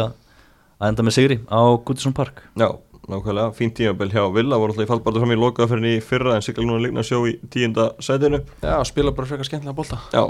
að 0.83 0.91
enda 0.91 1.05
með 1.07 1.15
sigri 1.15 1.37
á 1.47 1.61
Goodison 1.87 2.15
Park. 2.15 2.41
Já, 2.59 2.67
nákvæmlega, 3.07 3.53
fín 3.55 3.71
tímabil 3.75 4.11
hjá 4.11 4.23
Villa, 4.35 4.59
voru 4.59 4.73
alltaf 4.73 4.85
í 4.85 4.89
fallbartu 4.89 5.21
fram 5.23 5.31
í 5.35 5.39
lokaðferðin 5.39 5.93
í 5.93 6.01
fyrra 6.03 6.35
en 6.35 6.43
sigla 6.43 6.65
núna 6.67 6.83
líkna 6.83 7.05
sjó 7.07 7.21
í 7.29 7.37
tíunda 7.53 7.93
sætinu. 8.03 8.41
Já, 8.63 8.75
spila 8.89 9.15
bara 9.15 9.29
frekar 9.29 9.47
skemmtilega 9.47 9.77
bolta. 9.77 10.01
Já, 10.11 10.25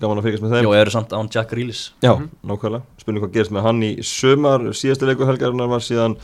gaman 0.00 0.22
að 0.22 0.30
fylgjast 0.30 0.46
með 0.46 0.56
þeim. 0.56 0.68
Jó, 0.68 0.72
eru 0.80 0.94
samt 0.96 1.12
án 1.16 1.30
Jack 1.32 1.52
Grealish. 1.52 1.92
Já, 2.04 2.14
nákvæmlega, 2.46 2.82
spurning 3.02 3.26
hvað 3.26 3.36
gerist 3.36 3.54
með 3.56 3.68
hann 3.68 3.84
í 3.84 3.92
sömar, 4.06 4.66
síðasti 4.72 5.10
leikur 5.10 5.28
helgarinnar 5.28 5.72
var 5.72 5.84
síðan 5.84 6.16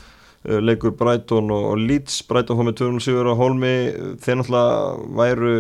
leikur 0.43 0.95
Brighton 0.99 1.51
og, 1.55 1.69
og 1.73 1.79
Leeds, 1.79 2.23
Brighton 2.27 2.59
fór 2.59 2.67
með 2.67 2.81
207 2.81 3.31
á 3.31 3.35
Holmi, 3.39 3.75
þeir 4.23 4.41
náttúrulega 4.41 5.13
væru 5.21 5.53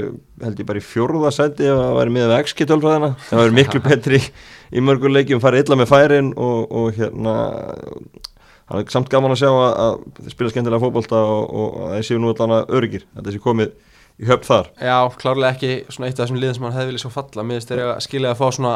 held 0.43 0.63
ég 0.63 0.69
bara 0.69 0.83
í 0.83 0.87
fjórða 0.87 1.31
seti 1.35 1.69
ef 1.71 1.79
það 1.79 1.95
væri 2.01 2.15
miða 2.17 2.41
XG 2.43 2.67
tölfræðina, 2.71 3.13
það 3.29 3.43
væri 3.45 3.57
miklu 3.61 3.83
betri 3.89 4.21
í, 4.23 4.83
mörgur 4.83 5.15
leikjum, 5.15 5.43
farið 5.45 5.67
illa 5.67 5.79
með 5.79 5.93
færin 5.93 6.33
og, 6.35 6.67
og 6.75 6.99
hérna 6.99 7.37
það 8.73 8.81
er 8.81 8.93
samt 8.97 9.13
gaman 9.13 9.37
að 9.37 9.43
sjá 9.45 9.51
að, 9.53 9.71
að 9.85 9.97
þeir 10.19 10.35
spila 10.35 10.53
skemmtilega 10.55 10.83
fótbolta 10.83 11.23
og, 11.31 11.47
og 11.63 11.81
að 11.87 11.97
þeir 11.97 12.09
séu 12.09 12.23
nú 12.23 12.33
allan 12.33 12.59
að 12.59 12.77
öryggir, 12.81 13.07
að 13.15 13.29
þessi 13.29 13.43
komið 13.47 13.73
í 14.23 14.29
höfn 14.29 14.47
þar. 14.47 14.71
Já, 14.83 14.97
klárlega 15.19 15.55
ekki 15.57 15.93
svona 15.93 16.09
eitt 16.09 16.19
af 16.19 16.27
þessum 16.27 16.41
liðum 16.41 16.59
sem 16.59 16.67
hann 16.67 16.77
hefði 16.77 16.91
viljað 16.91 17.05
svo 17.05 17.13
falla. 17.15 17.47
Finnst 17.49 17.73
þeir 17.73 17.85
að 17.87 18.03
skilja 18.05 18.33
að 18.33 18.41
fá 18.43 18.47
svona 18.57 18.75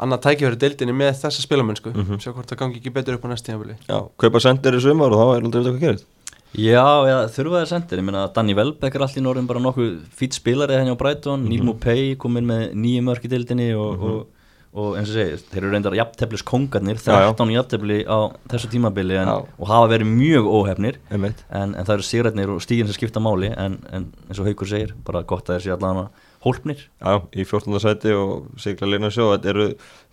annað 0.00 0.22
tækifæri 0.26 0.58
deildinni 0.62 0.94
með 0.96 1.12
þessa 1.24 1.44
spilamennsku. 1.44 1.92
Mm 1.94 2.00
Mhm. 2.06 2.20
Sjá 2.24 2.32
hvort 2.32 2.48
það 2.50 2.58
gangi 2.64 2.80
ekki 2.80 2.92
betur 2.96 3.14
upp 3.18 3.24
á 3.24 3.28
næst 3.32 3.46
tímabili. 3.46 3.76
Já, 3.88 3.98
kaupa 4.18 4.40
sendir 4.40 4.74
í 4.74 4.80
sömar 4.80 5.12
og 5.12 5.20
þá 5.20 5.36
er 5.36 5.44
aldrei 5.44 5.62
veit 5.62 5.74
hvað 5.74 5.84
gerist. 5.86 6.06
Já, 6.50 6.82
já, 7.06 7.16
þurfa 7.30 7.60
þeir 7.62 7.68
sendir, 7.70 7.98
ég 8.00 8.04
meina 8.08 8.24
Danny 8.34 8.54
Welbeck 8.58 8.94
er 8.96 9.04
allir 9.06 9.22
norðin 9.22 9.46
bara 9.46 9.60
nokkuð 9.62 10.00
fýtt 10.18 10.34
spilari 10.34 10.74
henni 10.74 10.90
á 10.90 10.98
Brighton, 10.98 11.44
Neil 11.48 11.62
Mupay 11.62 12.16
kom 12.18 12.36
inn 12.40 12.46
með 12.48 12.72
nýju 12.74 13.02
mörk 13.06 13.22
í 13.22 13.30
dildinni 13.30 13.68
og, 13.78 14.02
og, 14.02 14.26
og 14.74 14.96
eins 14.98 15.12
og 15.12 15.14
segir, 15.14 15.38
þeir 15.52 15.62
eru 15.62 15.70
reyndar 15.76 15.94
jafnteflis 15.94 16.42
kongarnir, 16.42 16.98
Já, 16.98 17.22
já. 17.22 17.30
13 17.38 17.54
jafntefli 17.54 18.00
á 18.02 18.18
þessu 18.50 18.66
tímabili 18.72 19.14
en, 19.22 19.28
og 19.30 19.68
hafa 19.70 19.92
verið 19.94 20.10
mjög 20.10 20.50
óhefnir. 20.50 20.98
En, 21.10 21.74
en 21.76 21.84
það 21.86 21.94
eru 22.00 22.02
sigrætnir 22.10 22.50
og 22.50 22.60
stígin 22.66 22.90
sem 22.90 22.98
skipta 22.98 23.22
máli 23.22 23.52
en, 23.54 23.78
en 23.92 24.10
eins 24.26 24.40
og 24.42 24.46
Haukur 24.50 24.66
segir, 24.66 24.90
bara 25.06 25.22
gott 25.22 25.46
að 25.46 25.60
þeir 25.60 25.62
sé 25.68 25.76
allan 25.78 26.02
að 26.02 26.08
hólpnir 26.44 26.86
Já, 27.00 27.20
í 27.36 27.44
14. 27.44 27.80
sæti 27.82 28.14
og 28.16 28.48
sigla 28.60 28.88
leina 28.88 29.10
sjó 29.12 29.28
þetta 29.34 29.52
eru 29.52 29.66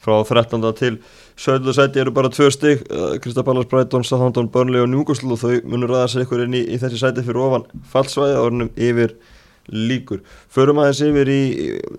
frá 0.03 0.17
13. 0.27 0.67
til 0.79 0.99
17. 1.37 1.73
sæti 1.77 2.03
eru 2.03 2.13
bara 2.15 2.31
tvö 2.33 2.49
stig 2.51 2.83
Kristaballas, 3.23 3.69
Brighton, 3.71 4.03
Southampton, 4.03 4.51
Burnley 4.51 4.83
og 4.83 4.91
Newcastle 4.91 5.33
og 5.35 5.41
þau 5.41 5.63
munur 5.63 5.95
sig 6.07 6.27
ykkur 6.27 6.45
inn 6.45 6.57
í, 6.57 6.65
í 6.67 6.79
þessi 6.81 7.01
sæti 7.01 7.25
fyrir 7.25 7.43
ofan 7.45 7.67
fallsvæði 7.93 8.39
árunum 8.41 8.71
yfir 8.75 9.17
líkur. 9.67 10.21
Förum 10.53 10.79
aðeins 10.79 11.01
yfir 11.03 11.29
í 11.31 11.41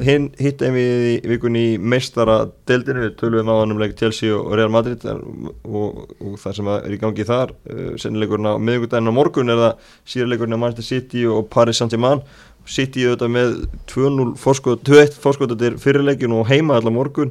hinn 0.04 0.28
hitt 0.40 0.62
einvið 0.64 1.04
í 1.10 1.14
vikunni 1.28 1.64
í 1.74 1.78
meistara 1.78 2.40
deildinu, 2.68 3.04
við 3.04 3.16
tölum 3.20 3.50
á 3.52 3.60
hann 3.60 3.74
um 3.74 3.80
leik 3.80 3.96
Chelsea 3.98 4.32
og 4.34 4.54
Real 4.56 4.72
Madrid 4.72 5.04
en, 5.08 5.50
og, 5.68 6.06
og 6.16 6.38
það 6.40 6.58
sem 6.58 6.70
er 6.74 6.96
í 6.96 7.00
gangi 7.00 7.28
þar 7.28 7.52
sennileikurinn 8.00 8.48
á 8.48 8.54
miðugudaginn 8.56 9.12
á 9.12 9.18
morgun 9.18 9.52
er 9.52 9.60
það 9.60 9.92
síðarleikurinn 10.14 10.56
á 10.56 10.62
Manchester 10.64 10.88
City 10.88 11.26
og 11.28 11.50
Paris 11.52 11.82
Saint-Germain 11.82 12.24
City 12.68 13.06
auðvitað 13.08 13.30
með 13.32 13.54
2-0 13.88 14.34
fórskot, 14.36 14.82
2-1 14.84 15.16
fórskotatir 15.22 15.78
fyrirleikin 15.80 16.34
og 16.36 16.46
heima 16.50 16.76
allar 16.78 16.92
morgun 16.92 17.30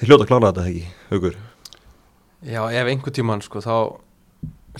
þeir 0.00 0.10
hljóta 0.12 0.24
að 0.26 0.30
klára 0.30 0.50
þetta 0.52 0.66
ekki, 0.70 0.84
Haugur 1.10 1.34
Já, 2.46 2.62
ef 2.72 2.86
einhver 2.88 3.12
tíman 3.12 3.42
sko 3.44 3.60
þá 3.60 3.74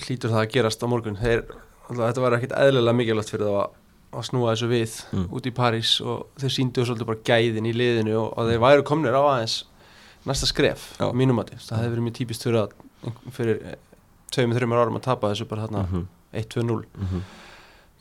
hlýtur 0.05 0.31
það 0.31 0.39
að 0.45 0.51
gerast 0.55 0.81
á 0.81 0.87
morgun 0.89 1.19
Þeir, 1.19 1.43
alltaf, 1.89 2.05
þetta 2.07 2.23
var 2.23 2.37
ekkit 2.39 2.55
eðlilega 2.57 2.95
mikilvægt 2.97 3.33
fyrir 3.33 3.45
það 3.49 3.57
að, 3.59 3.75
að 4.17 4.25
snúa 4.29 4.53
þessu 4.55 4.69
við 4.71 4.95
Mm. 5.11 5.27
út 5.35 5.45
í 5.45 5.51
París 5.59 5.91
og 6.01 6.23
þeir 6.39 6.53
síndu 6.55 6.85
svolítið 6.87 7.09
bara 7.11 7.21
gæðin 7.27 7.67
í 7.67 7.73
liðinu 7.75 8.15
og, 8.21 8.31
og 8.39 8.47
þeir 8.49 8.63
væru 8.63 8.83
komnir 8.87 9.13
á 9.19 9.21
aðeins 9.35 9.57
næsta 10.25 10.47
skref, 10.47 10.87
Já. 10.99 11.11
mínumati 11.17 11.57
það 11.59 11.81
hefði 11.83 11.91
verið 11.95 12.05
mjög 12.07 12.15
típist 12.21 12.43
fyrir 12.47 12.59
að 12.63 12.73
fyrir 13.35 13.61
tveimur, 14.31 14.55
þreimur 14.57 14.81
árum 14.85 14.97
að 14.99 15.05
tapa 15.09 15.31
þessu 15.33 15.47
bara 15.51 15.67
þarna 15.67 15.83
Mhm. 15.89 16.03
1-2-0 16.41 16.85
Mhm. 16.97 17.21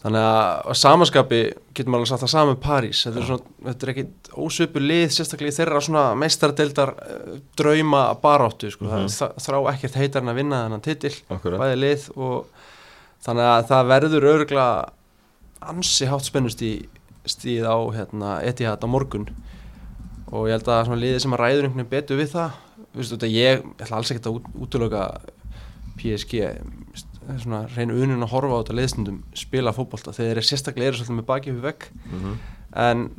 Þannig 0.00 0.22
að 0.24 0.76
samanskapi 0.80 1.38
getur 1.76 1.90
maður 1.92 2.00
alveg 2.00 2.08
sagt 2.08 2.22
það 2.24 2.30
saman 2.32 2.54
með 2.54 2.60
París 2.64 3.00
þetta 3.04 3.20
er, 3.20 3.26
svona, 3.28 3.50
þetta 3.66 3.84
er 3.86 3.90
ekkit 3.92 4.30
ósvipu 4.46 4.80
lið 4.80 5.10
sérstaklega 5.12 5.52
í 5.52 5.56
þeirra 5.58 5.82
svona 5.84 6.04
meistaradeildar 6.16 6.92
uh, 6.96 7.34
drauma 7.60 8.00
baráttu 8.22 8.70
sko. 8.72 8.86
Mhm. 8.88 9.10
það 9.12 9.34
þrá 9.44 9.58
ekkert 9.74 9.98
heitar 10.00 10.24
en 10.24 10.32
að 10.32 10.40
vinna 10.40 10.62
þennan 10.64 10.84
titil 10.86 11.12
Akkurat. 11.36 11.60
bæði 11.60 11.76
lið 11.82 12.06
og 12.16 12.64
þannig 13.26 13.50
að 13.50 13.68
það 13.74 13.90
verður 13.92 14.28
örgulega 14.32 14.70
ansi 15.74 16.08
hátt 16.08 16.24
spennust 16.24 16.64
í 16.64 16.72
stíð 17.28 17.68
á 17.68 17.76
hérna, 17.92 18.38
Etihad 18.48 18.80
á 18.80 18.88
morgun 18.88 19.28
og 20.32 20.48
ég 20.48 20.56
held 20.56 20.70
að 20.72 20.86
svona 20.88 21.02
liðið 21.02 21.22
sem 21.26 21.36
að 21.36 21.42
ræður 21.44 21.66
einhvern 21.68 21.82
veginn 21.84 21.92
betur 21.92 22.20
við 22.22 22.32
það 22.38 22.58
Vistu, 22.96 23.14
þetta, 23.14 23.28
ég 23.30 23.60
ætla 23.84 24.00
alls 24.00 24.10
ekkert 24.10 24.26
að 24.30 24.38
út, 24.40 24.46
útlöka 24.64 25.02
PSG 26.00 26.40
veist, 26.40 27.04
það 27.04 27.09
er 27.09 27.09
svona 27.42 27.60
reynu 27.76 27.96
unin 28.02 28.22
að 28.24 28.32
horfa 28.32 28.54
á 28.56 28.60
þetta 28.62 28.76
liðstundum 28.78 29.18
spila 29.36 29.72
fótbolta 29.76 30.12
þegar 30.16 30.40
þeir 30.40 30.48
sérstaklega 30.50 30.88
eru 30.92 30.96
svolítið 31.00 31.18
með 31.20 31.26
baki 31.30 31.52
við 31.54 31.60
vegg 31.68 31.88
Mhm. 32.10 32.38
en 32.74 33.10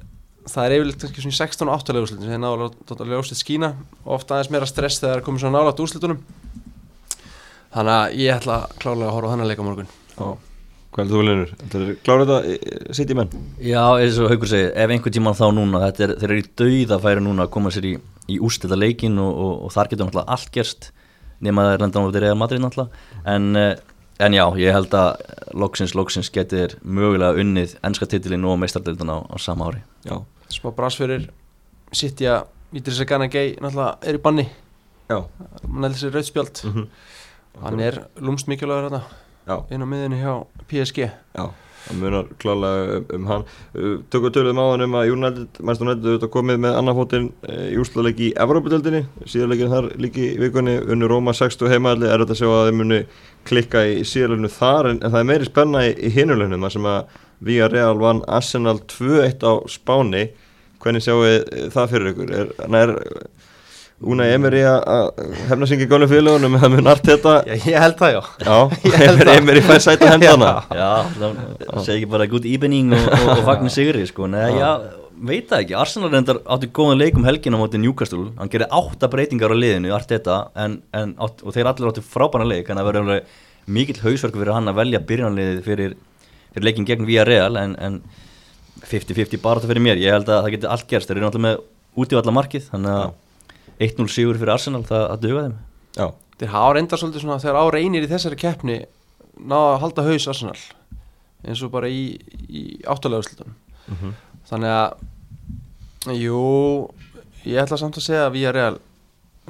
það 0.50 0.66
er 0.66 0.76
yfirleitt 0.80 1.02
kannski 1.06 1.22
svona 1.22 1.36
í 1.36 1.42
16 1.42 1.70
og 1.70 1.76
8 1.80 1.94
leiguslutin 1.94 2.26
sem 2.32 2.42
að 2.42 2.62
láta 2.90 3.06
ljósið 3.06 3.38
skína 3.44 3.74
og 4.06 4.14
ofta 4.18 4.36
aðeins 4.36 4.52
meira 4.52 4.66
stress 4.66 5.00
þegar 5.00 5.14
það 5.14 5.18
er 5.22 5.26
komið 5.28 5.40
svona 5.46 5.58
nálægt 5.60 5.84
úrslitunum 5.86 6.20
þannig 7.72 7.94
að 7.98 8.16
ég 8.20 8.36
ætla 8.40 8.58
klálega 8.82 9.10
að 9.10 9.16
horfa 9.16 9.28
á 9.28 9.34
þennan 9.36 9.52
leik 9.52 9.62
á 9.62 9.68
morgun 9.68 9.92
Já. 10.18 10.38
Hvað 10.92 11.06
heldur 11.06 11.22
þú 11.22 11.24
Linur? 11.24 11.52
Þetta 11.62 11.80
er 11.88 12.00
klára 12.04 12.24
þetta 12.28 12.96
sitt 12.98 13.12
í 13.14 13.16
menn? 13.16 13.30
Já, 13.64 13.84
eins 14.02 14.18
og 14.20 14.28
Haukur 14.28 14.50
segir, 14.52 14.74
ef 14.76 14.90
einhvern 14.92 15.14
tíman 15.16 15.38
þá 15.40 15.46
núna 15.56 15.80
þetta 15.86 16.04
er, 16.04 16.14
þeir 16.20 16.34
eru 16.34 16.42
í 16.42 16.48
dauða 16.60 16.98
færi 17.06 17.22
núna 17.24 17.46
að 17.46 17.52
koma 17.54 17.72
sér 17.72 17.88
í, 17.88 17.94
í 18.28 18.40
úrstæða 18.44 18.76
leikin 18.82 19.16
og, 19.24 19.32
og, 19.32 19.54
og 19.64 19.72
þar 19.72 19.88
getur 19.94 20.10
náttúrulega 20.10 20.36
allt 20.36 20.52
gerst 20.52 20.90
nema 21.40 21.64
það 21.64 21.72
er 21.78 21.80
reyndan 21.86 22.04
á 22.04 22.08
þetta 22.10 22.24
reyðar 22.26 22.42
Madrid 22.42 22.64
náttúrulega 22.66 23.32
en, 23.36 23.48
eh, 23.56 23.76
en 24.22 24.34
já, 24.36 24.44
ég 24.62 24.74
held 24.76 24.94
að 24.94 25.22
loksins, 25.58 25.94
loksins 25.98 26.30
getur 26.34 26.76
mögulega 26.84 27.40
unnið 27.42 27.76
ennska 27.84 28.06
titilin 28.12 28.46
og 28.46 28.60
meistardeildan 28.62 29.10
á, 29.10 29.18
á 29.26 29.36
sama 29.42 29.70
ári 29.72 29.82
Já. 30.06 30.22
smá 30.50 30.72
brass 30.76 30.98
fyrir 31.00 31.30
Sitja 31.92 32.44
Vítir 32.72 32.94
Sagana 32.96 33.28
Gay 33.28 33.56
náttúrulega 33.60 33.98
er 34.08 34.16
í 34.20 34.22
banni 34.22 34.46
Já. 35.10 35.18
hann 35.66 35.84
heldur 35.84 36.00
sér 36.04 36.14
rauðspjald 36.16 36.62
Mhm. 36.66 36.88
hann 37.64 37.80
er 37.80 38.00
lúmst 38.22 38.48
mikilvægur 38.48 38.90
hérna 38.90 39.02
Já. 39.48 39.58
inn 39.72 39.82
á 39.84 39.88
miðinu 39.90 40.22
hjá 40.22 40.46
PSG 40.70 41.10
Já, 41.36 41.50
það 41.86 42.02
munar 42.02 42.30
klálega 42.42 42.98
um, 42.98 43.08
um 43.18 43.26
hann. 43.30 43.46
Tökum 44.14 44.34
töluðum 44.36 44.62
á 44.62 44.66
hann 44.70 44.86
um 44.86 44.98
að 45.00 45.14
United, 45.16 45.60
Manchester 45.62 45.88
United 45.88 46.08
auðvitað 46.08 46.34
komið 46.36 46.62
með 46.66 46.78
annan 46.80 46.98
fótinn 47.00 47.28
uh, 47.48 47.66
í 47.68 47.80
úrslagleiki 47.82 48.28
í 48.30 48.36
Evrópadeldinni 48.46 49.04
síðarleikin 49.26 49.74
þar 49.74 49.90
líki 50.06 50.28
í 50.30 50.38
vikunni 50.42 50.78
unnu 50.86 51.10
Róma 51.12 51.36
60 51.38 51.74
heimaðalli 51.74 52.10
er 52.12 52.24
þetta 52.24 52.38
að 52.38 52.42
sjá 52.44 52.52
að 52.52 52.70
þeim 52.70 52.82
muni 52.84 53.02
klikka 53.50 53.84
í 53.90 54.00
síðarleikinu 54.08 54.54
þar 54.56 54.92
en, 54.92 55.02
en 55.02 55.14
það 55.14 55.20
er 55.24 55.30
meiri 55.34 55.50
spenna 55.50 55.84
í, 55.88 55.92
í 55.98 56.14
hinuleginum 56.16 56.68
þar 56.68 56.76
sem 56.78 56.90
að 56.94 57.20
Villarreal 57.42 57.98
vann 57.98 58.22
Arsenal 58.30 58.78
2-1 58.86 59.42
á 59.42 59.54
Spáni. 59.70 60.28
Hvernig 60.82 61.02
sjáu 61.06 61.24
það 61.74 61.94
fyrir 61.94 62.12
ykkur? 62.12 62.34
Er, 62.38 62.52
er 62.78 62.92
Una 64.02 64.26
Emery 64.34 64.64
að 64.66 65.20
hefna 65.46 65.68
syngi 65.70 65.86
góðlega 65.90 66.16
félagunum 66.16 66.56
með 66.56 66.64
það 66.64 66.72
mun 66.74 66.90
art 66.90 67.04
þetta? 67.06 67.34
Já, 67.46 67.54
ég 67.70 67.84
held 67.84 68.00
það 68.00 68.16
já. 68.16 68.22
Já. 68.48 69.34
Emery 69.38 69.62
fær 69.68 69.84
sæta 69.84 70.10
hendana. 70.10 70.54
Já, 70.74 70.90
það 71.20 71.84
segi 71.86 72.00
ekki 72.00 72.10
bara 72.10 72.28
good 72.32 72.48
evening 72.50 72.96
og, 72.98 73.06
og, 73.20 73.30
og 73.36 73.44
fagnar 73.46 73.74
sigri 73.76 74.02
sko. 74.10 74.26
Nei, 74.32 74.48
já, 74.58 74.72
veit 75.22 75.48
það 75.52 75.66
ekki, 75.68 75.78
Arsenal 75.84 76.10
reyndar 76.10 76.42
átti 76.56 76.72
góðan 76.74 76.98
leik 76.98 77.22
um 77.22 77.30
helgina 77.30 77.60
á 77.60 77.62
móti 77.62 77.82
Newcastle. 77.84 78.32
Hann 78.42 78.50
gerði 78.50 78.72
átta 78.82 79.12
breytingar 79.14 79.54
á 79.54 79.58
liðinu 79.62 79.94
Arteta, 79.94 80.42
en, 80.58 80.82
en, 80.98 81.16
átt, 81.22 81.46
og 81.46 81.54
þeir 81.54 81.70
allir 81.70 81.94
átti 81.94 82.06
frábæna 82.10 82.50
leik. 82.50 82.74
En 82.74 82.82
það 82.82 82.90
verður 82.90 83.26
mikill 83.70 84.02
hausverk 84.02 84.34
fyrir 84.34 84.56
hann 84.58 84.72
að 84.72 84.82
velja 84.82 85.06
byrjanliðið 85.14 85.66
fyrir, 85.68 85.98
fyrir 86.56 86.72
leikin 86.72 86.90
gegn 86.90 87.06
Villarreal 87.06 87.54
en, 87.62 87.78
en 87.78 88.02
50-50 88.82 89.44
bara 89.44 89.62
þetta 89.62 89.76
fyrir 89.76 89.92
mér, 89.92 90.02
ég 90.02 90.18
held 90.18 90.26
að 90.26 90.48
það 90.48 90.56
geti 90.56 90.74
allt 90.74 90.90
gerst. 90.90 91.12
Þeir 91.12 91.20
eru 91.22 91.28
náttúrulega 91.28 91.52
með 91.52 92.02
útívallamarkið 92.02 92.72
þannig 92.72 92.98
að 92.98 93.20
1-0 93.82 94.08
sigur 94.14 94.38
fyrir 94.40 94.54
Arsenal 94.54 94.84
það 94.88 95.06
að 95.16 95.22
duga 95.26 95.44
þeim. 95.48 95.56
Já, 95.98 96.08
Þeir 96.42 96.50
hafa 96.56 96.74
reyndar 96.78 96.98
svolítið 97.02 97.22
svona 97.22 97.40
þegar 97.42 97.58
á 97.62 97.66
reynir 97.76 98.06
í 98.06 98.10
þessari 98.10 98.38
keppni 98.42 98.78
náða 99.42 99.74
að 99.76 99.82
halda 99.84 100.06
haus 100.08 100.28
Arsenal 100.32 100.58
eins 101.46 101.62
og 101.66 101.72
bara 101.74 101.90
í, 101.90 102.02
í 102.50 102.62
áttalega 102.86 103.22
úrslutunum 103.24 103.56
Mhm. 103.92 104.14
þannig 104.50 104.72
að 106.08 106.18
jú, 106.22 106.42
ég 107.46 107.62
ætla 107.62 107.78
samt 107.82 107.98
að 107.98 108.06
segja 108.06 108.26
að 108.28 108.36
við 108.38 108.48
erum 108.52 108.80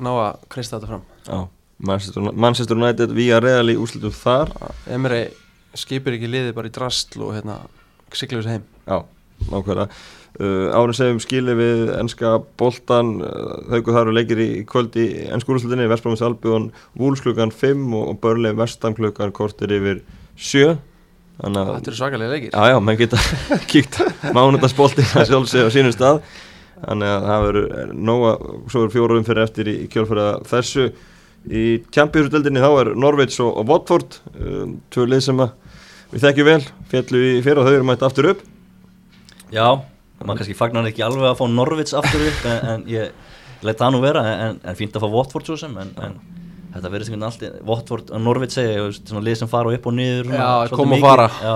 ná 0.02 0.12
að 0.16 0.40
kreista 0.52 0.80
þetta 0.80 0.88
fram. 0.88 1.04
Já 1.28 1.48
Manchester, 1.82 2.76
United 2.78 3.10
via 3.18 3.40
Real 3.42 3.66
í 3.74 3.76
úrslitum 3.76 4.14
þar. 4.14 4.52
Emre 4.88 5.32
skipir 5.74 6.14
ekki 6.14 6.30
liðið 6.30 6.54
bara 6.54 6.70
í 6.70 6.74
drastl 6.76 7.24
og 7.26 7.32
hérna 7.34 7.56
siglir 8.14 8.44
þessu 8.44 8.52
heim. 8.54 8.64
Já, 8.86 9.00
nákvæmlega. 9.50 9.88
Uh, 10.40 10.72
Árið 10.72 10.96
segjum 10.96 11.18
skili 11.20 11.54
við 11.60 11.90
enska 11.98 12.38
boltan 12.58 13.18
uh, 13.20 13.58
Hauku 13.68 13.92
þar 13.92 14.14
og 14.14 14.16
leikir 14.16 14.40
í 14.40 14.46
kvöld 14.64 14.96
í 14.96 15.10
ennsku 15.28 15.52
úrslutinni 15.52 15.90
Vestbrámins 15.92 16.24
Albjón 16.24 16.70
Vúls 16.96 17.20
klukkan 17.20 17.52
5 17.52 17.82
og, 18.00 18.14
Börli 18.24 18.54
Vestam 18.56 18.96
klukkan 18.96 19.34
kortir 19.36 19.74
yfir 19.76 20.00
7 20.40 20.78
Þannig 21.42 21.60
að 21.60 21.74
Þetta 21.74 21.92
eru 21.92 21.98
svakalega 21.98 22.32
leikir. 22.32 22.54
Já, 22.54 22.72
já, 22.72 22.78
menn 22.88 23.00
geta 23.02 23.20
kíkt 23.72 24.00
mánundagsbolti 24.32 25.06
að 25.10 25.28
sjálfsögja 25.34 25.68
á 25.68 25.76
sínum 25.76 25.96
stað. 25.96 26.22
Þannig 26.82 27.12
að 27.12 27.28
það 27.28 27.46
verður 27.48 27.92
nóga, 28.10 28.34
svo 28.72 28.84
er 28.86 28.94
fjóruðum 28.94 29.28
fyrir 29.28 29.44
eftir 29.44 29.72
í, 29.72 29.76
kjálfæra 29.92 30.28
þessu. 30.48 30.88
Í 31.50 31.66
Champions-deldinni 31.92 32.62
þá 32.62 32.70
er 32.70 32.94
Norveits 33.02 33.42
og, 33.42 33.64
Watford 33.68 34.20
um, 34.38 34.78
Tvö 34.94 35.08
lið 35.10 35.26
sem 35.26 35.44
við 36.12 36.24
þekkjum 36.28 36.50
vel 36.52 36.62
Fjallu 36.92 37.22
í 37.26 37.36
fyrir 37.42 37.62
og 37.62 37.68
þau 37.68 37.74
eru 37.74 37.88
mætt 37.90 38.06
aftur 38.06 38.32
upp 38.36 38.48
Já, 39.52 39.68
maður 40.22 40.42
kannski 40.42 40.58
fagnar 40.58 40.88
ekki 40.90 41.04
alveg 41.06 41.28
að 41.32 41.40
fá 41.42 41.46
Norvits 41.52 41.96
aftur 41.98 42.24
upp 42.30 42.46
en, 42.52 42.60
en 42.74 42.84
ég 42.92 43.12
leta 43.66 43.86
það 43.86 43.96
nú 43.96 44.02
vera 44.04 44.22
en, 44.48 44.60
en 44.64 44.78
fínt 44.78 44.96
að 44.98 45.04
fá 45.06 45.10
Watford 45.16 45.50
svo 45.50 45.58
sem 45.60 45.74
en, 45.82 45.92
en 46.02 46.20
þetta 46.74 46.92
verður 46.94 47.10
sem 47.10 47.26
alltaf 47.28 47.58
Watford 47.68 48.12
og 48.16 48.22
Norvits 48.26 48.58
segja, 48.58 48.86
svona 49.02 49.24
lið 49.28 49.40
sem 49.42 49.50
fara 49.52 49.74
upp 49.76 49.90
og 49.92 49.96
niður 49.98 50.30
svona, 50.30 50.52
Já, 50.66 50.76
koma 50.78 50.98
og 50.98 51.04
fara. 51.06 51.26
Já, 51.42 51.56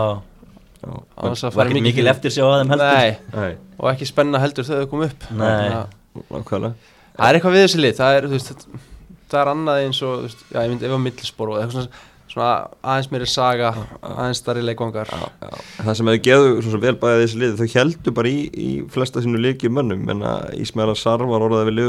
Já, 0.86 0.89
Á 1.17 1.21
þess 1.31 1.45
að 1.45 1.47
og 1.49 1.55
fara 1.55 1.71
ekki 1.71 1.86
mikil 1.86 2.10
eftir 2.12 2.34
sjá 2.36 2.43
að 2.45 2.58
þeim 2.62 2.73
heldur. 2.75 2.91
Nei, 2.91 3.38
Nei, 3.38 3.53
og 3.79 3.88
ekki 3.93 4.10
spenna 4.10 4.41
heldur 4.43 4.67
þegar 4.67 4.84
þau 4.84 4.91
kom 4.91 5.05
upp. 5.08 5.29
Nei. 5.39 6.73
Það 7.15 7.29
er 7.29 7.38
eitthvað 7.39 7.55
við 7.55 7.63
þessi 7.65 7.79
lið 7.81 7.95
Það 8.01 8.17
er, 8.17 8.27
þú 8.27 8.36
veist, 8.36 8.67
það 9.31 9.39
er 9.41 9.51
annað 9.53 9.79
eins 9.86 10.01
og 10.03 10.13
þú 10.19 10.27
veist, 10.27 10.43
Já, 10.51 10.60
ég 10.60 10.73
myndi 10.73 10.88
ef 10.89 10.93
að 10.95 11.01
millispor 11.05 11.53
og 11.53 11.58
eitthvað 11.62 11.77
svona, 11.79 12.03
svona 12.35 12.51
aðeins 12.83 13.09
meiri 13.13 13.27
saga 13.31 13.71
aðeins 14.03 14.41
starri 14.43 14.63
leikvangar. 14.65 15.09
Það 15.79 15.91
sem 15.99 16.11
hefur 16.11 16.23
geðu 16.27 16.53
svo 16.59 16.75
sem 16.75 16.83
vel 16.83 16.95
bæðið 16.99 17.23
þessi 17.23 17.41
lið 17.41 17.57
þau 17.61 17.79
heldur 17.79 18.15
bara 18.19 18.31
í, 18.31 18.45
í 18.51 18.69
flesta 18.91 19.23
sínu 19.23 19.41
leikjum 19.41 19.77
mönnum. 19.79 20.05
En 20.11 20.23
að 20.27 20.55
Ísmaila 20.59 20.97
Sar 20.99 21.23
var 21.25 21.47
orðað 21.47 21.71
við. 21.71 21.83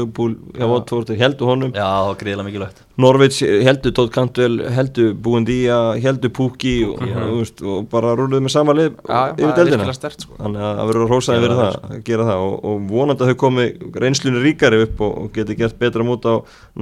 Watford, 0.57 1.11
þeir 1.11 1.23
heldur 1.25 1.51
honum. 1.51 1.73
Já, 1.75 2.15
greiðilega 2.19 2.47
mikilvægt. 2.47 2.87
Norvits 2.97 3.43
heldur 3.43 3.93
Todd 3.93 4.09
Cantwell, 4.09 4.63
heldur 4.73 5.11
Búendía, 5.21 5.75
heldur 6.01 6.31
Pukki 6.33 6.79
og, 6.87 7.03
og, 7.03 7.51
og 7.61 7.83
bara 7.91 8.15
rúluðu 8.17 8.47
með 8.47 8.53
sama 8.55 8.73
lið 8.73 8.95
Já, 9.05 9.35
yfir 9.37 9.73
er 9.77 9.93
stert 9.93 10.25
sko. 10.25 10.33
þannig 10.39 10.63
að 10.65 10.79
það 10.79 10.89
verður 10.89 11.05
að 11.05 11.13
rósaði 11.13 11.43
fyrir 11.43 11.59
það, 11.59 11.75
það 11.75 11.93
að 11.93 12.01
gera 12.07 12.25
það. 12.31 12.41
Og, 12.47 12.55
og 12.71 12.87
vonandi 12.89 13.25
að 13.25 13.29
þau 13.29 13.39
komi 13.43 13.67
reynslunni 14.01 14.41
ríkari 14.41 14.81
upp 14.87 15.03
og, 15.05 15.29
geti 15.35 15.57
gert 15.59 15.77
betra 15.77 16.07
múti 16.07 16.33
á 16.33 16.35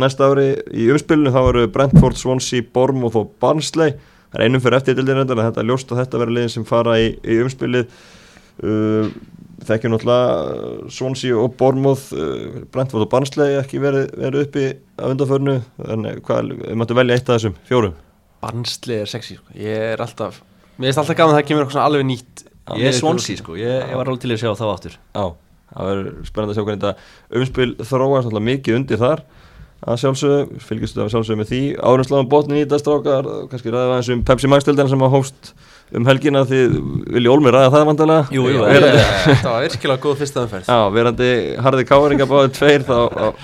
næsta 0.06 0.32
ári. 0.32 0.48
Í 0.72 0.88
umspilinu 0.96 1.36
þá 1.36 1.42
eru 1.42 1.66
Brentford, 1.76 2.20
Swansea, 2.22 2.64
Bournemouth 2.76 3.20
og 3.20 3.36
Barnsley 3.56 3.96
það 3.96 4.42
er 4.42 4.46
einum 4.50 4.64
fyrir 4.64 4.78
eftir 4.80 4.98
deildina 4.98 5.22
reyndar 5.22 5.40
en 5.40 5.50
þetta 5.50 5.64
er 5.64 5.70
ljóst 5.70 5.92
að 5.92 6.02
þetta 6.02 6.22
verður 6.22 6.38
liðin 6.38 6.54
sem 6.56 6.68
fara 6.68 6.96
í, 7.00 7.10
í 7.24 7.38
umspilið. 7.44 8.00
Uh, 8.56 9.12
þekkjum 9.66 9.92
náttúrulega 9.92 10.56
uh, 10.56 10.90
Swansea 10.92 11.36
og 11.40 11.56
Bournemouth 11.60 12.16
uh, 12.16 12.64
Brentford 12.72 13.04
og 13.04 13.12
Barnsley 13.12 13.58
ekki 13.60 13.82
verið, 13.84 14.10
verið 14.16 14.46
uppi 14.46 14.66
af 14.96 15.12
undanförnu 15.12 15.56
þannig 15.80 16.22
hvað, 16.28 16.52
við 16.62 16.78
máttu 16.80 16.98
velja 17.00 17.18
eitt 17.18 17.32
af 17.32 17.40
þessum 17.40 17.56
fjórum. 17.68 17.96
Barnsley 18.44 19.02
er 19.04 19.12
sexy 19.12 19.40
sko. 19.40 19.56
Ég 19.60 19.88
er 19.96 20.04
alltaf 20.04 20.42
Mér 20.76 20.90
finnst 20.90 21.02
alltaf 21.04 21.20
gaman 21.20 21.36
að 21.36 21.40
það 21.40 21.50
kemur 21.50 21.66
eitthvað 21.66 21.88
alveg 21.88 22.08
nýtt 22.08 22.46
Ég 22.76 22.90
er 22.90 22.96
Swansea 22.98 23.40
sko, 23.40 23.56
ég, 23.60 23.84
ég 23.92 23.96
var 23.96 24.10
alveg 24.10 24.24
til 24.24 24.34
að 24.34 24.40
sjá 24.42 24.52
þá 24.58 24.66
aftur. 24.72 24.96
Já, 25.14 25.26
það 25.70 25.90
verður 25.92 26.16
spennandi 26.30 26.54
að 26.54 26.58
sjá 26.58 26.66
hvernig 26.66 26.86
þetta 26.86 27.40
umspil 27.40 27.68
þróast 27.92 28.30
alltaf 28.32 28.46
mikið 28.48 28.80
undir 28.80 29.02
þar 29.04 29.22
að 29.86 30.00
sjálfsögðu, 30.02 30.60
fylgjastu 30.66 31.02
af 31.04 31.12
sjálfsögðu 31.14 31.40
með 31.44 31.50
því. 31.52 31.60
Árumsláðan 31.78 32.30
botnin 32.32 32.58
í 32.58 32.64
þetta 32.66 32.80
strákar 32.82 33.28
kannski 33.52 33.74
ræða 33.74 33.92
aðeins 33.94 34.10
um 34.16 34.24
Pepsi 34.26 34.50
Max-dildina 34.50 34.90
sem 34.90 35.04
að 35.06 35.14
hófst 35.14 35.52
um 35.96 36.08
helgina 36.10 36.42
því 36.50 36.62
vilji 37.14 37.30
Olmi 37.30 37.52
ræða 37.54 37.70
það 37.76 37.84
vandalega 37.92 38.34
Jú, 38.34 38.48
jú, 38.50 38.64
verandi, 38.66 39.04
ég- 39.04 39.28
Þetta 39.30 39.52
var 39.54 39.68
virkilega 39.68 40.02
góð 40.08 40.16
fyrsta 40.24 40.46
umferð. 40.48 40.72
Já, 40.72 40.80
verandi 40.96 41.30
harði 41.62 41.86
káringa 41.92 42.26
báðið 42.32 42.56
tveir 42.58 42.88
þá 42.88 42.96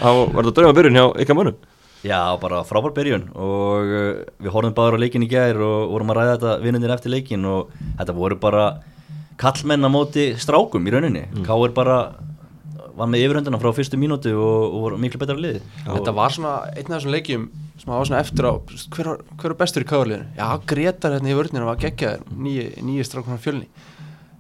var 0.02 0.42
þetta 0.42 0.56
drauma 0.58 0.78
byrjun 0.80 0.98
hjá 0.98 1.06
ykkar 1.22 1.38
mönnum. 1.38 1.60
Já, 2.02 2.18
bara 2.42 2.64
frábær 2.66 2.96
byrjun 2.98 3.28
og 3.38 3.92
uh, 3.94 4.24
við 4.42 4.50
horfum 4.56 4.74
bara 4.74 4.98
á 4.98 5.02
leikin 5.04 5.22
í 5.22 5.30
gær 5.30 5.60
og 5.62 5.92
vorum 5.94 6.10
að 6.10 6.18
ræða 6.18 6.34
þetta 6.40 6.56
vinnundir 6.66 6.94
eftir 6.96 7.14
leikin 7.14 7.46
og 7.46 7.70
þetta 8.00 8.16
voru 8.18 8.40
bara 8.42 8.64
kallmenn 9.38 9.86
á 9.86 9.90
móti 9.94 10.32
strákum 10.42 10.82
í 10.90 10.94
rauninni. 10.96 11.28
Mm. 11.30 11.46
Káir 11.46 11.76
bara 11.78 12.00
var 13.02 13.10
með 13.12 13.24
yfirhundina 13.26 13.60
frá 13.62 13.72
fyrstu 13.78 14.00
mínútu 14.00 14.32
og, 14.38 14.66
og 14.72 14.80
voru 14.86 15.00
miklu 15.02 15.22
betra 15.22 15.36
liði. 15.38 15.62
Þetta 15.88 16.14
var 16.18 16.34
svona 16.38 16.56
einn 16.72 16.88
af 16.92 16.98
þessum 17.00 17.16
leikjum 17.18 17.48
sem 17.82 17.90
var 17.94 18.06
svona 18.08 18.22
eftir 18.22 18.46
á 18.46 18.54
hver, 18.62 19.08
var- 19.12 19.24
hver 19.42 19.54
er 19.56 19.60
bestur 19.62 19.86
í 19.86 19.90
káðarliðinu? 19.90 20.28
Já, 20.38 20.48
Gretar 20.70 21.16
hérna 21.18 21.32
í 21.34 21.38
vörninu 21.40 21.66
var 21.72 21.80
geggjaður 21.82 22.28
nýji, 22.38 22.68
nýji 22.86 23.08
strákunar 23.10 23.42
fjölni. 23.42 23.68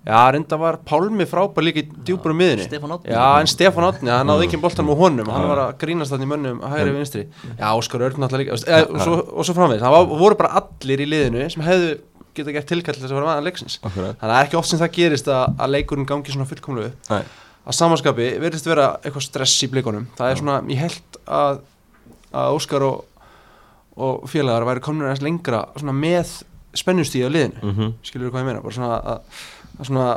Já, 0.02 0.17
reynda 0.34 0.58
var 0.58 0.80
Pálmi 0.82 1.28
frábær 1.30 1.62
líka 1.62 1.84
í 1.84 1.89
djúpar 2.08 2.32
um 2.34 2.39
miðinni 2.41 2.63
Stefán 2.65 2.93
Árni. 2.95 3.12
Já, 3.13 3.26
en 3.43 3.50
Stefán 3.52 3.86
Átni, 3.86 4.10
hann 4.10 4.26
náði 4.32 4.47
ekki 4.47 4.58
boltan 4.63 4.88
með 4.88 4.97
honum 4.97 5.28
hann 5.30 5.43
var 5.52 5.60
að 5.67 5.76
grínast 5.84 6.10
þannig 6.15 6.30
mönnum 6.32 6.63
að 6.65 6.74
hægri 6.74 6.95
vinstri. 6.95 7.21
Já, 7.60 7.67
Óskar 7.78 8.02
Örn 8.08 8.17
náttúrulega 8.24 8.58
líka 8.58 8.65
eða, 8.65 8.88
og, 8.89 9.04
svo, 9.06 9.19
og 9.38 9.45
svo 9.45 9.54
framvegis, 9.60 9.84
það 9.86 9.93
var, 9.93 10.08
voru 10.24 10.39
bara 10.41 10.56
allir 10.63 11.04
í 11.06 11.08
liðinu 11.12 11.45
sem 11.54 11.62
hefðu 11.67 11.91
geta 12.34 12.56
gert 12.58 12.69
tilkall 12.74 12.97
til 12.97 13.04
þess 13.04 13.13
að 13.13 13.19
vera 13.19 13.30
maður 13.30 13.45
leiksins. 13.52 13.78
Þannig 13.86 14.10
að 14.10 14.26
það 14.26 14.36
er 14.39 14.50
ekki 14.50 14.58
oft 14.63 14.71
sem 14.74 14.82
það 14.82 14.91
gerist 14.97 15.30
að, 15.38 15.45
að 15.62 15.74
leikurinn 15.78 16.10
gangi 16.10 16.34
svona 16.34 16.50
fullkomlu 16.50 16.89
að 17.65 17.78
samanskapi 17.78 18.28
verðist 18.41 18.67
vera 18.69 18.88
eitthvað 19.02 19.28
stress 19.28 19.63
í 19.65 19.69
blikunum. 19.71 20.08
Það 20.17 20.32
er 20.32 20.41
svona, 20.41 20.60
ég 20.71 20.82
held 20.82 21.19
að, 21.28 21.62
að 22.34 22.58
Óskar 22.58 22.86
og, 22.88 23.24
og 24.02 24.28
félagar 24.32 24.65
væri 24.69 24.84
komin 24.86 25.06
aðeins 25.08 25.24
lengra 25.26 25.65
svona 25.78 25.95
með 25.97 26.36
spennustíð 26.78 27.28
á 27.28 27.32
liðinu. 27.36 27.62
Mm 27.62 27.74
-hmm. 27.78 27.93
skilur 28.08 28.30
þú 28.30 28.32
hvað 28.32 28.41
ég 28.41 28.50
meina, 28.50 28.62
bara 28.62 28.74
svona 28.74 28.93
að, 28.97 29.41
að 29.80 29.89
svona 29.89 30.08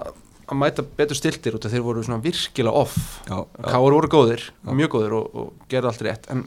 að 0.45 0.59
mæta 0.61 0.85
betur 0.97 1.17
stiltir 1.17 1.57
út 1.57 1.65
að 1.65 1.75
þeir 1.77 1.85
voru 1.85 2.03
svona 2.05 2.23
virkilega 2.23 2.77
off. 2.77 2.97
Já, 3.29 3.39
já, 3.45 3.71
Káur 3.71 3.97
voru 3.97 4.09
góðir, 4.09 4.51
mjög 4.65 4.91
góðir 4.97 5.13
og, 5.19 5.35
og 5.35 5.53
gerði 5.69 5.91
allt 5.91 6.03
rétt. 6.03 6.31
En 6.31 6.45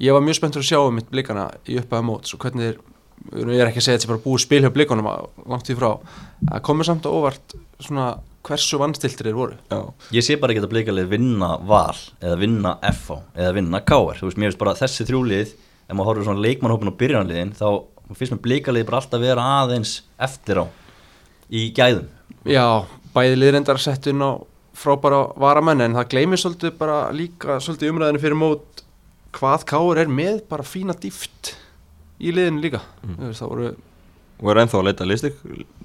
ég 0.00 0.12
var 0.12 0.24
mjög 0.24 0.38
spenntur 0.40 0.64
að 0.64 0.70
sjá 0.70 0.80
um 0.80 0.94
mitt 0.96 1.10
blikana 1.10 1.50
í 1.68 1.78
uppaða 1.80 2.06
mót 2.06 2.32
og 2.32 2.40
hvernig 2.40 2.62
þeir, 2.64 2.78
ég 3.36 3.60
er 3.60 3.70
ekki 3.70 3.82
að 3.82 3.86
segja 3.86 3.98
þetta 3.98 4.06
sé 4.06 4.12
bara 4.12 4.24
búið 4.24 4.44
spil 4.44 4.62
hjá 4.64 4.72
blikunum 4.72 5.10
að- 5.10 5.28
langt 5.46 5.70
í 5.70 5.76
frá. 5.76 5.90
Að 6.50 6.62
komið 6.62 6.88
samt 6.90 7.06
á 7.08 7.10
óvart 7.10 7.56
svona 7.80 8.08
hversu 8.46 8.78
vannstiltir 8.80 9.28
þeir 9.28 9.38
voru. 9.38 9.58
Já, 9.72 9.80
Ég 10.16 10.24
sé 10.26 10.36
bara 10.40 10.54
ekki 10.54 10.64
að 10.64 10.72
blikalið 10.72 11.10
vinna 11.12 11.52
val 11.66 11.96
eða 12.20 12.38
vinna 12.40 12.76
FH 12.92 13.20
eða 13.34 13.54
vinna 13.58 13.82
KR 13.82 14.20
Þú 14.20 14.28
veist, 14.28 14.40
mér 14.40 14.50
finnst 14.50 14.62
bara 14.62 14.76
þessi 14.78 15.06
þrjúlið 15.08 15.54
ef 15.56 15.94
maður 15.94 16.10
horfður 16.10 16.28
svona 16.30 16.44
leikmannhópin 16.46 16.90
og 16.92 16.98
byrjanliðin 17.00 17.54
þá 17.58 17.68
finnst 18.14 18.34
mér 18.36 18.42
blikalið 18.46 18.86
bara 18.88 19.00
alltaf 19.02 19.22
vera 19.22 19.46
aðeins 19.62 19.96
eftir 20.22 20.62
á 20.62 20.64
í 21.50 21.68
gæðum. 21.74 22.08
Já, 22.46 22.86
bæði 23.14 23.38
liðrendar 23.40 23.82
sett 23.82 24.06
inn 24.10 24.22
á 24.22 24.38
frábæra 24.76 25.22
varamenn 25.40 25.82
en 25.84 25.96
það 25.96 26.10
gleymir 26.12 26.40
svolítið 26.42 26.74
bara 26.78 26.98
líka 27.14 27.58
svolítið 27.62 27.92
umræðinu 27.94 28.22
fyrir 28.22 28.38
mót 28.38 28.82
hvað 29.36 29.66
Káur 29.68 30.00
er 30.00 30.10
með 30.10 30.42
bara 30.50 30.66
fína 30.66 30.96
dýft 30.96 31.54
í 32.22 32.32
liðinu 32.32 32.62
líka. 32.64 32.80
Mm. 33.04 33.32
það 33.36 33.50
voru, 33.52 33.70
og 34.36 34.50
er 34.52 34.58
ennþá 34.60 34.78
að 34.80 34.86
leita 34.90 35.06
listik 35.08 35.36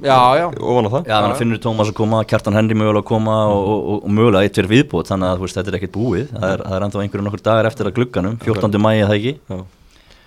já, 0.04 0.18
já. 0.36 0.46
Ofan 0.60 0.88
á 0.88 0.92
það? 0.92 1.06
Já, 1.08 1.14
þannig 1.14 1.36
að 1.36 1.42
finnur 1.42 1.62
Tómas 1.64 1.92
að 1.92 1.98
koma, 2.02 2.24
Kjartan 2.28 2.58
Henry 2.58 2.76
mögulega 2.76 3.04
að 3.04 3.08
koma 3.08 3.36
og, 3.52 3.62
og, 3.62 3.86
og, 3.94 4.02
og 4.08 4.16
mögulega 4.18 4.48
eitt 4.48 4.58
fyrir 4.60 4.72
viðbót 4.74 5.12
þannig 5.12 5.30
að 5.30 5.38
þú 5.38 5.46
veist, 5.46 5.60
þetta 5.60 5.72
er 5.72 5.78
ekkert 5.80 5.94
búið. 5.96 6.26
Það 6.34 6.48
er, 6.50 6.64
það 6.66 6.76
er 6.78 6.86
ennþá 6.88 7.04
einhverjum 7.06 7.30
nokkur 7.30 7.44
dagar 7.46 7.70
eftir 7.70 7.90
að 7.90 7.96
glugganum 8.00 8.36
14. 8.44 8.82
mægi 8.84 9.06
það 9.06 9.16
ekki? 9.20 9.34
Já. 9.54 9.62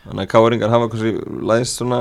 Þannig 0.04 0.24
að 0.24 0.30
káringar 0.32 0.72
hafa 0.72 0.88
kannski 0.94 1.12
læðist 1.50 1.82
svona, 1.82 2.00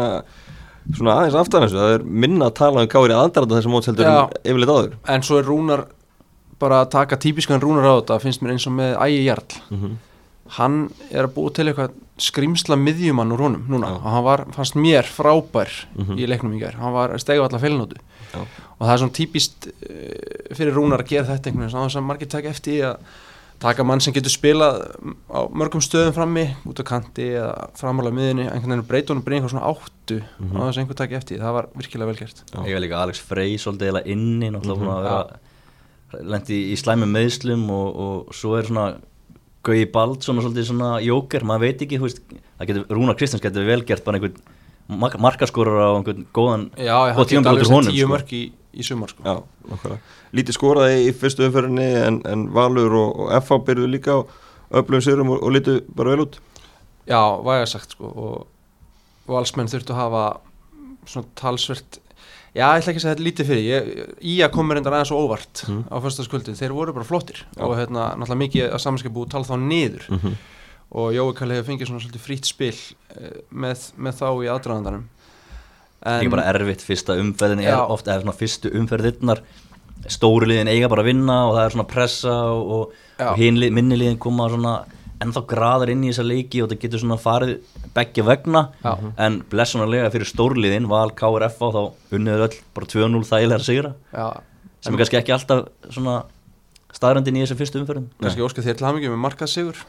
svona 0.94 1.18
aðeins 1.18 1.38
aftan 1.44 1.68
þessu. 1.68 1.82
Það 1.82 1.98
er 1.98 2.08
minna 2.24 2.48
að 2.48 2.56
tala 2.62 2.86
um 2.86 2.90
kári 2.96 3.20
aðdarða 3.20 3.60
þessum 3.60 3.76
móts 3.76 3.92
heldur 3.92 4.08
Já. 4.08 4.16
en 4.24 4.48
yfirleitt 4.48 4.74
áður. 4.74 4.98
En 5.12 5.28
svo 5.28 5.40
er 5.40 5.48
Rúnar 5.48 5.86
bara 6.64 6.84
að 6.86 6.92
taka 6.96 7.20
típiskan 7.20 7.64
Rúnar 7.64 7.88
á 7.88 8.00
þetta 8.00 8.20
finnst 8.24 8.44
mér 8.44 8.56
eins 8.56 8.68
og 8.72 8.76
með 8.80 8.95
Ægi 9.04 9.24
Jarl. 9.28 9.62
Mm 9.72 9.93
hann 10.58 10.89
að 12.24 12.30
skrimsla 12.30 12.78
miðjumann 12.80 13.34
úr 13.36 13.41
honum 13.43 13.65
núna. 13.69 13.89
Og 13.99 14.07
hann 14.07 14.24
var, 14.24 14.45
fannst 14.55 14.76
mér 14.80 15.03
frábær 15.03 15.69
Mhm. 15.95 16.15
í 16.17 16.28
leiknum 16.28 16.55
í 16.55 16.59
gær, 16.63 16.76
hann 16.80 16.93
var 16.93 17.17
stegu 17.19 17.43
allar 17.43 17.59
feilnótu 17.61 17.99
og 18.34 18.88
það 18.88 18.93
er 18.93 18.97
svona 19.03 19.13
típist 19.13 19.67
uh, 19.67 20.55
fyrir 20.55 20.74
Rúnar 20.74 21.03
að 21.03 21.09
gera 21.11 21.26
þetta 21.36 21.49
einhvern 21.51 21.67
veginn 21.67 21.76
svona 21.76 21.91
sem 21.91 22.03
margir 22.07 22.28
taka 22.32 22.49
eftir 22.49 22.74
í 22.74 22.82
að 22.88 22.97
taka 23.63 23.84
mann 23.86 24.01
sem 24.01 24.11
getur 24.13 24.32
spilað 24.34 24.80
á 25.30 25.39
mörgum 25.53 25.80
stöðum 25.84 26.15
frammi 26.15 26.47
út 26.67 26.80
á 26.82 26.84
kanti 26.84 27.28
eða 27.38 27.69
framála 27.78 28.11
miðinni 28.11 28.47
einhvern 28.49 28.82
veginn 28.88 29.21
bara 29.24 29.36
í 29.38 29.39
eitthvað 29.39 29.53
svona 29.53 29.69
átt 29.69 29.91
burtu 30.03 30.17
Mhm. 30.39 30.57
á 30.57 30.61
þess 30.67 30.78
að 30.78 30.82
einhver 30.84 30.95
taki 30.99 31.15
eftir, 31.15 31.38
það 31.39 31.53
var 31.53 31.67
virkilega 31.78 32.05
vel 32.09 32.15
gert. 32.15 32.41
Já. 32.51 32.59
Ég 32.65 32.74
var 32.74 32.82
líka 32.82 32.97
Alex 33.03 33.19
Frey 33.19 33.55
svolítið 33.57 33.91
eða 33.93 34.05
inni 34.07 34.49
náttúrulega 34.51 34.97
að 34.97 35.03
vera 35.03 36.24
lendi 36.24 36.57
í 36.74 36.76
slæmi 36.78 37.05
meðslum 37.07 37.69
og, 37.69 37.95
og 37.95 38.34
svo 38.36 38.57
er 38.59 38.63
svona 38.67 38.97
Gauði 39.64 39.86
Bald 39.93 40.26
svona 40.26 40.43
svolítið 40.43 40.68
svona 40.68 40.89
jóker, 41.03 41.45
maður 41.47 41.64
veit 41.70 41.84
ekki, 41.86 41.99
þú 42.01 42.07
veist, 42.09 42.20
það 42.59 42.70
getur, 42.70 42.86
Rúnar 42.97 43.16
Kristjáns 43.20 43.43
getur 43.45 43.68
vel 43.68 43.80
gert 43.88 44.03
bara 44.03 44.20
einhvern 44.20 44.41
mark 44.99 45.16
markaskorur 45.24 45.80
á 45.80 45.89
einhvern 45.95 46.26
góðan 46.36 46.66
Já, 46.76 46.97
Góð 47.16 47.16
hann 47.16 47.30
geti 47.32 47.51
alveg 47.53 47.72
honum, 47.72 47.93
tíu 47.93 48.03
sko. 48.03 48.11
mörg 48.11 48.34
í, 48.36 48.41
í 48.76 48.84
sumar 48.84 49.14
sko. 49.14 49.24
Já, 49.24 49.38
nokkvæmlega. 49.72 50.18
Lítið 50.36 50.57
skoraði 50.57 50.97
í 51.05 51.14
fyrstu 51.16 51.47
umferðinni 51.47 51.88
en, 52.03 52.20
en 52.28 52.43
Valur 52.55 52.97
og, 52.99 53.22
og 53.24 53.32
FH 53.39 53.61
byrjuðu 53.70 53.91
líka 53.93 54.18
á 54.18 54.22
öflugum 54.82 55.05
sérum 55.05 55.32
og, 55.32 55.39
og 55.45 55.55
lítu 55.55 55.78
bara 55.95 56.11
vel 56.11 56.26
út. 56.26 56.39
Já, 57.07 57.22
væga 57.47 57.70
sagt 57.72 57.95
sko 57.95 58.11
og 58.11 59.32
valsmenn 59.32 59.72
þurftu 59.72 59.95
að 59.95 60.01
hafa 60.03 60.26
svona 61.07 61.32
talsvert 61.39 62.03
Já, 62.54 62.68
ég 62.70 62.84
ætla 62.84 62.91
ekki 62.93 62.99
að 62.99 63.04
segja 63.04 63.16
þetta 63.16 63.26
lítið 63.28 63.47
fyrir. 63.49 63.64
Ég, 63.66 64.10
Í 64.30 64.34
að 64.45 64.51
koma 64.54 64.76
reyndar 64.78 64.93
aðeins 64.93 65.12
og 65.12 65.24
óvart 65.26 65.64
Mhm. 65.68 65.80
á 65.89 65.95
fyrstaskvöldið, 66.04 66.60
þeir 66.60 66.74
voru 66.78 66.93
bara 66.93 67.06
flottir 67.06 67.39
Já. 67.58 67.64
og 67.66 67.78
hérna, 67.78 68.14
náttúrulega 68.14 68.43
mikið 68.43 68.74
að 68.74 68.84
samanskipbú 68.84 69.30
tala 69.30 69.43
þá 69.43 69.58
niður. 69.58 70.10
Mm 70.10 70.20
-hmm. 70.20 70.36
og 70.91 71.14
Jói 71.14 71.34
Kalli 71.34 71.56
hefur 71.56 71.72
fengið 71.72 71.88
svona 71.88 72.04
svolítið 72.04 72.22
frýtt 72.22 72.45
spil 72.45 72.78
eh, 73.18 73.41
með, 73.51 73.91
með 73.97 74.14
þá 74.14 74.28
í 74.45 74.49
aðdraðandanum 74.54 75.04
ekki 76.04 76.30
bara 76.30 76.47
erfitt, 76.51 76.84
fyrsta 76.84 77.16
umferðin 77.20 77.64
er 77.64 77.78
ofta, 77.80 78.12
eða 78.14 78.26
svona 78.26 78.38
fyrstu 78.38 78.72
umferðirnar 78.80 79.41
stóru 80.12 80.49
liðin 80.49 80.68
eiga 80.68 80.89
bara 80.91 81.01
að 81.01 81.06
vinna 81.14 81.38
og 81.47 81.56
það 81.56 81.66
er 81.66 81.76
svona 81.78 81.88
pressa 81.88 82.34
og, 82.51 82.91
og, 83.20 83.38
minni 83.72 83.95
liðin 83.95 84.20
koma 84.20 84.49
svona 84.51 84.74
ennþá 85.24 85.43
graðar 85.49 85.93
inn 85.93 86.03
í 86.05 86.11
þessa 86.11 86.28
leiki 86.28 86.61
og 86.63 86.69
það 86.71 86.82
getur 86.84 87.03
svona 87.03 87.19
farið 87.21 87.55
beggja 87.95 88.28
vegna. 88.28 88.67
Já. 88.84 88.93
en 89.26 89.41
blessunarlega 89.51 90.11
fyrir 90.13 90.30
stórliðin 90.30 90.89
Val, 90.91 91.09
KRF 91.17 91.59
á 91.63 91.67
þá 91.74 91.82
unniður 92.17 92.47
öll 92.47 92.61
bara 92.76 92.91
2-0 92.93 93.26
þægilega 93.32 93.59
að 93.59 93.67
sigra. 93.67 93.93
Já, 94.13 94.28
sem 94.84 94.93
er 94.93 95.03
kannski 95.03 95.21
ekki 95.21 95.36
alltaf 95.36 95.67
svona 95.89 96.21
staðröndin 96.93 97.39
í 97.39 97.43
þessu 97.43 97.57
fyrstu 97.59 97.82
umferðin 97.82 98.09
kannski 98.21 98.45
óska 98.45 98.63
þér 98.65 98.80
til 98.80 98.88
hamingjum 98.88 99.15
með 99.15 99.24
markaðsigur 99.26 99.84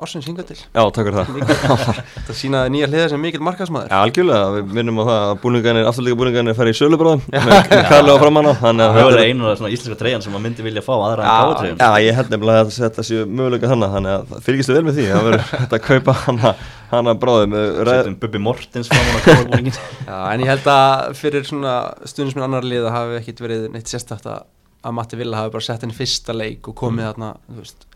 Ársins 0.00 0.26
hinga 0.28 0.44
til. 0.48 0.56
Já, 0.58 0.80
takk 0.94 1.08
fyrir 1.08 1.18
það. 1.20 1.28
Það 2.26 2.36
sínaði 2.38 2.72
nýja 2.74 2.88
hliða 2.88 3.08
sem 3.12 3.20
mikill 3.20 3.42
markaðsmaður. 3.44 3.90
Já, 3.92 3.98
algjörlega, 4.06 4.46
við 4.56 4.74
minnum 4.78 5.00
á 5.00 5.04
það 5.10 5.24
að 5.26 5.32
búningarnir, 5.44 5.88
afturleika 5.90 6.18
búningarnir 6.20 6.56
fer 6.58 6.70
í 6.70 6.74
sölubráðum 6.78 7.22
með 7.34 7.84
Karli 7.90 8.14
á 8.14 8.18
framann 8.22 8.48
á, 8.48 8.52
þannig 8.60 8.84
að 8.86 8.98
það 9.00 9.10
er 9.10 9.22
einu 9.30 9.54
svona 9.60 9.72
íslenska 9.74 9.98
treyjan 10.00 10.24
sem 10.24 10.34
maður 10.34 10.44
myndi 10.46 10.66
vilja 10.66 10.84
fá 10.86 10.92
aðra 10.96 11.24
en 11.24 11.30
Já, 11.30 11.40
káatreyjan. 11.40 11.80
Já, 11.80 12.04
ég 12.06 12.18
held 12.20 12.34
nefnilega 12.34 12.64
að 12.64 12.72
þetta 12.78 13.06
séu 13.10 13.26
möguleika 13.28 13.70
þannig, 13.72 13.94
þannig 13.96 14.14
að 14.16 14.28
það 14.30 14.44
fylgist 14.48 14.72
vel 14.74 14.84
með 14.88 15.00
því, 15.00 15.06
það 15.10 15.28
verður 15.28 15.44
hægt 15.60 15.76
að 15.76 15.84
kaupa 15.90 16.16
hana, 16.24 16.54
hana 16.94 17.16
bráðum. 17.24 17.58
Ræð, 17.60 17.92
setjum 18.00 18.18
Bubi 18.24 18.42
Mortens 18.42 18.90
fram 18.90 19.10
á 19.10 19.20
káabúningin 19.26 19.76
Já, 20.10 20.16
en 20.32 20.44
ég 20.44 20.50
held 20.54 20.70
að 20.72 21.14
fyrir 21.20 21.46
svona 21.48 21.74
stundisminn 22.08 22.46
annar 22.46 22.66
liða 22.66 22.92
hafi 22.94 23.18
ekkit 23.20 23.42
verið 23.44 23.68
neitt 23.74 23.90
sérstætt 23.90 24.26
að, 24.30 24.44
að 24.86 24.96
Matti 24.98 25.18
Villa 25.20 25.42
hafi 25.42 25.54
bara 25.54 25.66
sett 25.66 25.84
henni 25.84 25.96
fyrsta 25.96 26.34
leik 26.36 26.70
og 26.72 26.76
komið 26.80 27.10
þarna, 27.10 27.32
þú 27.50 27.58
veist, 27.62 27.86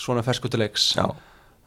svona 0.00 0.24
ferskutuleiks 0.26 0.90
já, 0.96 1.04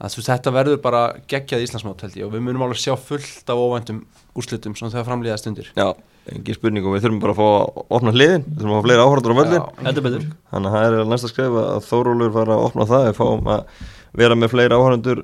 að 0.03 0.17
veist, 0.17 0.29
þetta 0.29 0.51
verður 0.53 0.79
bara 0.83 1.01
geggjað 1.31 1.63
Íslandsmót 1.63 2.01
held 2.03 2.17
ég 2.19 2.27
og 2.27 2.33
við 2.33 2.43
munum 2.43 2.65
alveg 2.65 2.81
sjá 2.81 2.95
fullt 2.99 3.49
af 3.49 3.61
óvæntum 3.61 4.01
úrslitum 4.35 4.75
svona 4.75 4.91
þegar 4.91 5.07
framlýða 5.07 5.37
stundir. 5.39 5.69
Já, 5.77 5.93
engin 6.33 6.57
spurning 6.57 6.87
og 6.87 6.97
við 6.97 7.05
þurfum 7.05 7.21
bara 7.23 7.35
að 7.35 7.39
fá 7.39 7.47
að 7.47 7.85
opna 7.97 8.15
hliðin, 8.15 8.43
við 8.47 8.59
þurfum 8.59 8.73
að 8.73 8.81
fá 8.81 8.87
fleiri 8.87 9.05
áhörður 9.05 9.33
á 9.33 9.39
betur. 9.39 10.27
Þannig 10.51 10.67
að 10.67 10.75
það 10.75 10.87
er 10.87 11.11
næsta 11.13 11.31
skref 11.31 11.57
að 11.63 11.87
Þórólur 11.87 12.35
fara 12.35 12.57
að 12.57 12.67
opna 12.67 12.89
það, 12.91 13.07
við 13.07 13.17
fáum 13.21 13.49
að 13.53 13.87
vera 14.23 14.39
með 14.39 14.53
fleiri 14.53 14.79
áhörður, 14.79 15.23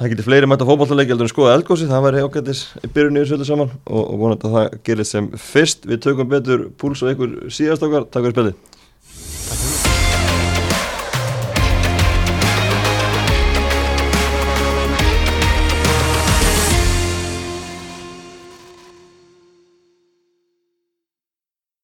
það 0.00 0.14
getur 0.14 0.28
fleiri 0.30 0.48
mæta 0.48 0.68
fótballtaleiki 0.68 1.12
heldur 1.12 1.28
en 1.28 1.34
skoða 1.34 1.54
eldgósi, 1.58 1.90
það 1.90 2.06
væri 2.06 2.24
ágættis 2.24 2.62
í 2.80 2.90
byrjunni 2.94 3.20
í 3.20 3.24
þessu 3.24 3.36
öllu 3.36 3.48
saman 3.50 3.72
og, 3.84 4.00
og 4.00 4.20
vonandi 4.22 4.48
að 4.48 4.54
það 4.56 4.78
gerir 4.86 5.08
sem 5.10 5.28
fyrst, 5.50 5.84
við 5.90 6.02
tökum 6.06 6.30
betur 6.30 6.68
púls 6.80 7.02
og 7.04 7.12
ykkur 7.12 7.34
síðast 7.52 7.84
okkar, 7.84 8.06
takk 8.08 8.30
fyrir 8.30 8.36
spilið. 8.38 8.79